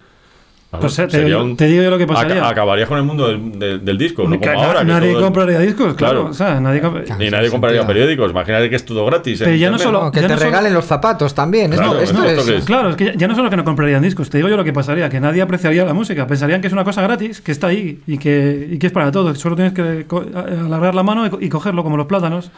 Pues, 0.80 0.98
eh, 1.00 1.06
te, 1.06 1.12
Sería 1.12 1.38
digo, 1.38 1.56
te 1.56 1.66
digo 1.68 1.84
yo 1.84 1.90
lo 1.92 1.98
que 1.98 2.08
pasaría. 2.08 2.38
Aca- 2.38 2.50
acabarías 2.50 2.88
con 2.90 2.98
el 2.98 3.04
mundo 3.04 3.28
del, 3.28 3.60
del- 3.60 3.86
del 3.86 3.98
disco, 3.98 4.24
no 4.24 4.40
Que 4.40 4.48
como 4.50 4.64
ahora. 4.64 4.80
que 4.80 4.86
nadie 4.86 5.12
el- 5.14 5.22
compraría 5.22 5.60
discos, 5.60 5.94
claro. 5.94 6.14
Claro. 6.14 6.30
O 6.30 6.34
sea, 6.34 6.60
nadie 6.60 6.82
comp- 6.82 7.04
Claro. 7.04 7.20
Ni 7.20 7.30
nadie 7.30 7.50
compraría 7.50 7.82
sentido. 7.82 7.88
periódicos. 7.88 8.32
Imagínate 8.32 8.70
que 8.70 8.76
es 8.76 8.86
todo 8.86 9.06
gratis. 9.06 9.40
Pero 9.44 9.56
ya 9.56 9.70
no 9.72 9.78
solo- 9.80 10.04
No, 10.06 10.12
que 10.12 10.22
ya 10.22 10.28
te 10.28 10.34
no 10.34 10.40
solo- 10.40 10.50
regalen 10.50 10.74
los 10.74 10.86
zapatos 10.86 11.34
también. 11.36 11.72
Claro, 11.72 11.92
esto, 12.00 12.04
esto 12.04 12.18
no, 12.20 12.26
es, 12.26 12.32
esto 12.40 12.52
que 12.52 12.58
es- 12.58 12.66
Claro, 12.66 12.90
es 12.90 12.96
que 12.96 13.06
ya, 13.06 13.14
ya 13.14 13.28
no 13.28 13.36
solo 13.36 13.50
que 13.50 13.58
no 13.58 13.64
comprarían 13.64 14.02
discos, 14.02 14.30
te 14.30 14.38
digo 14.38 14.50
yo 14.50 14.58
lo 14.58 14.64
que 14.64 14.74
pasaría, 14.74 15.10
que 15.10 15.20
nadie 15.20 15.42
apreciaría 15.42 15.86
la 15.86 15.94
música, 15.94 16.26
pensarían 16.28 16.62
que 16.62 16.68
es 16.68 16.74
una 16.74 16.84
cosa 16.84 17.02
gratis, 17.02 17.42
que 17.42 17.52
está 17.52 17.68
ahí 17.68 18.02
y 18.08 18.18
que, 18.18 18.68
y 18.72 18.80
que 18.80 18.88
es 18.88 18.94
para 18.94 19.12
todos, 19.12 19.38
solo 19.38 19.56
tienes 19.56 19.74
que 19.74 20.06
alargar 20.36 20.96
la 20.96 21.04
mano 21.04 21.26
y, 21.26 21.30
co- 21.30 21.38
y 21.40 21.50
cogerlo 21.50 21.84
como 21.84 21.98
los 21.98 22.08
plátanos. 22.08 22.52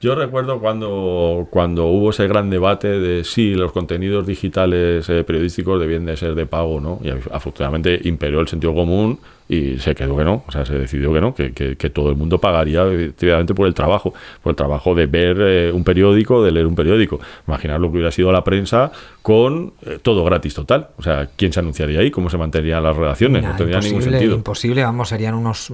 Yo 0.00 0.14
recuerdo 0.14 0.60
cuando, 0.60 1.46
cuando 1.50 1.86
hubo 1.86 2.10
ese 2.10 2.26
gran 2.28 2.50
debate 2.50 2.88
de 2.88 3.24
si 3.24 3.54
los 3.54 3.72
contenidos 3.72 4.26
digitales 4.26 5.08
eh, 5.08 5.24
periodísticos 5.24 5.80
debían 5.80 6.04
de 6.04 6.16
ser 6.16 6.34
de 6.34 6.44
pago, 6.46 6.80
¿no? 6.80 6.98
Y 7.02 7.10
afortunadamente 7.46 8.00
imperó 8.08 8.40
el 8.40 8.48
sentido 8.48 8.74
común 8.74 9.18
y 9.48 9.78
se 9.78 9.94
quedó 9.94 10.16
que 10.16 10.24
no, 10.24 10.42
o 10.46 10.50
sea, 10.50 10.66
se 10.66 10.74
decidió 10.76 11.12
que 11.12 11.20
no, 11.20 11.32
que, 11.32 11.52
que- 11.52 11.76
que 11.76 11.88
todo 11.90 12.10
el 12.10 12.16
mundo 12.16 12.38
pagaría 12.38 12.84
efectivamente 12.86 13.54
por 13.54 13.68
el 13.68 13.74
trabajo, 13.74 14.12
por 14.42 14.50
el 14.50 14.56
trabajo 14.56 14.94
de 14.96 15.06
ver 15.06 15.36
eh, 15.40 15.70
un 15.72 15.84
periódico, 15.84 16.42
de 16.42 16.50
leer 16.50 16.66
un 16.66 16.74
periódico. 16.74 17.20
Imaginar 17.46 17.78
lo 17.80 17.88
que 17.88 17.94
hubiera 17.94 18.10
sido 18.10 18.32
la 18.32 18.42
prensa 18.42 18.90
con 19.22 19.72
eh, 19.86 19.98
todo 20.02 20.24
gratis 20.24 20.54
total. 20.54 20.88
O 20.98 21.02
sea, 21.02 21.28
¿quién 21.36 21.52
se 21.52 21.60
anunciaría 21.60 22.00
ahí? 22.00 22.10
¿Cómo 22.10 22.28
se 22.28 22.36
mantenían 22.38 22.82
las 22.82 22.96
no 23.40 23.56
tendría 23.56 23.78
ningún 23.80 24.02
sentido. 24.02 24.34
imposible, 24.34 24.82
vamos, 24.82 25.08
serían 25.08 25.34
unos... 25.34 25.72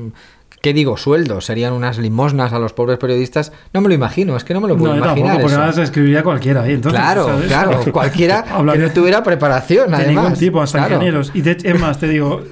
¿Qué 0.62 0.72
digo? 0.72 0.96
Sueldos, 0.96 1.44
serían 1.44 1.72
unas 1.72 1.98
limosnas 1.98 2.52
a 2.52 2.58
los 2.60 2.72
pobres 2.72 2.96
periodistas. 2.98 3.52
No 3.74 3.80
me 3.80 3.88
lo 3.88 3.94
imagino, 3.94 4.36
es 4.36 4.44
que 4.44 4.54
no 4.54 4.60
me 4.60 4.68
lo 4.68 4.76
puedo 4.76 4.92
No, 4.94 4.98
imaginar. 4.98 5.16
tampoco, 5.32 5.40
porque 5.42 5.52
eso. 5.54 5.60
ahora 5.60 5.72
se 5.74 5.82
escribiría 5.82 6.22
cualquiera 6.22 6.62
ahí. 6.62 6.74
Entonces, 6.74 7.00
claro, 7.00 7.24
¿sabes? 7.26 7.46
claro, 7.48 7.80
cualquiera 7.92 8.44
que 8.44 8.78
no 8.78 8.90
tuviera 8.90 9.22
preparación, 9.24 9.90
de 9.90 9.96
además. 9.96 10.24
ningún 10.24 10.38
tipo, 10.38 10.62
hasta 10.62 10.78
Claro. 10.78 10.94
ingenieros. 10.94 11.32
Y 11.34 11.40
de 11.42 11.50
hecho, 11.50 11.68
es 11.68 11.80
más, 11.80 11.98
te 11.98 12.06
digo, 12.08 12.42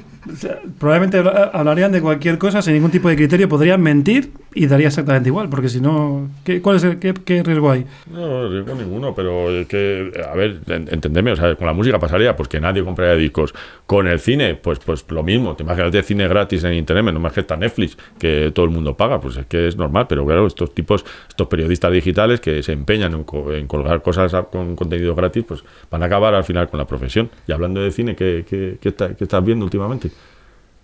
probablemente 0.79 1.19
habla- 1.19 1.51
hablarían 1.53 1.93
de 1.93 2.01
cualquier 2.01 2.39
cosa 2.39 2.63
sin 2.63 2.75
ningún 2.75 2.91
tipo 2.91 3.09
de 3.09 3.17
criterio, 3.17 3.49
podrían 3.49 3.81
mentir 3.81 4.31
y 4.55 4.67
daría 4.67 4.89
exactamente 4.89 5.29
igual, 5.29 5.49
porque 5.49 5.69
si 5.69 5.81
no, 5.81 6.29
¿qué, 6.45 6.61
¿cuál 6.61 6.77
es 6.77 6.85
el, 6.85 6.99
qué, 6.99 7.43
riesgo 7.43 7.71
hay? 7.71 7.87
No, 8.13 8.49
riesgo 8.49 8.75
ninguno, 8.75 9.15
pero 9.15 9.51
es 9.51 9.67
que, 9.67 10.13
a 10.29 10.35
ver, 10.35 10.61
en- 10.67 10.89
entendeme, 10.93 11.33
o 11.33 11.37
sea, 11.37 11.55
con 11.55 11.67
la 11.67 11.73
música 11.73 11.99
pasaría, 11.99 12.37
pues 12.37 12.49
que 12.49 12.61
nadie 12.61 12.85
compraría 12.85 13.15
discos. 13.15 13.55
Con 13.87 14.07
el 14.07 14.21
cine, 14.21 14.55
pues 14.55 14.79
pues 14.81 15.05
lo 15.11 15.23
mismo. 15.23 15.57
Te 15.57 15.63
imaginas 15.63 15.93
de 15.93 16.03
cine 16.03 16.29
gratis 16.29 16.63
en 16.65 16.75
internet, 16.75 17.13
no 17.15 17.21
más 17.21 17.33
que 17.33 17.41
está 17.41 17.57
Netflix, 17.57 17.97
que 18.19 18.51
todo 18.55 18.65
el 18.67 18.71
mundo 18.71 18.97
paga, 18.97 19.21
pues 19.21 19.37
es 19.37 19.47
que 19.47 19.69
es 19.69 19.77
normal, 19.77 20.07
pero 20.09 20.25
claro, 20.27 20.47
estos 20.47 20.75
tipos, 20.75 21.05
estos 21.29 21.47
periodistas 21.49 21.93
digitales 21.93 22.41
que 22.41 22.63
se 22.63 22.73
empeñan 22.73 23.13
en, 23.15 23.25
co- 23.25 23.53
en 23.53 23.67
colgar 23.67 24.03
cosas 24.03 24.33
con 24.53 24.77
contenido 24.77 25.15
gratis, 25.15 25.45
pues 25.47 25.65
van 25.91 26.03
a 26.03 26.07
acabar 26.07 26.35
al 26.35 26.45
final 26.45 26.69
con 26.69 26.79
la 26.79 26.87
profesión. 26.87 27.31
Y 27.47 27.53
hablando 27.53 27.81
de 27.81 27.91
cine, 27.91 28.15
¿qué, 28.17 28.45
qué, 28.49 28.79
qué 28.81 28.89
está- 28.91 29.15
qué 29.15 29.25
estás 29.25 29.45
viendo 29.45 29.65
últimamente? 29.65 30.10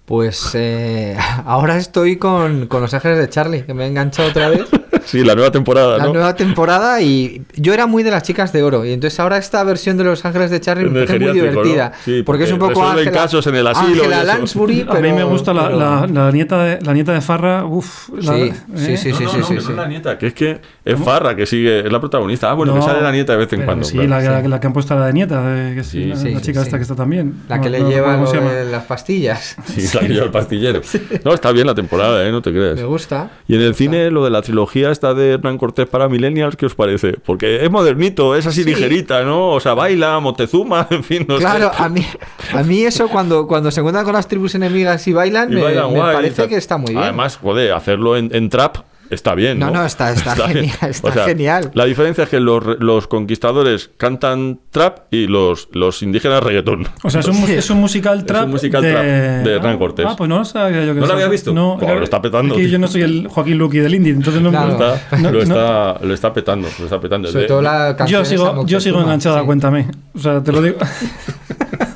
Pues 0.06 0.52
eh, 0.54 1.16
ahora 1.44 1.76
estoy 1.76 2.16
con, 2.16 2.66
con 2.68 2.80
Los 2.80 2.94
Ángeles 2.94 3.18
de 3.18 3.28
Charlie, 3.28 3.64
que 3.64 3.74
me 3.74 3.84
he 3.84 3.88
enganchado 3.88 4.30
otra 4.30 4.48
vez. 4.48 4.66
Sí, 5.06 5.22
la 5.22 5.34
nueva 5.34 5.50
temporada, 5.52 5.98
La 5.98 6.04
¿no? 6.06 6.12
nueva 6.14 6.34
temporada 6.34 7.00
y 7.00 7.42
yo 7.54 7.72
era 7.72 7.86
muy 7.86 8.02
de 8.02 8.10
las 8.10 8.22
chicas 8.24 8.52
de 8.52 8.62
oro 8.62 8.84
y 8.84 8.92
entonces 8.92 9.18
ahora 9.20 9.38
esta 9.38 9.62
versión 9.62 9.96
de 9.96 10.04
Los 10.04 10.24
Ángeles 10.24 10.50
de 10.50 10.60
Charlie 10.60 10.90
me 10.90 11.04
parece 11.06 11.18
muy 11.24 11.32
divertida 11.32 11.92
¿no? 11.94 12.02
Sí, 12.04 12.22
porque 12.24 12.44
es 12.44 12.52
un 12.52 12.58
poco 12.58 12.84
Ángela, 12.84 13.10
casos 13.12 13.46
en 13.46 13.54
el 13.54 13.66
asilo 13.68 14.02
a 14.04 14.94
mí 15.00 15.12
me 15.12 15.24
gusta 15.24 15.52
la, 15.54 15.66
pero- 15.66 15.78
la- 15.78 16.06
la 16.06 16.30
nieta 16.32 16.62
de, 16.64 16.78
la 16.82 16.92
nieta 16.92 17.12
de 17.12 17.20
Farra, 17.20 17.64
uff. 17.64 18.08
Sí, 18.20 18.52
sí, 18.76 18.96
sí, 18.96 19.10
No, 19.12 19.16
sí, 19.18 19.24
no, 19.24 19.30
sí, 19.30 19.38
no, 19.38 19.44
sí, 19.46 19.46
sí. 19.46 19.54
no 19.54 19.60
es 19.60 19.68
la 19.76 19.86
nieta, 19.86 20.18
que 20.18 20.26
es 20.28 20.34
que 20.34 20.60
es 20.84 20.98
Farra 20.98 21.36
que 21.36 21.46
sigue, 21.46 21.80
es 21.86 21.92
la 21.92 22.00
protagonista. 22.00 22.50
Ah, 22.50 22.54
bueno, 22.54 22.74
que 22.74 22.82
sale 22.82 23.00
la 23.00 23.12
nieta 23.12 23.32
de 23.32 23.38
vez 23.38 23.52
en 23.52 23.62
cuando. 23.62 23.84
Sí, 23.84 23.94
claro. 23.98 24.08
la, 24.08 24.20
la- 24.30 24.42
Sí. 24.42 24.48
la 24.48 24.60
que 24.60 24.66
han 24.66 24.72
puesto 24.72 24.94
la 24.98 25.06
de 25.06 25.12
nieta, 25.12 25.42
eh, 25.46 25.72
que 25.76 25.84
sí, 25.84 26.02
Sí, 26.02 26.04
la, 26.08 26.16
sí, 26.16 26.30
la 26.32 26.38
sí, 26.40 26.44
chica 26.46 26.60
sí. 26.60 26.66
esta 26.66 26.76
que 26.78 26.82
está 26.82 26.94
también. 26.94 27.34
La 27.48 27.60
que 27.60 27.70
le 27.70 27.80
lleva 27.84 28.16
las 28.16 28.84
pastillas. 28.84 29.56
Sí, 29.66 29.86
la 29.94 30.00
que 30.00 30.08
lleva 30.08 30.24
el 30.26 30.30
pastillero. 30.32 30.80
No, 31.24 31.32
está 31.34 31.52
bien 31.52 31.66
la 31.66 31.74
temporada, 31.74 32.26
¿eh? 32.26 32.30
No 32.32 32.42
te 32.42 32.50
creas. 32.52 32.76
Me 32.76 32.84
gusta. 32.84 33.30
Y 33.48 33.54
en 33.56 33.62
el 33.62 33.74
cine, 33.74 34.10
lo 34.10 34.24
de 34.24 34.30
la 34.30 34.42
trilogía 34.42 34.75
esta 34.84 35.14
de 35.14 35.32
Hernán 35.32 35.58
Cortés 35.58 35.86
para 35.88 36.08
Millennials, 36.08 36.56
¿qué 36.56 36.66
os 36.66 36.74
parece? 36.74 37.14
Porque 37.24 37.64
es 37.64 37.70
modernito, 37.70 38.34
es 38.36 38.46
así 38.46 38.62
Sí. 38.64 38.70
ligerita, 38.70 39.22
¿no? 39.22 39.50
O 39.50 39.60
sea, 39.60 39.74
baila, 39.74 40.18
Montezuma, 40.20 40.86
en 40.90 41.02
fin, 41.04 41.24
no 41.28 41.38
Claro, 41.38 41.70
sé. 41.76 41.82
a 41.82 41.88
mí, 41.88 42.06
a 42.54 42.62
mí 42.62 42.82
eso 42.82 43.08
cuando, 43.08 43.46
cuando 43.46 43.70
se 43.70 43.80
encuentran 43.80 44.04
con 44.04 44.14
las 44.14 44.28
tribus 44.28 44.54
enemigas 44.54 45.06
y 45.08 45.12
bailan, 45.12 45.52
Y 45.52 45.56
me, 45.56 45.62
bailan 45.62 45.92
me 45.92 45.98
guay 45.98 46.10
y 46.10 46.14
parece 46.16 46.48
que 46.48 46.56
está 46.56 46.76
muy 46.76 46.90
bien. 46.92 47.02
Además, 47.02 47.36
joder, 47.36 47.72
hacerlo 47.72 48.16
en, 48.16 48.30
en 48.34 48.48
trap 48.50 48.78
está 49.10 49.34
bien, 49.34 49.58
¿no? 49.58 49.66
No, 49.66 49.80
no, 49.80 49.84
está- 49.86 50.12
está 50.12 50.34
genial, 50.48 50.76
está 50.90 51.12
genial. 51.24 51.70
La 51.74 51.84
diferencia 51.84 52.24
es 52.24 52.30
que 52.30 52.40
los, 52.40 52.62
los 52.80 53.06
conquistadores 53.06 53.90
cantan 53.96 54.60
trap 54.70 55.12
y 55.12 55.26
los, 55.26 55.68
los 55.72 56.02
indígenas 56.02 56.42
reggaetón. 56.42 56.86
O 57.02 57.10
sea, 57.10 57.20
es 57.20 57.28
un, 57.28 57.36
es 57.50 57.70
un 57.70 57.78
musical 57.80 58.18
un 58.20 58.26
trap. 58.26 58.48
musical 58.48 58.82
de... 58.82 58.92
trap 58.92 59.04
de 59.04 59.54
Hernán 59.56 59.74
Ah, 59.74 59.78
Cortés. 59.78 60.06
Ah, 60.08 60.14
pues 60.16 60.28
no 60.28 60.38
lo 60.38 60.44
sabía 60.44 60.84
yo 60.84 60.94
que 60.94 61.00
¿No 61.00 61.06
lo 61.06 61.12
habías 61.14 61.30
visto? 61.30 61.52
No, 61.52 61.78
lo 61.80 62.02
está 62.02 62.20
petando, 62.22 62.54
Es 62.54 62.58
que 62.58 62.64
tío. 62.64 62.72
yo 62.72 62.78
no 62.78 62.88
soy 62.88 63.02
el 63.02 63.28
Joaquín 63.28 63.58
Luqui 63.58 63.78
del 63.78 63.94
Indie, 63.94 64.12
entonces 64.12 64.42
no 64.42 64.50
Claro. 64.50 64.66
me 64.68 64.72
Está- 64.94 65.16
no- 65.18 65.30
lo, 65.30 65.38
no- 65.38 65.42
está, 65.42 65.98
lo 66.04 66.14
está 66.14 66.32
petando, 66.32 66.68
lo 66.78 66.84
está 66.84 67.00
petando. 67.00 67.28
Sobre 67.28 67.42
De- 67.42 67.48
todo 67.48 67.62
la 67.62 67.94
canción 67.96 68.22
Yo 68.22 68.24
sigo, 68.24 68.66
yo 68.66 68.80
sigo 68.80 69.00
enganchado 69.00 69.40
sí. 69.40 69.46
Cuéntame. 69.46 69.86
O 70.14 70.18
sea, 70.18 70.42
te 70.42 70.52
lo 70.52 70.62
digo. 70.62 70.76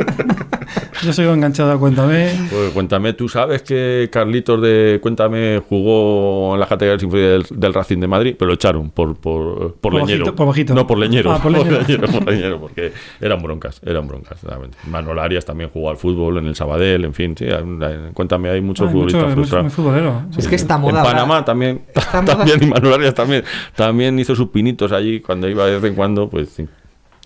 yo 1.04 1.12
sigo 1.12 1.32
enganchado 1.32 1.72
a 1.72 1.78
Cuéntame. 1.78 2.30
Pues 2.50 2.70
cuéntame, 2.72 3.12
¿tú 3.14 3.28
sabes 3.28 3.62
que 3.62 4.08
Carlitos 4.12 4.60
de 4.60 4.98
Cuéntame 5.02 5.60
jugó 5.68 6.54
en 6.54 6.60
la 6.60 6.66
categoría 6.66 6.96
del, 7.30 7.44
del 7.50 7.74
Racing 7.74 7.98
de 7.98 8.06
Madrid? 8.06 8.34
Pero 8.38 8.48
lo 8.48 8.54
echaron 8.54 8.90
por, 8.90 9.16
por, 9.16 9.74
por, 9.74 9.74
Por 9.76 9.94
leñero. 9.94 10.18
bajito, 10.24 10.34
por 10.36 10.46
bajito. 10.46 10.74
No, 10.74 10.86
por 10.86 10.98
leñero. 10.98 11.32
Ah, 11.32 11.40
por 11.42 11.52
leñero. 11.52 12.06
por 12.08 12.26
leñero, 12.30 12.60
porque 12.60 12.92
eran 13.20 13.42
broncas, 13.42 13.80
eran 13.84 14.06
broncas. 14.08 14.42
realmente. 14.42 14.76
Manuel 14.88 15.18
Arias 15.18 15.44
también 15.44 15.70
jugó 15.70 15.90
al 15.90 15.96
fútbol 15.96 16.38
en 16.38 16.46
el 16.46 16.54
Sabadell, 16.54 17.04
en 17.04 17.14
fin, 17.14 17.34
sí. 17.36 17.46
en- 17.46 18.12
Cuéntame, 18.14 18.50
hay 18.50 18.60
muchos 18.60 18.88
Ah, 18.88 18.90
mucho, 18.92 18.98
futbolistas 19.10 19.22
es 19.22 19.26
muy, 19.28 19.34
frustrados. 19.34 19.64
muy 19.64 19.70
futbolero. 19.70 20.22
Es 20.36 20.48
que 20.48 20.54
esta 20.56 20.78
moda 20.78 21.00
En 21.00 21.04
Panamá 21.06 21.44
también, 21.44 21.82
moda- 21.94 22.24
también 22.24 22.62
y 22.62 22.66
Manuel 22.66 22.94
Arias 22.94 23.14
también, 23.14 23.44
también 23.74 24.18
hizo 24.18 24.34
sus 24.34 24.48
pinitos 24.48 24.92
allí 24.92 25.20
cuando 25.20 25.48
iba 25.48 25.66
de 25.66 25.74
vez 25.78 25.84
en 25.84 25.94
cuando, 25.94 26.28
pues 26.28 26.50
sí. 26.50 26.66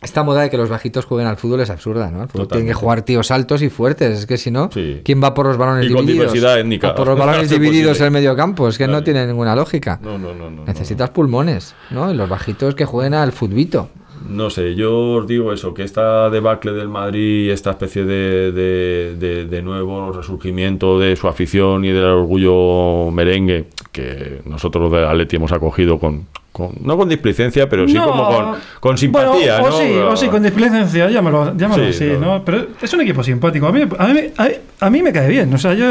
Esta 0.04 0.22
moda 0.22 0.42
de 0.42 0.50
que 0.50 0.56
los 0.56 0.68
bajitos 0.68 1.04
jueguen 1.06 1.26
al 1.26 1.36
fútbol 1.36 1.60
es 1.60 1.70
absurda, 1.70 2.10
¿no? 2.10 2.26
Tienen 2.46 2.66
que 2.68 2.74
jugar 2.74 3.02
tíos 3.02 3.30
altos 3.30 3.62
y 3.62 3.70
fuertes. 3.70 4.18
Es 4.20 4.26
que 4.26 4.36
si 4.36 4.50
no, 4.50 4.70
Sí. 4.72 5.00
¿quién 5.04 5.22
va 5.22 5.32
por 5.34 5.46
los 5.46 5.56
balones 5.56 5.86
Y 5.86 5.92
con 5.92 6.04
divididos? 6.06 6.32
diversidad 6.32 6.60
étnica. 6.60 6.90
O 6.90 6.94
por 6.94 7.06
los 7.08 7.18
balones 7.18 7.48
divididos 7.50 7.98
en 8.00 8.06
el 8.06 8.10
medio 8.12 8.36
campo. 8.36 8.68
Es 8.68 8.76
que 8.78 8.86
no 8.86 9.02
tiene 9.02 9.26
ninguna 9.26 9.56
lógica. 9.56 9.98
No, 10.02 10.18
no, 10.18 10.34
no, 10.34 10.50
no. 10.50 10.64
Necesitas 10.66 11.10
pulmones, 11.10 11.74
¿no? 11.90 12.12
Y 12.12 12.14
los 12.16 12.28
bajitos 12.28 12.74
que 12.74 12.84
jueguen 12.84 13.14
al 13.14 13.32
futbito. 13.32 13.88
No 14.28 14.48
sé, 14.48 14.74
yo 14.74 14.94
os 15.16 15.26
digo 15.26 15.52
eso, 15.52 15.74
que 15.74 15.82
esta 15.82 16.30
debacle 16.30 16.72
del 16.72 16.88
Madrid, 16.88 17.50
esta 17.50 17.70
especie 17.70 18.04
de, 18.04 18.52
de, 18.52 19.16
de- 19.18 19.44
de 19.44 19.62
nuevo 19.62 20.12
resurgimiento 20.12 20.98
de 20.98 21.14
su 21.16 21.28
afición 21.28 21.84
y 21.84 21.88
del 21.90 22.04
orgullo 22.04 23.10
merengue, 23.10 23.66
que 23.92 24.40
nosotros 24.46 24.90
de 24.92 25.04
Atleti 25.06 25.36
hemos 25.36 25.52
acogido 25.52 25.98
con, 25.98 26.26
con- 26.54 26.72
no 26.82 26.96
con 26.96 27.08
displicencia, 27.08 27.68
pero 27.68 27.88
sí 27.88 27.94
No, 27.94 28.06
como 28.06 28.28
con, 28.28 28.54
con 28.78 28.96
simpatía, 28.96 29.58
bueno, 29.58 29.76
¿no? 29.76 29.82
O 29.82 29.86
sí, 29.86 29.92
o 30.12 30.16
sí, 30.16 30.28
con 30.28 30.40
displicencia, 30.40 31.10
llámalo, 31.10 31.56
llámalo 31.56 31.82
Sí, 31.82 31.90
así, 31.90 32.04
no. 32.12 32.20
¿no? 32.38 32.44
Pero 32.44 32.68
es 32.80 32.94
un 32.94 33.00
equipo 33.00 33.24
simpático. 33.24 33.66
A 33.66 33.72
mí, 33.72 33.82
a 33.82 34.06
mí, 34.06 34.20
a 34.36 34.44
mí, 34.44 34.50
a 34.78 34.90
mí 34.90 35.02
me 35.02 35.12
cae 35.12 35.28
bien. 35.28 35.52
O 35.52 35.58
sea, 35.58 35.74
yo, 35.74 35.90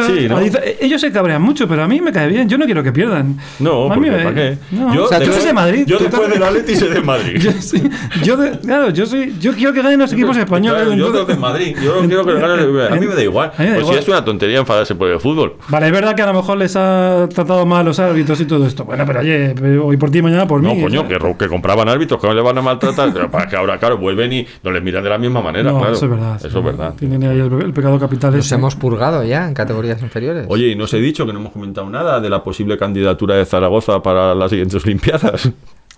ellos 0.79 1.01
se 1.01 1.11
cabrean 1.11 1.41
mucho, 1.41 1.67
pero 1.67 1.83
a 1.83 1.87
mí 1.89 1.99
me 1.99 2.13
cae 2.13 2.29
bien. 2.29 2.47
Yo 2.47 2.57
no 2.57 2.63
quiero 2.65 2.81
que 2.81 2.93
pierdan. 2.93 3.37
No, 3.59 3.91
a 3.91 3.95
mí 3.97 4.07
porque, 4.07 4.11
me- 4.11 4.23
¿para 4.23 4.35
qué? 4.35 4.57
Yo, 4.71 5.03
o 5.03 5.07
sea, 5.07 5.19
tú 5.19 5.25
después- 5.25 5.29
eres 5.29 5.45
de 5.45 5.53
Madrid. 5.53 5.83
Yo 5.85 5.99
después 5.99 6.29
del 6.29 6.43
Atleti 6.43 6.75
soy 6.77 6.89
de 6.89 7.01
Madrid. 7.01 7.37
Yo, 7.43 7.51
sí, 7.59 7.83
yo 8.23 8.37
de- 8.37 8.57
claro, 8.59 8.89
yo 8.91 9.05
soy, 9.05 9.35
yo 9.41 9.51
quiero 9.53 9.73
que 9.73 9.81
ganen 9.81 9.99
los 9.99 10.13
equipos 10.13 10.37
españoles. 10.37 10.83
Claro, 10.83 10.95
yo 10.97 11.11
creo 11.11 11.27
que 11.27 11.35
Madrid, 11.35 11.75
yo 11.83 12.01
no 12.01 12.07
quiero 12.07 12.25
que 12.25 12.33
gane, 12.35 12.63
a 12.87 12.95
mí 12.95 13.05
me 13.05 13.15
da 13.15 13.21
igual. 13.23 13.51
Me 13.57 13.65
da 13.65 13.73
Pues 13.75 13.87
si 13.87 13.93
es 13.95 14.07
una 14.07 14.23
tontería 14.23 14.59
enfadarse 14.59 14.95
por 14.95 15.09
el 15.09 15.19
fútbol. 15.19 15.55
Vale, 15.67 15.87
es 15.87 15.91
verdad 15.91 16.15
que 16.15 16.21
a 16.21 16.27
lo 16.27 16.33
mejor 16.33 16.57
les 16.57 16.73
ha 16.77 17.27
tratado 17.33 17.65
mal 17.65 17.83
los 17.85 17.99
árbitros 17.99 18.39
y 18.39 18.45
todo 18.45 18.65
esto. 18.65 18.85
Bueno, 18.85 19.03
pero 19.05 19.19
oye, 19.19 19.53
hoy 19.83 19.97
por 19.97 20.09
ti, 20.09 20.21
mañana 20.21 20.47
por 20.53 20.61
No, 20.63 20.75
mí. 20.75 20.81
coño, 20.83 21.07
sea. 21.07 21.17
que, 21.19 21.35
que 21.37 21.47
compraban 21.47 21.89
árbitros, 21.89 22.21
que 22.21 22.27
no 22.27 22.33
le 22.33 22.41
van 22.41 22.57
a 22.57 22.61
maltratar, 22.61 23.11
pero 23.11 23.31
para 23.31 23.47
que 23.47 23.55
ahora, 23.55 23.79
claro, 23.79 23.97
vuelven 23.97 24.31
y 24.33 24.45
no 24.63 24.69
les 24.71 24.83
miran 24.83 25.03
de 25.03 25.09
la 25.09 25.17
misma 25.17 25.41
manera, 25.41 25.71
No, 25.71 25.79
claro. 25.79 25.93
eso 25.93 26.05
es 26.05 26.11
verdad. 26.11 26.35
Eso 26.45 26.59
es 26.59 26.65
verdad. 26.65 26.93
Tienen 26.97 27.23
ahí 27.23 27.39
el, 27.39 27.51
el 27.61 27.73
pecado 27.73 27.97
capital. 27.99 28.35
Nos 28.35 28.45
ese. 28.45 28.55
hemos 28.55 28.75
purgado 28.75 29.23
ya 29.23 29.47
en 29.47 29.53
categorías 29.55 30.01
inferiores. 30.01 30.45
Oye, 30.49 30.67
y 30.67 30.75
no 30.75 30.83
os 30.83 30.93
he 30.93 30.99
dicho 30.99 31.25
que 31.25 31.33
no 31.33 31.39
hemos 31.39 31.51
comentado 31.53 31.89
nada 31.89 32.19
de 32.19 32.29
la 32.29 32.43
posible 32.43 32.77
candidatura 32.77 33.35
de 33.35 33.45
Zaragoza 33.45 34.01
para 34.03 34.35
las 34.35 34.51
siguientes 34.51 34.83
Olimpiadas. 34.85 35.51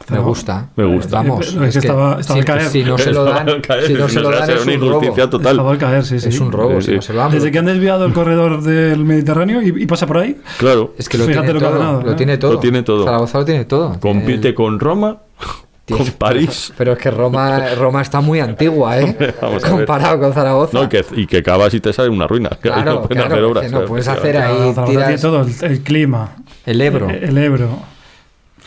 Me 0.10 0.20
gusta. 0.20 0.70
Me 0.76 0.86
gusta. 0.86 1.18
Vamos, 1.18 1.48
Es 1.48 1.54
que 1.56 1.66
es 1.68 1.74
que 1.74 1.80
estaba- 1.80 2.20
estaba 2.20 2.36
si, 2.36 2.40
al 2.40 2.46
caer. 2.46 2.70
si 2.70 2.84
no 2.84 2.98
se 2.98 3.12
lo 3.12 3.24
dan, 3.24 3.48
si 3.88 3.94
no 3.94 4.08
se 4.10 4.20
lo 4.20 4.30
dan 4.32 4.50
es 4.50 4.64
una 4.64 4.74
un 4.74 4.80
robo. 4.82 4.86
injusticia 4.96 5.30
total. 5.30 5.52
Estaba 5.54 5.72
al 5.72 5.78
caer, 5.78 6.06
sí, 6.06 6.20
sí. 6.20 6.30
Es 6.30 6.40
un 6.40 6.52
robo, 6.52 6.82
Sí, 6.82 6.88
si 6.92 6.96
no 6.96 7.02
se 7.02 7.14
lo 7.14 7.20
dan. 7.20 7.32
Desde 7.32 7.52
que 7.52 7.60
han 7.60 7.66
desviado 7.66 8.06
el 8.06 8.14
corredor 8.14 8.62
del 8.62 9.04
Mediterráneo 9.06 9.62
y, 9.62 9.84
y 9.84 9.86
pasa 9.88 10.06
por 10.06 10.18
ahí. 10.20 10.38
Claro, 10.58 10.94
Es 10.98 11.10
que 11.10 11.18
lo 11.18 11.26
tiene 11.26 11.54
lo 11.54 11.60
que 11.60 11.66
ha 11.66 11.70
todo. 11.70 11.80
ganado, 11.80 12.02
lo 12.04 12.12
¿eh? 12.12 12.16
tiene 12.16 12.38
todo. 12.38 12.54
Lo 12.54 12.60
tiene 12.60 12.84
todo. 12.84 13.06
Zaragoza 13.06 13.38
lo 13.40 13.46
tiene 13.46 13.66
todo. 13.66 14.00
compite 14.00 14.50
el- 14.50 14.54
con 14.54 14.80
Roma, 14.80 15.18
con 15.90 16.06
París. 16.18 16.74
Pero 16.78 16.94
es 16.94 16.98
que 17.00 17.10
Roma, 17.12 17.62
Roma 17.76 18.02
está 18.02 18.20
muy 18.22 18.40
antigua, 18.40 19.00
¿eh? 19.00 19.34
Vamos. 19.42 19.64
Comparado 19.64 20.20
con 20.20 20.34
Zaragoza. 20.34 20.78
No, 20.78 20.84
y 20.84 20.88
que, 20.90 21.06
y 21.16 21.26
que 21.26 21.42
cavas 21.42 21.74
y 21.74 21.80
te 21.80 21.94
sale 21.94 22.10
una 22.10 22.28
ruina. 22.28 22.50
Claro, 22.62 22.84
no 22.96 23.02
pueden 23.04 23.18
claro, 23.24 23.34
hacer 23.34 23.44
obras. 23.46 23.66
que 23.66 23.72
no 23.72 23.86
puedes 23.86 24.08
hacer 24.08 24.38
ahí, 24.38 24.74
tiras 24.88 25.22
todo, 25.22 25.42
el, 25.42 25.54
el 25.72 25.82
clima, 25.82 26.36
el 26.66 26.82
Ebro. 26.82 27.10
el, 27.10 27.24
el 27.24 27.38
Ebro. 27.38 27.95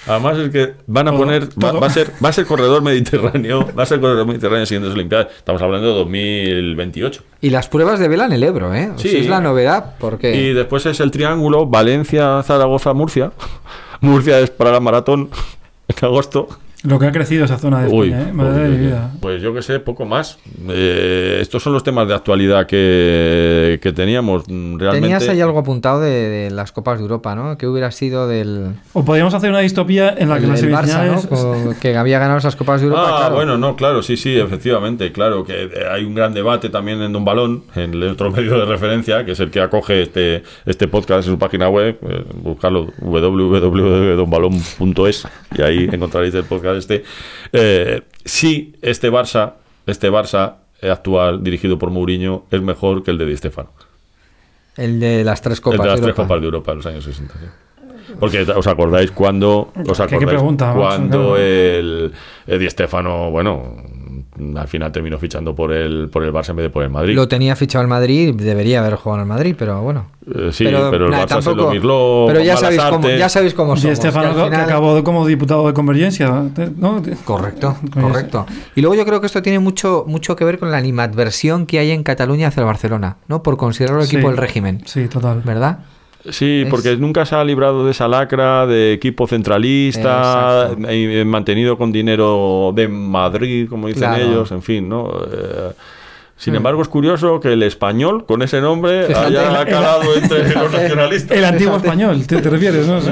Además 0.08 0.38
es 0.38 0.50
que 0.50 0.74
van 0.86 1.08
a 1.08 1.10
Todo, 1.10 1.20
poner, 1.20 1.42
va, 1.62 1.70
todo. 1.70 1.80
va 1.80 1.86
a 1.86 1.90
ser, 1.90 2.10
va 2.24 2.28
a 2.30 2.32
ser 2.32 2.46
corredor 2.46 2.82
mediterráneo, 2.82 3.68
va 3.78 3.82
a 3.82 3.86
ser 3.86 4.00
corredor 4.00 4.26
mediterráneo 4.26 4.60
en 4.60 4.66
siguientes 4.66 4.94
Olimpiadas. 4.94 5.28
Estamos 5.36 5.60
hablando 5.62 5.88
de 5.88 5.94
2028. 5.94 7.22
Y 7.40 7.50
las 7.50 7.68
pruebas 7.68 8.00
de 8.00 8.08
vela 8.08 8.24
en 8.26 8.32
el 8.32 8.42
Ebro, 8.42 8.74
¿eh? 8.74 8.90
O 8.94 8.98
sea, 8.98 9.10
Sí. 9.10 9.16
es 9.18 9.28
la 9.28 9.40
novedad, 9.40 9.94
porque... 9.98 10.34
Y 10.34 10.52
después 10.52 10.86
es 10.86 11.00
el 11.00 11.10
triángulo 11.10 11.66
Valencia, 11.66 12.42
Zaragoza, 12.42 12.92
Murcia. 12.94 13.32
Murcia 14.00 14.38
es 14.40 14.50
para 14.50 14.72
la 14.72 14.80
maratón 14.80 15.30
en 15.88 16.04
agosto. 16.04 16.48
Lo 16.88 16.98
que 16.98 17.06
ha 17.06 17.12
crecido 17.12 17.44
esa 17.44 17.58
zona 17.58 17.82
de 17.82 17.88
Uy, 17.92 18.08
España, 18.08 18.28
¿eh? 18.28 18.32
Madre 18.32 18.52
uy, 18.52 18.58
de 18.60 18.68
uy, 18.68 18.74
mi 18.76 18.80
uy. 18.80 18.86
vida. 18.86 19.12
Pues 19.20 19.42
yo 19.42 19.52
que 19.54 19.62
sé, 19.62 19.78
poco 19.80 20.04
más. 20.06 20.38
Eh, 20.68 21.38
estos 21.40 21.62
son 21.62 21.72
los 21.72 21.82
temas 21.84 22.06
de 22.08 22.14
actualidad 22.14 22.66
que, 22.66 23.78
que 23.82 23.92
teníamos. 23.92 24.44
Mm, 24.48 24.78
Realmente, 24.78 25.06
Tenías 25.08 25.28
ahí 25.28 25.40
algo 25.40 25.58
apuntado 25.58 26.00
de, 26.00 26.10
de 26.10 26.50
las 26.50 26.72
Copas 26.72 26.98
de 26.98 27.02
Europa, 27.02 27.34
¿no? 27.34 27.56
Que 27.58 27.66
hubiera 27.66 27.90
sido 27.90 28.28
del, 28.28 28.74
O 28.92 29.04
podríamos 29.04 29.34
hacer 29.34 29.50
una 29.50 29.58
distopía 29.60 30.14
en 30.16 30.28
la 30.28 30.36
que 30.36 30.42
del 30.42 30.50
las 30.50 30.62
Barça, 30.62 30.86
semifinales... 30.86 31.24
¿no? 31.24 31.28
Como 31.30 31.74
que 31.80 31.96
había 31.96 32.18
ganado 32.18 32.38
esas 32.38 32.56
Copas 32.56 32.80
de 32.80 32.86
Europa, 32.88 33.04
Ah, 33.08 33.16
claro. 33.18 33.34
bueno, 33.34 33.58
no, 33.58 33.74
claro, 33.76 34.02
sí, 34.02 34.16
sí, 34.16 34.36
efectivamente, 34.38 35.12
claro, 35.12 35.44
que 35.44 35.64
eh, 35.64 35.70
hay 35.90 36.04
un 36.04 36.14
gran 36.14 36.32
debate 36.34 36.68
también 36.68 37.00
en 37.02 37.12
Don 37.12 37.24
Balón, 37.24 37.62
en 37.74 37.92
el 37.94 38.02
otro 38.04 38.30
medio 38.32 38.58
de 38.58 38.64
referencia, 38.64 39.24
que 39.24 39.32
es 39.32 39.40
el 39.40 39.50
que 39.50 39.60
acoge 39.60 40.02
este, 40.02 40.42
este 40.66 40.86
podcast 40.88 41.26
en 41.28 41.34
su 41.34 41.38
página 41.38 41.68
web, 41.68 41.98
eh, 42.08 42.24
buscarlo 42.42 42.86
www.donbalón.es 43.00 45.26
y 45.56 45.62
ahí 45.62 45.88
encontraréis 45.92 46.34
el 46.34 46.44
podcast 46.44 46.77
este. 46.78 47.04
Eh, 47.52 48.02
sí, 48.24 48.74
este 48.82 49.10
Barça, 49.10 49.54
este 49.86 50.10
Barça 50.10 50.54
eh, 50.80 50.90
actual, 50.90 51.42
dirigido 51.42 51.78
por 51.78 51.90
Mourinho, 51.90 52.44
es 52.50 52.60
mejor 52.62 53.02
que 53.02 53.10
el 53.10 53.18
de 53.18 53.26
Di 53.26 53.36
Stéfano. 53.36 53.70
El 54.76 55.00
de 55.00 55.24
las 55.24 55.42
tres 55.42 55.58
El 55.58 55.62
Copas 55.62 55.80
de 55.80 55.86
las 55.86 55.96
de 55.96 56.02
tres 56.02 56.10
Europa. 56.10 56.22
Copas 56.22 56.40
de 56.40 56.44
Europa 56.46 56.70
de 56.72 56.76
los 56.76 56.86
años 56.86 57.04
60. 57.04 57.34
sí. 57.34 57.46
Porque 58.18 58.40
os 58.40 58.66
acordáis 58.66 59.10
cuando 59.10 59.70
os 59.86 60.00
¿Qué- 60.00 60.18
qué 60.18 60.26
pregunta, 60.26 60.72
cuando 60.74 61.36
el, 61.36 62.10
el 62.46 62.58
Di 62.58 62.70
Stéfano, 62.70 63.30
bueno, 63.30 63.76
al 64.56 64.68
final 64.68 64.92
terminó 64.92 65.18
fichando 65.18 65.54
por 65.54 65.72
el 65.72 66.08
por 66.10 66.22
el 66.24 66.32
Barça 66.32 66.50
en 66.50 66.56
vez 66.56 66.64
de 66.64 66.70
por 66.70 66.82
el 66.82 66.90
Madrid. 66.90 67.14
Lo 67.14 67.28
tenía 67.28 67.54
fichado 67.56 67.82
el 67.82 67.88
Madrid, 67.88 68.34
debería 68.34 68.80
haber 68.80 68.94
jugado 68.96 69.22
en 69.22 69.28
el 69.28 69.28
Madrid, 69.28 69.54
pero 69.58 69.80
bueno. 69.82 70.06
Eh, 70.26 70.50
sí, 70.52 70.64
pero, 70.64 70.90
el 71.06 71.12
Barça 71.12 71.40
se 71.40 71.54
lo 71.54 71.70
mirló 71.70 72.26
Pero 72.28 72.40
ya 72.40 72.56
sabéis, 72.56 72.82
cómo, 72.82 73.08
ya 73.08 73.28
sabéis 73.28 73.54
cómo 73.54 73.74
Y 73.74 73.78
somos. 73.78 73.92
Estefano, 73.98 74.34
que 74.34 74.40
al 74.40 74.44
que 74.50 74.50
final- 74.56 74.66
acabó 74.66 75.02
como 75.04 75.26
diputado 75.26 75.66
de 75.66 75.72
Convergencia. 75.72 76.28
¿no? 76.76 77.02
Correcto, 77.24 77.76
correcto. 77.94 78.46
Y 78.74 78.80
luego 78.82 78.94
yo 78.94 79.04
creo 79.06 79.20
que 79.20 79.26
esto 79.26 79.40
tiene 79.42 79.58
mucho, 79.58 80.04
mucho 80.06 80.36
que 80.36 80.44
ver 80.44 80.58
con 80.58 80.70
la 80.70 80.76
animadversión 80.76 81.66
que 81.66 81.78
hay 81.78 81.90
en 81.92 82.02
Cataluña 82.02 82.48
hacia 82.48 82.60
el 82.60 82.66
Barcelona, 82.66 83.16
¿no? 83.28 83.42
Por 83.42 83.56
considerarlo 83.56 84.02
equipo 84.04 84.22
Sí. 84.22 84.26
del 84.28 84.36
régimen, 84.36 84.82
Sí, 84.84 85.08
total. 85.08 85.42
¿verdad? 85.44 85.78
Sí, 86.30 86.62
Es- 86.64 86.70
porque 86.70 86.96
nunca 86.96 87.24
se 87.24 87.34
ha 87.36 87.44
librado 87.44 87.84
de 87.84 87.92
esa 87.92 88.08
lacra 88.08 88.66
de 88.66 88.92
equipo 88.92 89.26
centralista, 89.26 90.70
eh, 90.88 91.24
mantenido 91.24 91.78
con 91.78 91.92
dinero 91.92 92.72
de 92.74 92.88
Madrid, 92.88 93.68
como 93.68 93.86
dicen 93.88 94.08
Claro. 94.08 94.24
ellos, 94.24 94.50
en 94.52 94.62
fin, 94.62 94.88
¿no? 94.88 95.10
Eh, 95.32 95.70
sin 96.38 96.54
embargo, 96.54 96.80
es 96.80 96.88
curioso 96.88 97.38
que 97.40 97.52
el 97.52 97.62
español, 97.62 98.24
con 98.24 98.40
ese 98.42 98.60
nombre, 98.60 99.04
Fíjate, 99.04 99.26
haya 99.26 99.60
el- 99.62 99.68
calado 99.68 100.14
entre 100.14 100.54
los 100.54 100.72
nacionalistas. 100.72 101.36
El 101.36 101.44
antiguo 101.44 101.74
Fíjate. 101.74 101.88
español, 101.88 102.26
¿te, 102.26 102.36
te 102.40 102.48
refieres? 102.50 102.86
¿no? 102.86 103.00
Sí. 103.00 103.10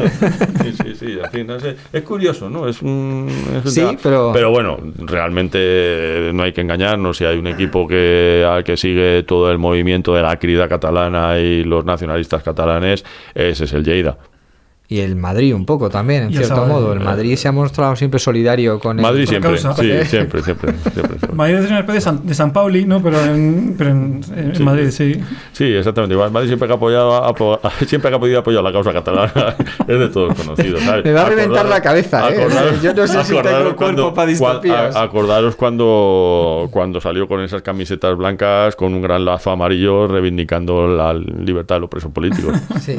Sí, 0.99 1.19
sí, 1.33 1.45
no 1.45 1.61
sé. 1.61 1.77
Es 1.93 2.03
curioso, 2.03 2.49
¿no? 2.49 2.67
Es 2.69 2.81
un, 2.83 3.29
es 3.65 3.73
Sí, 3.75 3.81
tema. 3.81 4.33
pero- 4.33 4.51
bueno, 4.51 4.79
realmente 4.97 6.31
no 6.33 6.43
hay 6.43 6.53
que 6.53 6.61
engañarnos. 6.63 7.17
Si 7.19 7.25
hay 7.25 7.37
un 7.37 7.47
equipo 7.47 7.87
que 7.87 8.47
al 8.49 8.65
que 8.65 8.77
sigue 8.77 9.23
todo 9.25 9.51
el 9.51 9.59
movimiento 9.59 10.15
de 10.15 10.23
la 10.23 10.37
crida 10.39 10.69
catalana 10.69 11.39
y 11.39 11.65
los 11.65 11.85
nacionalistas 11.85 12.43
catalanes, 12.43 13.05
ese 13.35 13.65
es 13.65 13.73
el 13.73 13.85
Lleida. 13.85 14.17
Y 14.89 15.01
el 15.01 15.17
Madrid 15.17 15.53
un 15.53 15.67
poco 15.67 15.91
también, 15.91 16.23
en 16.25 16.29
el 16.29 16.37
cierto 16.37 16.65
modo. 16.65 16.93
El 16.93 17.01
Madrid 17.01 17.35
se 17.37 17.49
ha 17.49 17.53
mostrado 17.53 17.97
siempre 17.97 18.21
solidario 18.21 18.79
con 18.79 18.99
el... 18.99 19.03
Madrid 19.03 19.25
por 19.25 19.29
siempre, 19.31 19.51
causa. 19.61 19.75
sí, 19.75 19.83
siempre, 20.09 20.43
siempre, 20.43 20.73
siempre, 20.75 21.03
siempre. 21.19 21.33
Madrid 21.35 21.55
es 21.57 21.67
una 21.71 21.81
especie 21.81 21.95
de 21.97 22.01
San, 22.03 22.25
de 22.27 22.35
San 22.35 22.53
Pauli, 22.53 22.85
¿no? 22.85 23.03
Pero 23.03 23.21
en, 23.25 23.75
pero 23.77 23.91
en, 23.91 24.21
en 24.37 24.55
Sí. 24.55 24.63
Madrid, 24.63 24.91
sí. 24.91 25.21
Sí, 25.53 25.65
exactamente. 25.65 26.15
Igual 26.15 26.31
Madrid 26.31 26.49
siempre 26.49 26.69
que 26.69 26.73
ha 26.75 26.77
apoyado, 26.77 27.25
apo- 27.25 27.59
siempre 27.87 28.11
que 28.11 28.17
ha 28.17 28.21
podido 28.21 28.39
apoyar 28.39 28.63
la 28.63 28.71
causa 28.73 28.93
catalana 28.93 29.57
es 29.89 29.99
de 29.99 30.09
todos 30.09 30.35
conocidos. 30.35 30.81
¿sabes? 30.83 31.05
Me 31.05 31.13
va 31.13 31.23
a 31.23 31.29
reventar 31.31 31.67
Acordaros- 31.67 31.69
la 31.71 31.81
cabeza, 31.83 32.31
¿eh? 32.31 32.37
acordaros- 32.47 32.81
Yo 32.83 32.95
no 32.95 33.07
sé 33.09 33.25
si 33.25 33.35
tengo 33.43 33.69
el 33.69 33.75
cuerpo 33.75 34.15
para 34.15 34.27
cua- 34.29 34.31
distopías. 34.31 34.95
a- 34.95 35.03
acordaros 35.03 35.57
cuando, 35.57 36.69
cuando 36.71 37.01
salió 37.01 37.27
con 37.27 37.41
esas 37.41 37.63
camisetas 37.63 38.17
blancas 38.17 38.77
con 38.77 38.95
un 38.95 39.03
gran 39.03 39.25
lazo 39.25 39.51
amarillo 39.51 40.07
reivindicando 40.07 40.87
la 40.87 41.13
libertad 41.13 41.75
de 41.77 41.81
los 41.81 41.91
presos 41.91 42.13
políticos. 42.13 42.57
Sí. 42.81 42.97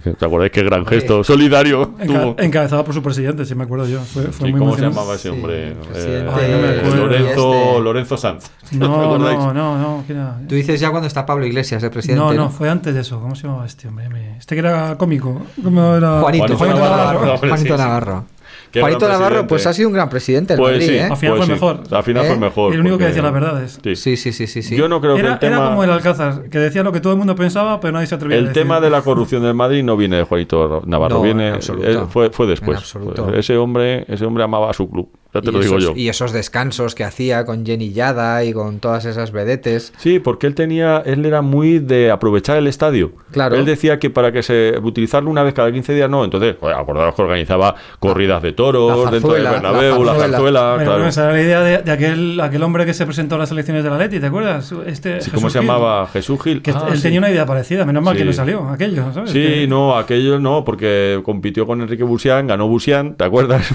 ¿Te 0.00 0.24
acordáis 0.24 0.52
qué 0.52 0.62
gran 0.62 0.84
gesto 0.86 1.22
solidario 1.24 1.94
Enca- 1.98 2.06
tuvo? 2.06 2.36
encabezado 2.38 2.84
por 2.84 2.94
su 2.94 3.02
presidente, 3.02 3.44
si 3.44 3.54
me 3.54 3.64
acuerdo 3.64 3.86
yo. 3.86 4.00
Fue, 4.00 4.22
fue 4.24 4.46
Sí, 4.48 4.52
muy 4.52 4.58
¿Cómo 4.60 4.74
se 4.76 4.82
llamaba 4.82 5.14
ese 5.14 5.30
hombre? 5.30 5.68
Eh, 5.70 5.76
presidente 5.90 6.30
Ay, 6.34 6.50
no 6.52 6.58
me 6.58 6.68
acuerdo. 6.68 6.96
Lorenzo, 7.06 7.54
este. 7.54 7.80
Lorenzo 7.82 8.16
Sanz. 8.16 8.50
¿Te 8.70 8.76
No, 8.76 9.00
acordáis? 9.02 9.38
no, 9.38 9.52
no, 9.54 9.78
no. 9.78 10.04
Tú 10.48 10.54
dices 10.54 10.80
ya 10.80 10.90
cuando 10.90 11.06
está 11.06 11.24
Pablo 11.26 11.46
Iglesias, 11.46 11.82
el 11.82 11.90
presidente. 11.90 12.22
No, 12.22 12.32
no, 12.34 12.50
fue 12.50 12.68
antes 12.68 12.94
de 12.94 13.00
eso. 13.00 13.20
¿Cómo 13.20 13.34
se 13.34 13.46
llamaba 13.46 13.66
este 13.66 13.88
hombre? 13.88 14.36
Este 14.38 14.54
que 14.54 14.60
era 14.60 14.96
cómico. 14.98 15.42
¿Cómo 15.62 15.94
era? 15.96 16.20
Juanito, 16.20 16.44
Juanito 16.44 16.58
Juanito 16.58 16.78
Navarro. 16.80 16.96
Navarro. 16.96 17.34
Hombre, 17.34 17.48
Juanito 17.50 17.74
sí, 17.76 17.80
sí. 17.82 17.86
Navarro. 17.88 18.24
Qué 18.72 18.80
Juanito 18.80 19.06
Navarro, 19.06 19.46
pues 19.46 19.66
ha 19.66 19.72
sido 19.74 19.88
un 19.88 19.94
gran 19.94 20.08
presidente 20.08 20.54
el 20.54 20.58
Pues 20.58 20.72
Madrid, 20.72 20.86
sí, 20.88 20.94
¿eh? 20.94 21.02
Al 21.02 21.16
final 21.16 21.36
pues 21.36 21.36
fue 21.36 21.46
sí. 21.46 21.52
mejor. 21.52 21.80
Al 21.90 22.02
final 22.02 22.24
¿Eh? 22.24 22.28
fue 22.28 22.36
mejor. 22.38 22.72
El 22.74 22.80
único 22.80 22.96
que 22.96 23.04
porque- 23.04 23.08
decía 23.08 23.22
las 23.22 23.32
verdades. 23.32 23.80
Sí. 23.84 23.96
Sí, 23.96 24.16
sí, 24.16 24.32
sí, 24.32 24.46
sí, 24.46 24.62
sí. 24.62 24.76
Yo 24.76 24.88
no 24.88 25.00
creo 25.00 25.14
que 25.14 25.20
Era, 25.20 25.34
el 25.34 25.38
tema... 25.38 25.56
era 25.58 25.66
como 25.68 25.84
el 25.84 25.90
Alcázar, 25.90 26.48
que 26.48 26.58
decía 26.58 26.82
lo 26.82 26.90
que 26.90 27.00
todo 27.00 27.12
el 27.12 27.18
mundo 27.18 27.34
pensaba, 27.34 27.78
pero 27.80 27.92
nadie 27.92 28.06
se 28.06 28.14
atrevía 28.14 28.36
a 28.36 28.40
El 28.40 28.46
decir. 28.48 28.62
tema 28.62 28.80
de 28.80 28.88
la 28.90 29.02
corrupción 29.02 29.42
del 29.42 29.54
Madrid 29.54 29.82
no 29.84 29.96
viene 29.96 30.16
de 30.16 30.24
Juanito 30.24 30.82
Navarro, 30.86 31.16
No, 31.16 31.22
viene 31.22 31.48
en 31.48 32.08
fue, 32.08 32.30
fue 32.30 32.46
después. 32.46 32.78
En 32.78 32.82
absoluto. 32.82 33.34
Ese 33.34 33.56
hombre, 33.58 34.04
ese 34.08 34.24
hombre 34.24 34.42
amaba 34.44 34.70
a 34.70 34.72
su 34.72 34.88
club. 34.90 35.08
Ya 35.34 35.40
te 35.40 35.48
y 35.48 35.52
lo 35.52 35.60
digo 35.60 35.78
esos, 35.78 35.94
yo. 35.94 35.96
Y 35.96 36.10
esos 36.10 36.32
descansos 36.32 36.94
que 36.94 37.04
hacía 37.04 37.46
con 37.46 37.64
Jenny 37.64 37.92
Yada 37.94 38.44
y 38.44 38.52
con 38.52 38.80
todas 38.80 39.06
esas 39.06 39.32
vedetes. 39.32 39.94
Sí, 39.96 40.18
porque 40.18 40.46
él 40.46 40.54
tenía, 40.54 41.02
él 41.06 41.24
era 41.24 41.40
muy 41.40 41.78
de 41.78 42.10
aprovechar 42.10 42.58
el 42.58 42.66
estadio. 42.66 43.12
Claro. 43.30 43.56
Él 43.56 43.64
decía 43.64 43.98
que 43.98 44.10
para 44.10 44.30
que 44.30 44.42
se 44.42 44.74
utilizarlo 44.82 45.30
una 45.30 45.42
vez 45.42 45.54
cada 45.54 45.72
15 45.72 45.94
días 45.94 46.10
no. 46.10 46.22
Entonces, 46.24 46.56
acordaros 46.76 47.14
que 47.14 47.22
organizaba 47.22 47.76
corridas 47.98 48.42
de 48.42 48.52
toros 48.66 49.10
dentro 49.10 49.32
del 49.34 49.42
zarzuela, 49.44 49.50
Bernabéu, 49.52 50.04
la 50.04 50.12
la 50.12 50.18
zarzuela. 50.18 50.28
zarzuela, 50.30 50.74
Bueno, 50.74 50.90
claro. 50.90 51.06
esa 51.08 51.22
era 51.24 51.32
la 51.32 51.42
idea 51.42 51.60
de, 51.62 51.78
de 51.82 51.92
aquel, 51.92 52.40
aquel 52.40 52.62
hombre 52.62 52.86
que 52.86 52.94
se 52.94 53.04
presentó 53.04 53.34
a 53.34 53.38
las 53.38 53.50
elecciones 53.50 53.82
de 53.84 53.90
la 53.90 53.98
Leti, 53.98 54.20
¿te 54.20 54.26
acuerdas? 54.26 54.72
Este 54.86 55.20
Sí, 55.20 55.30
¿Cómo 55.30 55.50
se 55.50 55.60
llamaba? 55.60 56.06
Jesús 56.12 56.40
Gil. 56.42 56.62
Que 56.62 56.70
Ah, 56.72 56.86
él 56.90 56.96
sí. 56.96 57.02
tenía 57.02 57.18
una 57.18 57.30
idea 57.30 57.44
parecida, 57.46 57.84
menos 57.84 58.02
mal 58.02 58.16
que 58.16 58.24
no 58.24 58.32
salió 58.32 58.68
aquello, 58.68 59.12
¿sabes? 59.12 59.30
Sí, 59.30 59.40
Que- 59.42 59.66
no, 59.66 59.96
aquello 59.96 60.38
no, 60.38 60.64
porque 60.64 61.20
compitió 61.24 61.66
con 61.66 61.80
Enrique 61.80 62.04
Busián, 62.04 62.46
ganó 62.46 62.68
Busián, 62.68 63.14
¿te 63.16 63.24
acuerdas? 63.24 63.72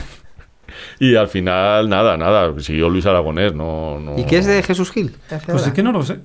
Y 0.99 1.15
al 1.15 1.27
final, 1.27 1.89
nada, 1.89 2.17
nada, 2.17 2.53
siguió 2.60 2.89
Luis 2.89 3.05
Aragonés, 3.05 3.53
no... 3.53 3.99
no 3.99 4.17
¿Y 4.17 4.23
qué 4.25 4.38
es 4.39 4.45
de 4.45 4.62
Jesús 4.63 4.91
Gil? 4.91 5.15
¿Qué 5.29 5.36
hace 5.36 5.51
Pues 5.51 5.67
es 5.67 5.73
que 5.73 5.83
no 5.83 5.91
lo 5.91 6.03
sé. 6.03 6.19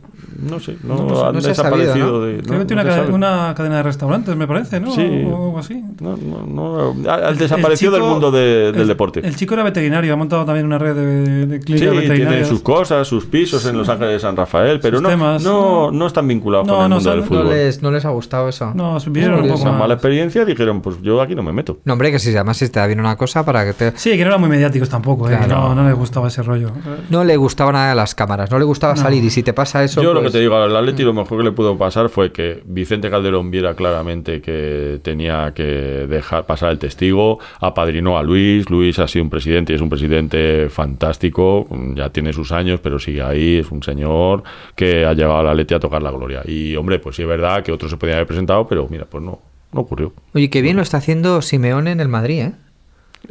No 0.49 0.59
sé, 0.59 0.77
no, 0.83 0.97
No, 0.97 1.05
no 1.09 1.27
han 1.27 1.43
se 1.43 1.51
ha 1.51 1.55
sabido, 1.55 1.77
desaparecido 1.79 2.07
¿no? 2.13 2.21
de... 2.21 2.37
No, 2.39 2.67
tiene 2.67 2.83
una, 2.83 2.85
cadena, 2.85 3.03
sabe. 3.05 3.13
una 3.15 3.55
cadena 3.57 3.77
de 3.77 3.83
restaurantes, 3.83 4.35
me 4.35 4.47
parece, 4.47 4.81
¿no? 4.81 4.91
Sí. 4.93 5.25
O 5.27 5.47
algo 5.47 5.59
así. 5.59 5.83
No, 6.01 6.17
no, 6.17 6.47
no, 6.95 7.11
ha- 7.11 7.27
ha 7.27 7.29
El 7.29 7.39
desaparecido 7.39 7.93
chico- 7.93 8.03
del 8.05 8.11
mundo 8.13 8.31
de- 8.31 8.73
del 8.73 8.83
el- 8.83 8.89
deporte. 8.89 9.21
El 9.25 9.37
chico 9.37 9.55
era 9.55 9.63
veterinario, 9.63 10.13
ha 10.13 10.17
montado 10.17 10.45
también 10.45 10.67
una 10.67 10.79
red 10.79 10.95
de, 10.97 11.47
de 11.47 11.59
Sí, 11.59 11.65
clínicas 11.65 11.91
tiene 11.91 12.09
veterinarias. 12.09 12.49
sus 12.49 12.61
cosas, 12.63 13.07
sus 13.07 13.27
pisos 13.27 13.65
en 13.67 13.77
Los 13.77 13.89
Ángeles 13.89 14.15
de 14.15 14.21
San 14.21 14.35
Rafael, 14.37 14.81
pero 14.81 15.01
no, 15.01 15.09
temas. 15.11 15.43
no, 15.45 15.91
no 15.93 16.07
están 16.07 16.27
vinculados 16.27 16.67
No, 16.67 16.75
con 16.77 16.83
el 16.85 16.89
no 16.91 16.97
mundo 16.97 17.11
son- 17.11 17.21
del 17.21 17.31
No 17.31 17.37
fútbol. 17.43 17.55
les, 17.55 17.83
no 17.83 17.91
les 17.91 18.05
ha 18.05 18.11
gustado 18.11 18.49
eso. 18.49 18.73
No, 18.75 18.99
vieron 19.09 19.41
un 19.43 19.49
poco 19.49 19.61
Esa 19.61 19.73
mala 19.73 19.95
experiencia 19.95 20.45
dijeron, 20.45 20.81
pues 20.81 20.97
yo 21.03 21.21
aquí 21.21 21.35
no 21.35 21.43
me 21.43 21.53
meto. 21.53 21.79
No, 21.85 21.93
hombre, 21.93 22.11
que 22.11 22.19
si 22.19 22.31
además 22.35 22.57
si 22.57 22.69
te 22.69 22.81
da 22.81 22.87
bien 22.87 23.01
una 23.01 23.17
cosa 23.17 23.45
para 23.45 23.65
que 23.65 23.75
te... 23.75 23.93
Sí, 23.99 24.11
que 24.17 24.23
no 24.23 24.29
eran 24.29 24.41
muy 24.41 24.49
mediáticos 24.63 24.89
tampoco, 24.89 25.29
¿eh? 25.29 25.37
Claro. 25.37 25.69
no, 25.69 25.75
no 25.75 25.89
les 25.89 25.95
gustaba 25.97 26.29
ese 26.29 26.43
rollo. 26.43 26.71
No 27.11 27.25
le 27.25 27.37
gustaba 27.37 27.73
nada 27.73 27.95
las 27.95 28.15
cámaras, 28.15 28.51
no 28.51 28.59
le 28.59 28.65
gustaba 28.65 28.95
No. 28.95 29.01
salir 29.03 29.23
y 29.25 29.31
si 29.31 29.43
te 29.43 29.53
pasa 29.53 29.83
eso... 29.83 30.03
Yo 30.03 30.13
lo 30.15 30.21
que 30.21 30.25
pues- 30.25 30.33
te 30.35 30.41
digo, 30.41 30.57
al 30.57 30.75
Atleti 30.77 31.03
lo 31.03 31.13
mejor 31.13 31.39
que 31.39 31.45
le 31.45 31.53
pudo 31.53 31.77
pasar 31.77 32.09
fue 32.09 32.33
que 32.33 32.63
Vicente 32.65 33.11
Calderón 33.11 33.51
viera 33.51 33.75
claramente 33.75 34.41
que 34.41 35.01
tenía 35.03 35.53
que 35.55 35.63
dejar 36.09 36.47
pasar 36.47 36.71
el 36.71 36.79
testigo, 36.79 37.39
apadrinó 37.61 38.17
a 38.19 38.23
Luis, 38.23 38.71
Luis 38.71 38.99
ha 38.99 39.09
sido 39.09 39.25
un 39.25 39.31
presidente 39.31 39.73
y 39.73 39.77
es 39.77 39.83
un 39.83 39.91
presidente 39.91 40.69
fantástico, 40.71 41.67
ya 41.95 42.11
tiene 42.11 42.33
sus 42.33 42.53
años, 42.53 42.81
pero 42.83 42.99
sigue 42.99 43.23
ahí, 43.23 43.57
es 43.59 43.71
un 43.71 43.83
señor 43.83 44.43
que 44.77 45.05
ha 45.05 45.13
llegado 45.13 45.39
al 45.39 45.49
Atleti 45.49 45.75
a 45.75 45.81
tocar 45.81 46.03
la 46.03 46.11
gloria. 46.11 46.43
Y 46.45 46.77
hombre, 46.77 46.99
pues 46.99 47.17
sí 47.17 47.23
es 47.23 47.29
verdad 47.29 47.63
que 47.63 47.73
otros 47.73 47.91
se 47.91 47.97
podían 47.97 48.17
haber 48.17 48.27
presentado, 48.27 48.67
pero 48.69 48.87
mira, 48.91 49.05
pues 49.07 49.23
no, 49.23 49.41
no 49.73 49.81
ocurrió. 49.81 50.13
Oye, 50.35 50.51
qué 50.51 50.63
bien 50.63 50.77
lo 50.77 50.83
está 50.83 50.99
haciendo 50.99 51.43
Simeone 51.43 51.91
en 51.93 52.01
el 52.01 52.09
Madrid, 52.09 52.41
¿eh? 52.41 52.53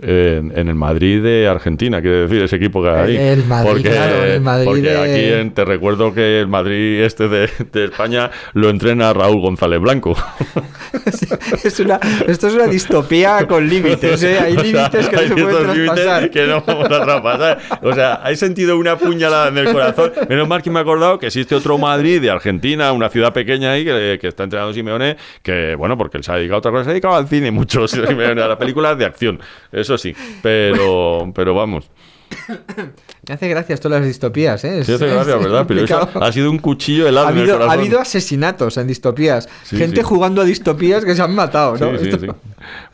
En, 0.02 0.54
en 0.56 0.70
el 0.70 0.76
Madrid 0.76 1.22
de 1.22 1.48
Argentina, 1.48 2.02
quiere 2.02 2.22
decir, 2.22 2.42
ese 2.42 2.56
equipo 2.56 2.82
que 2.82 2.90
hay 2.90 3.18
ahí. 3.18 3.18
El 3.18 3.46
Madrid, 3.46 3.70
porque 3.72 3.90
claro, 3.90 4.24
el 4.24 4.42
Madrid 4.42 4.66
porque 4.66 4.82
de- 4.82 4.98
aquí 4.98 5.42
en- 5.42 5.52
te 5.52 5.66
recuerdo 5.66 6.14
que 6.14 6.40
el 6.40 6.48
Madrid 6.48 7.02
este 7.02 7.28
de, 7.28 7.50
de 7.74 7.86
España 7.86 8.32
lo 8.54 8.70
entrena 8.70 9.12
Raúl 9.14 9.42
González 9.42 9.80
Blanco. 9.82 10.16
es 11.64 11.80
una, 11.80 12.00
esto 12.28 12.48
es 12.48 12.54
una 12.54 12.68
distopía 12.68 13.46
con 13.48 13.68
límites, 13.68 14.24
¿eh? 14.24 14.40
Hay 14.40 14.56
límites 14.58 15.08
que 15.10 15.16
no 15.16 15.22
se 15.22 15.28
pueden 15.28 15.36
ciertos 15.36 15.76
límites 15.76 15.94
traspasar. 16.04 16.30
que 16.30 16.48
no 16.48 16.64
vamos 16.66 16.86
a 16.86 17.04
traspasar. 17.04 17.60
O 17.82 17.94
sea, 17.94 18.22
he 18.30 18.36
sentido 18.36 18.78
una 18.78 18.98
puñalada 18.98 19.50
en 19.50 19.58
el 19.58 19.72
corazón. 19.72 20.12
Menos 20.30 20.48
mal 20.48 20.62
que 20.62 20.70
me 20.70 20.80
he 20.80 20.82
acordado 20.82 21.20
que 21.20 21.28
existe 21.28 21.56
otro 21.56 21.78
Madrid 21.78 22.22
de 22.22 22.30
Argentina, 22.32 22.92
una 22.92 23.10
ciudad 23.10 23.34
pequeña 23.34 23.72
ahí 23.74 23.84
que, 23.86 24.18
que 24.22 24.28
está 24.28 24.44
entrenando 24.44 24.74
Simeone, 24.74 25.18
que 25.44 25.76
bueno, 25.76 25.98
porque 25.98 26.18
él 26.18 26.24
se 26.24 26.32
ha 26.32 26.36
dedicado 26.36 26.56
a 26.56 26.60
otra 26.60 26.72
cosa, 26.72 26.84
se 26.86 26.90
ha 26.90 26.94
dedicado 26.94 27.16
al 27.16 27.28
cine 27.28 27.52
mucho, 27.52 27.88
Simeone, 27.90 28.42
a 28.42 28.48
las 28.48 28.58
películas 28.58 28.98
de 28.98 29.06
acción. 29.06 29.40
Eso 29.82 29.98
sí. 29.98 30.16
Pero, 30.42 31.32
pero 31.36 31.54
vamos. 31.54 31.90
Me 33.32 33.36
hace 33.36 33.48
gracia 33.48 33.74
esto 33.76 33.88
de 33.88 33.96
las 33.98 34.06
distopías, 34.06 34.62
¿eh? 34.66 34.84
Sí, 34.84 34.92
hace 34.92 35.08
gracia, 35.08 35.38
¿verdad? 35.38 35.64
Pero 35.66 35.86
eso 35.86 36.10
ha 36.22 36.32
sido 36.34 36.52
un 36.52 36.58
cuchillo 36.58 37.08
helado 37.08 37.28
ha 37.28 37.32
en 37.32 37.38
el 37.38 37.50
habido, 37.52 37.70
ha 37.70 37.72
habido 37.72 38.00
asesinatos 38.02 38.76
en 38.76 38.88
distopías. 38.88 39.48
Sí, 39.64 39.78
Gente 39.78 40.02
sí. 40.02 40.04
jugando 40.04 40.42
a 40.42 40.44
distopías 40.44 41.06
que 41.06 41.16
se 41.16 41.22
han 41.22 41.34
matado, 41.34 41.78
¿no? 41.78 41.92
Sí, 41.98 42.04
sí, 42.04 42.10
Esto- 42.10 42.26
sí. 42.26 42.28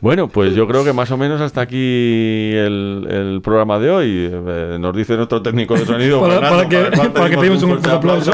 Bueno, 0.00 0.28
pues 0.28 0.54
yo 0.54 0.68
creo 0.68 0.84
que 0.84 0.92
más 0.92 1.10
o 1.10 1.16
menos 1.16 1.40
hasta 1.40 1.60
aquí 1.62 1.76
el, 2.54 3.06
el 3.10 3.40
programa 3.42 3.80
de 3.80 3.90
hoy. 3.90 4.30
Eh, 4.32 4.76
nos 4.78 4.96
dice 4.96 5.16
nuestro 5.16 5.42
técnico 5.42 5.74
de 5.74 5.84
sonido. 5.84 6.20
Para- 6.28 6.34
Fernando, 6.34 6.56
para 6.56 6.68
que- 6.68 7.10
para 7.10 7.30
que 7.30 7.36
pedimos 7.36 7.40
pedimos 7.40 7.62
un 7.64 7.68
fuerte 7.70 7.90
aplauso. 7.90 8.32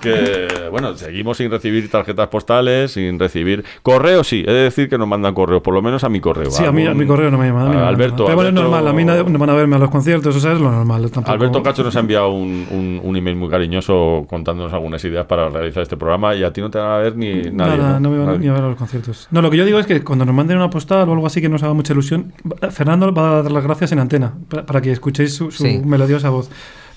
Que, 0.00 0.48
bueno, 0.70 0.96
seguimos 0.96 1.36
sin 1.36 1.50
recibir 1.50 1.88
tarjetas 1.90 2.28
postales, 2.28 2.92
sin 2.92 3.18
recibir. 3.18 3.62
Correos, 3.82 4.26
sí, 4.26 4.42
he 4.46 4.50
de 4.50 4.62
decir 4.64 4.88
que 4.88 4.98
nos 4.98 5.06
mandan 5.06 5.34
correos, 5.34 5.62
por 5.62 5.74
lo 5.74 5.82
menos 5.82 6.02
a 6.02 6.08
mi 6.08 6.18
correo. 6.20 6.50
Sí, 6.50 6.64
a 6.64 6.72
mí, 6.72 6.86
a 6.86 6.94
mi 6.94 7.06
correo 7.06 7.30
no 7.30 7.38
me 7.38 7.46
llaman. 7.48 7.66
a 7.66 7.70
mí 7.70 7.76
me 7.76 7.82
Alberto, 7.82 8.26
llaman. 8.26 8.26
Pero 8.26 8.36
bueno, 8.36 8.48
es 8.48 8.48
Alberto- 8.48 8.62
normal. 8.62 8.88
A 8.88 8.92
mí 8.92 9.04
no 9.32 9.38
van 9.38 9.50
a 9.50 9.54
verme 9.54 9.76
a 9.76 9.78
los 9.78 9.90
conciertos, 9.90 10.34
o 10.34 10.40
sea, 10.40 10.52
es 10.54 10.60
lo 10.60 10.72
normal. 10.72 11.02
Tampoco... 11.10 11.30
Alberto 11.42 11.62
Cacho 11.62 11.82
nos 11.84 11.94
ha 11.96 12.00
enviado 12.00 12.30
un, 12.32 12.66
un, 12.70 13.00
un 13.02 13.16
email 13.16 13.36
muy 13.36 13.48
cariñoso 13.48 14.24
contándonos 14.28 14.72
algunas 14.72 15.04
ideas 15.04 15.26
para 15.26 15.48
realizar 15.48 15.82
este 15.82 15.96
programa 15.96 16.34
y 16.34 16.42
a 16.42 16.52
ti 16.52 16.60
no 16.60 16.70
te 16.70 16.78
van 16.78 16.90
a 16.90 16.96
ver 16.98 17.16
ni 17.16 17.34
nadie. 17.50 17.52
Nada, 17.52 18.00
no, 18.00 18.10
me 18.10 18.18
van 18.18 18.26
Nadie. 18.26 18.38
ni 18.40 18.48
a 18.48 18.52
ver 18.52 18.62
a 18.64 18.68
los 18.68 18.76
conciertos. 18.76 19.28
No, 19.30 19.42
lo 19.42 19.50
que 19.50 19.56
yo 19.56 19.64
digo 19.64 19.78
es 19.78 19.86
que 19.86 20.02
cuando 20.02 20.24
nos 20.24 20.34
manden 20.34 20.56
una 20.56 20.70
postal 20.70 21.08
o 21.08 21.12
algo 21.12 21.26
así 21.26 21.40
que 21.40 21.48
nos 21.48 21.62
haga 21.62 21.74
mucha 21.74 21.92
ilusión, 21.92 22.32
Fernando 22.70 23.12
va 23.12 23.38
a 23.38 23.42
dar 23.42 23.52
las 23.52 23.64
gracias 23.64 23.92
en 23.92 23.98
antena 23.98 24.32
para, 24.48 24.64
para 24.66 24.80
que 24.80 24.92
escuchéis 24.92 25.34
su, 25.34 25.50
su 25.50 25.62
Sí. 25.64 25.80
melodiosa 25.84 26.30
voz. 26.30 26.50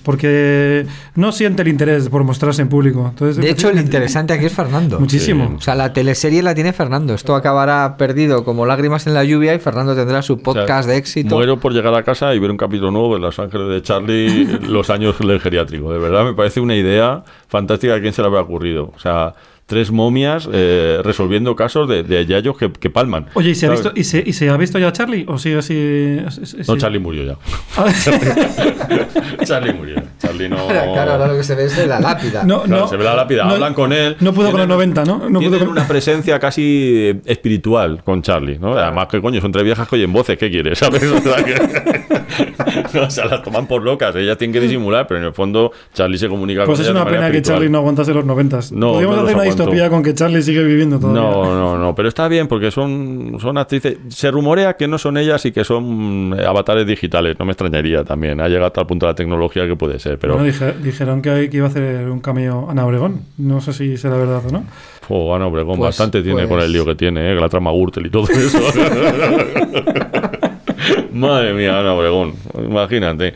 Porque 0.06 0.86
no 1.16 1.32
siente 1.32 1.62
el 1.62 1.68
interés 1.68 2.08
por 2.08 2.22
mostrarse 2.22 2.62
en 2.62 2.68
público. 2.68 3.08
Entonces, 3.08 3.42
De 3.42 3.50
hecho, 3.50 3.72
lo 3.72 3.80
interesante 3.80 4.32
aquí 4.32 4.44
es 4.44 4.52
Fernando. 4.52 5.00
Muchísimo. 5.00 5.56
O 5.58 5.60
sea, 5.60 5.74
la 5.74 5.92
teleserie 5.92 6.44
la 6.44 6.54
tiene 6.54 6.72
Fernando. 6.72 7.12
Esto 7.12 7.34
acabará 7.34 7.96
perdido 7.98 8.44
como 8.44 8.66
lágrimas 8.66 9.08
en 9.08 9.14
la 9.14 9.24
lluvia 9.24 9.52
y 9.52 9.58
Fernando 9.58 9.96
tendrá 9.96 10.22
su 10.22 10.34
O 10.34 10.36
sea, 10.36 10.44
podcast 10.44 10.88
de 10.88 10.96
éxito. 10.96 11.34
Muero 11.34 11.58
por 11.58 11.72
llegar 11.72 11.92
a 11.92 12.04
casa 12.04 12.32
y 12.36 12.38
ver 12.38 12.52
un 12.52 12.56
capítulo 12.56 12.92
nuevo 12.92 13.14
de 13.14 13.20
Los 13.20 13.36
Ángeles 13.40 13.68
de 13.68 13.82
Charlie, 13.82 14.44
los 14.68 14.90
años 14.90 15.18
del 15.18 15.40
geriátrico. 15.40 15.92
De 15.92 15.98
verdad, 15.98 16.24
me 16.24 16.34
parece 16.34 16.60
una 16.60 16.76
idea 16.76 17.24
fantástica 17.48 17.96
a 17.96 18.00
quién 18.00 18.12
se 18.12 18.22
le 18.22 18.28
habrá 18.28 18.42
ocurrido. 18.42 18.92
O 18.94 19.00
sea, 19.00 19.34
tres 19.66 19.90
momias 19.90 20.48
eh, 20.52 21.00
resolviendo 21.02 21.56
casos 21.56 21.88
de, 21.88 22.04
de 22.04 22.24
yayos 22.24 22.56
que, 22.56 22.70
que 22.72 22.88
palman. 22.88 23.26
Oye, 23.34 23.50
¿y 23.50 23.54
se, 23.56 23.66
ha 23.66 23.70
visto, 23.70 23.90
y, 23.96 24.04
se, 24.04 24.22
¿y 24.24 24.32
se 24.32 24.48
ha 24.48 24.56
visto 24.56 24.78
ya 24.78 24.92
Charlie? 24.92 25.24
¿O 25.28 25.38
sigue 25.38 25.58
así? 25.58 26.18
No, 26.22 26.30
sí? 26.30 26.56
Charlie 26.78 27.00
murió 27.00 27.24
ya. 27.24 27.36
Charlie 29.44 29.72
murió. 29.72 30.02
Charlie 30.18 30.48
no. 30.48 30.66
Claro, 30.68 31.12
ahora 31.12 31.26
lo 31.28 31.36
que 31.36 31.42
se 31.44 31.54
ve 31.54 31.64
es 31.64 31.86
la 31.86 32.00
lápida. 32.00 32.44
no, 32.44 32.62
Claro, 32.62 32.82
no, 32.82 32.88
se 32.88 32.96
ve 32.96 33.04
la 33.04 33.14
lápida, 33.14 33.44
no- 33.44 33.50
hablan 33.54 33.74
con 33.74 33.92
él. 33.92 34.16
No 34.20 34.32
pudo 34.32 34.50
con 34.52 34.60
los 34.60 34.68
Tienen- 34.68 34.94
90, 34.94 35.04
¿no? 35.04 35.18
No 35.28 35.38
pudo 35.40 35.40
Tienen 35.40 35.58
con... 35.60 35.68
una 35.68 35.86
presencia 35.88 36.38
casi 36.38 37.20
espiritual 37.24 38.02
con 38.04 38.22
Charlie, 38.22 38.58
¿no? 38.58 38.74
Además, 38.76 39.08
que 39.08 39.20
coño, 39.20 39.40
son 39.40 39.52
tres 39.52 39.64
viejas 39.64 39.88
que 39.88 39.96
oyen 39.96 40.12
voces, 40.12 40.38
¿qué 40.38 40.50
quieres? 40.50 40.78
¿Sabes? 40.78 41.02
O 41.04 41.18
sea, 41.20 41.44
que- 41.44 41.56
o 43.00 43.10
sea, 43.10 43.24
las 43.26 43.42
toman 43.42 43.66
por 43.66 43.82
locas, 43.82 44.14
ellas 44.16 44.38
tienen 44.38 44.52
que 44.52 44.60
disimular, 44.60 45.06
pero 45.06 45.20
en 45.20 45.26
el 45.26 45.32
fondo 45.32 45.72
Charlie 45.92 46.18
se 46.18 46.28
comunica 46.28 46.64
Pues 46.64 46.78
con 46.78 46.84
es 46.84 46.90
ellas 46.90 46.94
de 46.94 47.00
una 47.02 47.10
pena 47.10 47.30
que. 47.32 47.42
Charlie 47.42 47.68
no 47.68 47.78
aguantase 47.78 48.12
los 48.14 48.24
90. 48.24 48.60
No, 48.72 48.92
Podríamos 48.92 49.16
no 49.16 49.22
hacer 49.22 49.34
una. 49.36 49.44
Distopía 49.56 49.90
con 49.90 50.02
que 50.02 50.14
Charlie 50.14 50.42
sigue 50.42 50.62
viviendo 50.62 50.98
todavía. 50.98 51.22
No, 51.22 51.44
no, 51.54 51.78
no, 51.78 51.94
pero 51.94 52.08
está 52.08 52.28
bien 52.28 52.46
porque 52.48 52.70
son, 52.70 53.36
son 53.40 53.58
actrices. 53.58 53.98
Se 54.08 54.30
rumorea 54.30 54.74
que 54.76 54.88
no 54.88 54.98
son 54.98 55.16
ellas 55.16 55.44
y 55.46 55.52
que 55.52 55.64
son 55.64 56.34
eh, 56.38 56.44
avatares 56.46 56.86
digitales. 56.86 57.36
No 57.38 57.44
me 57.44 57.52
extrañaría 57.52 58.04
también. 58.04 58.40
Ha 58.40 58.48
llegado 58.48 58.66
a 58.66 58.72
tal 58.72 58.86
punto 58.86 59.06
la 59.06 59.14
tecnología 59.14 59.66
que 59.66 59.76
puede 59.76 59.98
ser, 59.98 60.18
pero 60.18 60.34
Bueno, 60.34 60.46
dije- 60.48 60.74
dijeron 60.82 61.22
que, 61.22 61.48
que 61.50 61.56
iba 61.56 61.66
a 61.66 61.70
hacer 61.70 62.08
un 62.08 62.20
cameo 62.20 62.68
Ana 62.70 62.86
Obregón. 62.86 63.20
No 63.38 63.60
sé 63.60 63.72
si 63.72 63.96
será 63.96 64.16
verdad 64.16 64.42
o 64.46 64.50
no. 64.52 64.64
oh, 65.08 65.34
Ana 65.34 65.46
Obregón 65.46 65.76
Pues- 65.78 65.88
bastante 65.88 66.22
tiene 66.22 66.46
pues- 66.46 66.48
con 66.48 66.60
el 66.60 66.72
lío 66.72 66.84
que 66.84 66.94
tiene, 66.94 67.32
¿eh? 67.32 67.34
la 67.34 67.48
trama 67.48 67.70
Gürtel 67.72 68.06
y 68.06 68.10
todo 68.10 68.28
eso. 68.30 68.58
Madre 71.12 71.54
mía, 71.54 71.78
Ana 71.80 71.94
Obregón, 71.94 72.34
imagínate. 72.58 73.34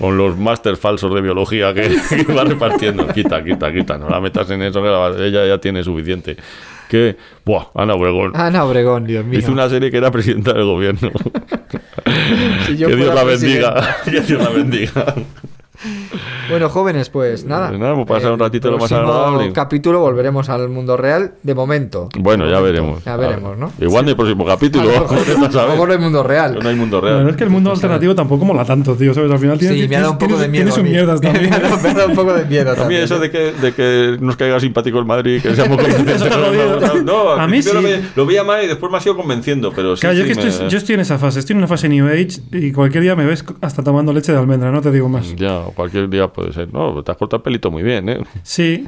Con 0.00 0.16
los 0.16 0.36
máster 0.36 0.76
falsos 0.76 1.14
de 1.14 1.20
biología 1.20 1.72
que, 1.74 1.82
que 2.26 2.32
va 2.32 2.42
repartiendo. 2.44 3.06
Quita, 3.08 3.44
quita, 3.44 3.72
quita. 3.72 3.98
No 3.98 4.08
la 4.08 4.20
metas 4.20 4.50
en 4.50 4.62
eso, 4.62 4.82
que 4.82 4.88
la- 4.88 5.26
ella 5.26 5.46
ya 5.46 5.58
tiene 5.58 5.84
suficiente. 5.84 6.36
Que, 6.88 7.16
buah, 7.44 7.66
Ana 7.74 7.94
Obregón. 7.94 8.32
Ana 8.34 8.64
Obregón, 8.64 9.06
Dios 9.06 9.24
mío. 9.24 9.38
Hizo 9.38 9.52
una 9.52 9.68
serie 9.68 9.90
que 9.92 9.98
era 9.98 10.10
presidenta 10.10 10.52
del 10.54 10.64
gobierno. 10.64 11.10
Si 12.66 12.76
que 12.76 12.96
Dios 12.96 13.14
la 13.14 13.24
bendiga. 13.24 13.96
que 14.04 14.20
Dios 14.20 14.42
la 14.42 14.48
bendiga. 14.50 15.14
Bueno, 16.50 16.68
jóvenes, 16.68 17.08
pues 17.10 17.44
nada. 17.44 17.68
Pues 17.68 17.80
nada, 17.80 17.92
hemos 17.92 18.06
pasado 18.06 18.34
un 18.34 18.40
El 18.40 18.46
ratito 18.46 18.70
lo 18.70 18.78
más 18.78 18.90
próximo 18.90 19.12
agradable. 19.12 19.52
capítulo 19.52 20.00
volveremos 20.00 20.48
al 20.48 20.68
mundo 20.68 20.96
real 20.96 21.34
de 21.42 21.54
momento. 21.54 22.08
Bueno, 22.18 22.44
De 22.44 22.50
ya 22.50 22.58
momento. 22.58 22.80
veremos. 22.80 23.04
Ya 23.04 23.16
veremos, 23.16 23.56
¿no? 23.58 23.72
Igual 23.80 24.04
en 24.04 24.08
el 24.10 24.16
próximo 24.16 24.44
capítulo. 24.44 24.90
A 24.90 24.92
lo 24.92 25.00
a 25.60 25.72
a 25.82 25.86
no 25.86 25.92
hay 25.92 25.98
mundo 25.98 26.22
real. 26.22 26.58
No 26.62 26.68
hay 26.68 26.74
mundo 26.76 26.96
La 26.98 27.02
verdad 27.04 27.18
real. 27.20 27.30
es 27.30 27.36
que 27.36 27.44
el 27.44 27.50
mundo 27.50 27.70
alternativo 27.70 28.14
tampoco 28.14 28.44
mola 28.44 28.64
tanto, 28.64 28.94
tío. 28.94 29.14
¿sabes? 29.14 29.30
Al 29.30 29.38
final 29.38 29.58
tiene, 29.58 29.74
Sí, 29.76 29.88
me 29.88 29.96
ha 29.96 30.00
dado 30.00 30.12
un 30.12 30.18
poco 30.18 30.36
de 30.36 30.48
miedo. 30.48 30.64
Tiene 30.64 30.70
a 30.70 30.74
sus 30.74 30.82
mí. 30.84 30.90
mierdas 30.90 31.20
Me 31.22 31.28
ha 31.28 31.32
también. 31.32 31.50
dado- 31.50 31.78
me 31.80 31.88
ha 31.88 31.94
dado 31.94 32.08
un 32.08 32.14
poco 32.16 32.32
de 32.34 32.44
miedo 32.44 32.70
A 32.70 32.74
mí 32.74 32.78
también. 32.80 33.02
eso 33.02 33.18
de 33.18 33.30
que, 33.30 33.52
de 33.52 33.72
que 33.74 34.16
nos 34.20 34.36
caiga 34.36 34.60
simpático 34.60 34.98
el 34.98 35.04
Madrid, 35.06 35.40
que 35.40 35.54
seamos 35.54 35.76
convincentes. 35.80 36.20
No, 36.20 36.92
no, 36.92 37.02
no, 37.02 37.30
A 37.32 37.46
mí 37.46 37.62
sí. 37.62 37.70
lo, 37.72 37.80
ve- 37.82 38.02
lo 38.16 38.26
veía 38.26 38.44
mal 38.44 38.62
y 38.64 38.66
después 38.66 38.90
me 38.92 38.98
ha 38.98 39.00
sido 39.00 39.16
convenciendo, 39.16 39.72
pero 39.74 39.96
sí, 39.96 40.00
Claro, 40.02 40.16
yo, 40.16 40.24
sí 40.24 40.28
que 40.30 40.34
me- 40.42 40.48
estoy, 40.48 40.68
yo 40.68 40.78
estoy 40.78 40.94
en 40.96 41.00
esa 41.00 41.18
fase. 41.18 41.38
Estoy 41.40 41.54
en 41.54 41.58
una 41.58 41.68
fase 41.68 41.88
New 41.88 42.06
Age 42.06 42.40
y 42.52 42.72
cualquier 42.72 43.02
día 43.02 43.16
me 43.16 43.24
ves 43.24 43.44
hasta 43.60 43.82
tomando 43.82 44.12
leche 44.12 44.32
de 44.32 44.38
almendra, 44.38 44.70
no 44.70 44.80
te 44.82 44.90
digo 44.90 45.08
más. 45.08 45.34
Ya, 45.36 45.62
cualquier 45.74 46.08
día 46.08 46.28
puede 46.28 46.52
ser. 46.52 46.72
No, 46.72 47.02
te 47.02 47.10
has 47.12 47.16
cortado 47.18 47.38
el 47.38 47.42
pelito 47.42 47.70
muy 47.70 47.82
bien, 47.82 48.08
¿eh? 48.08 48.20
Sí, 48.42 48.86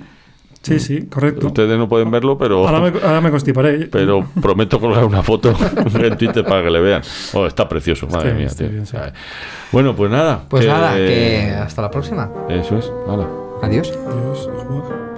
sí, 0.63 0.79
sí, 0.79 1.07
correcto. 1.07 1.49
Ustedes 1.49 1.77
no 1.79 1.89
pueden 1.89 2.11
verlo, 2.11 2.37
pero... 2.39 2.67
Ahora 2.67 2.81
me, 2.81 2.99
ahora 3.01 3.21
me 3.21 3.31
constiparé. 3.31 3.87
Pero 3.87 4.27
prometo 4.41 4.79
colgar 4.81 5.05
una 5.05 5.23
foto 5.23 5.55
en 5.95 6.17
Twitter 6.17 6.45
para 6.45 6.63
que 6.63 6.71
le 6.71 6.81
vean. 6.81 7.03
Oh, 7.35 7.47
está 7.47 7.69
precioso, 7.69 8.07
madre 8.07 8.29
Estoy- 8.31 8.37
mía. 8.39 8.47
estoy 8.47 8.67
tío. 8.67 8.73
bien, 8.75 8.87
sí. 8.87 8.97
Ay. 9.01 9.13
Bueno, 9.73 9.95
pues 9.97 10.11
nada. 10.11 10.45
Pues 10.49 10.65
que- 10.65 10.71
nada, 10.71 10.95
que 10.97 11.55
hasta 11.59 11.83
la 11.83 11.91
próxima. 11.91 12.31
Eso 12.49 12.79
es, 12.79 12.93
nada. 13.07 13.27
Adiós. 13.63 13.91
Dios, 13.93 14.49
juega. 14.69 15.12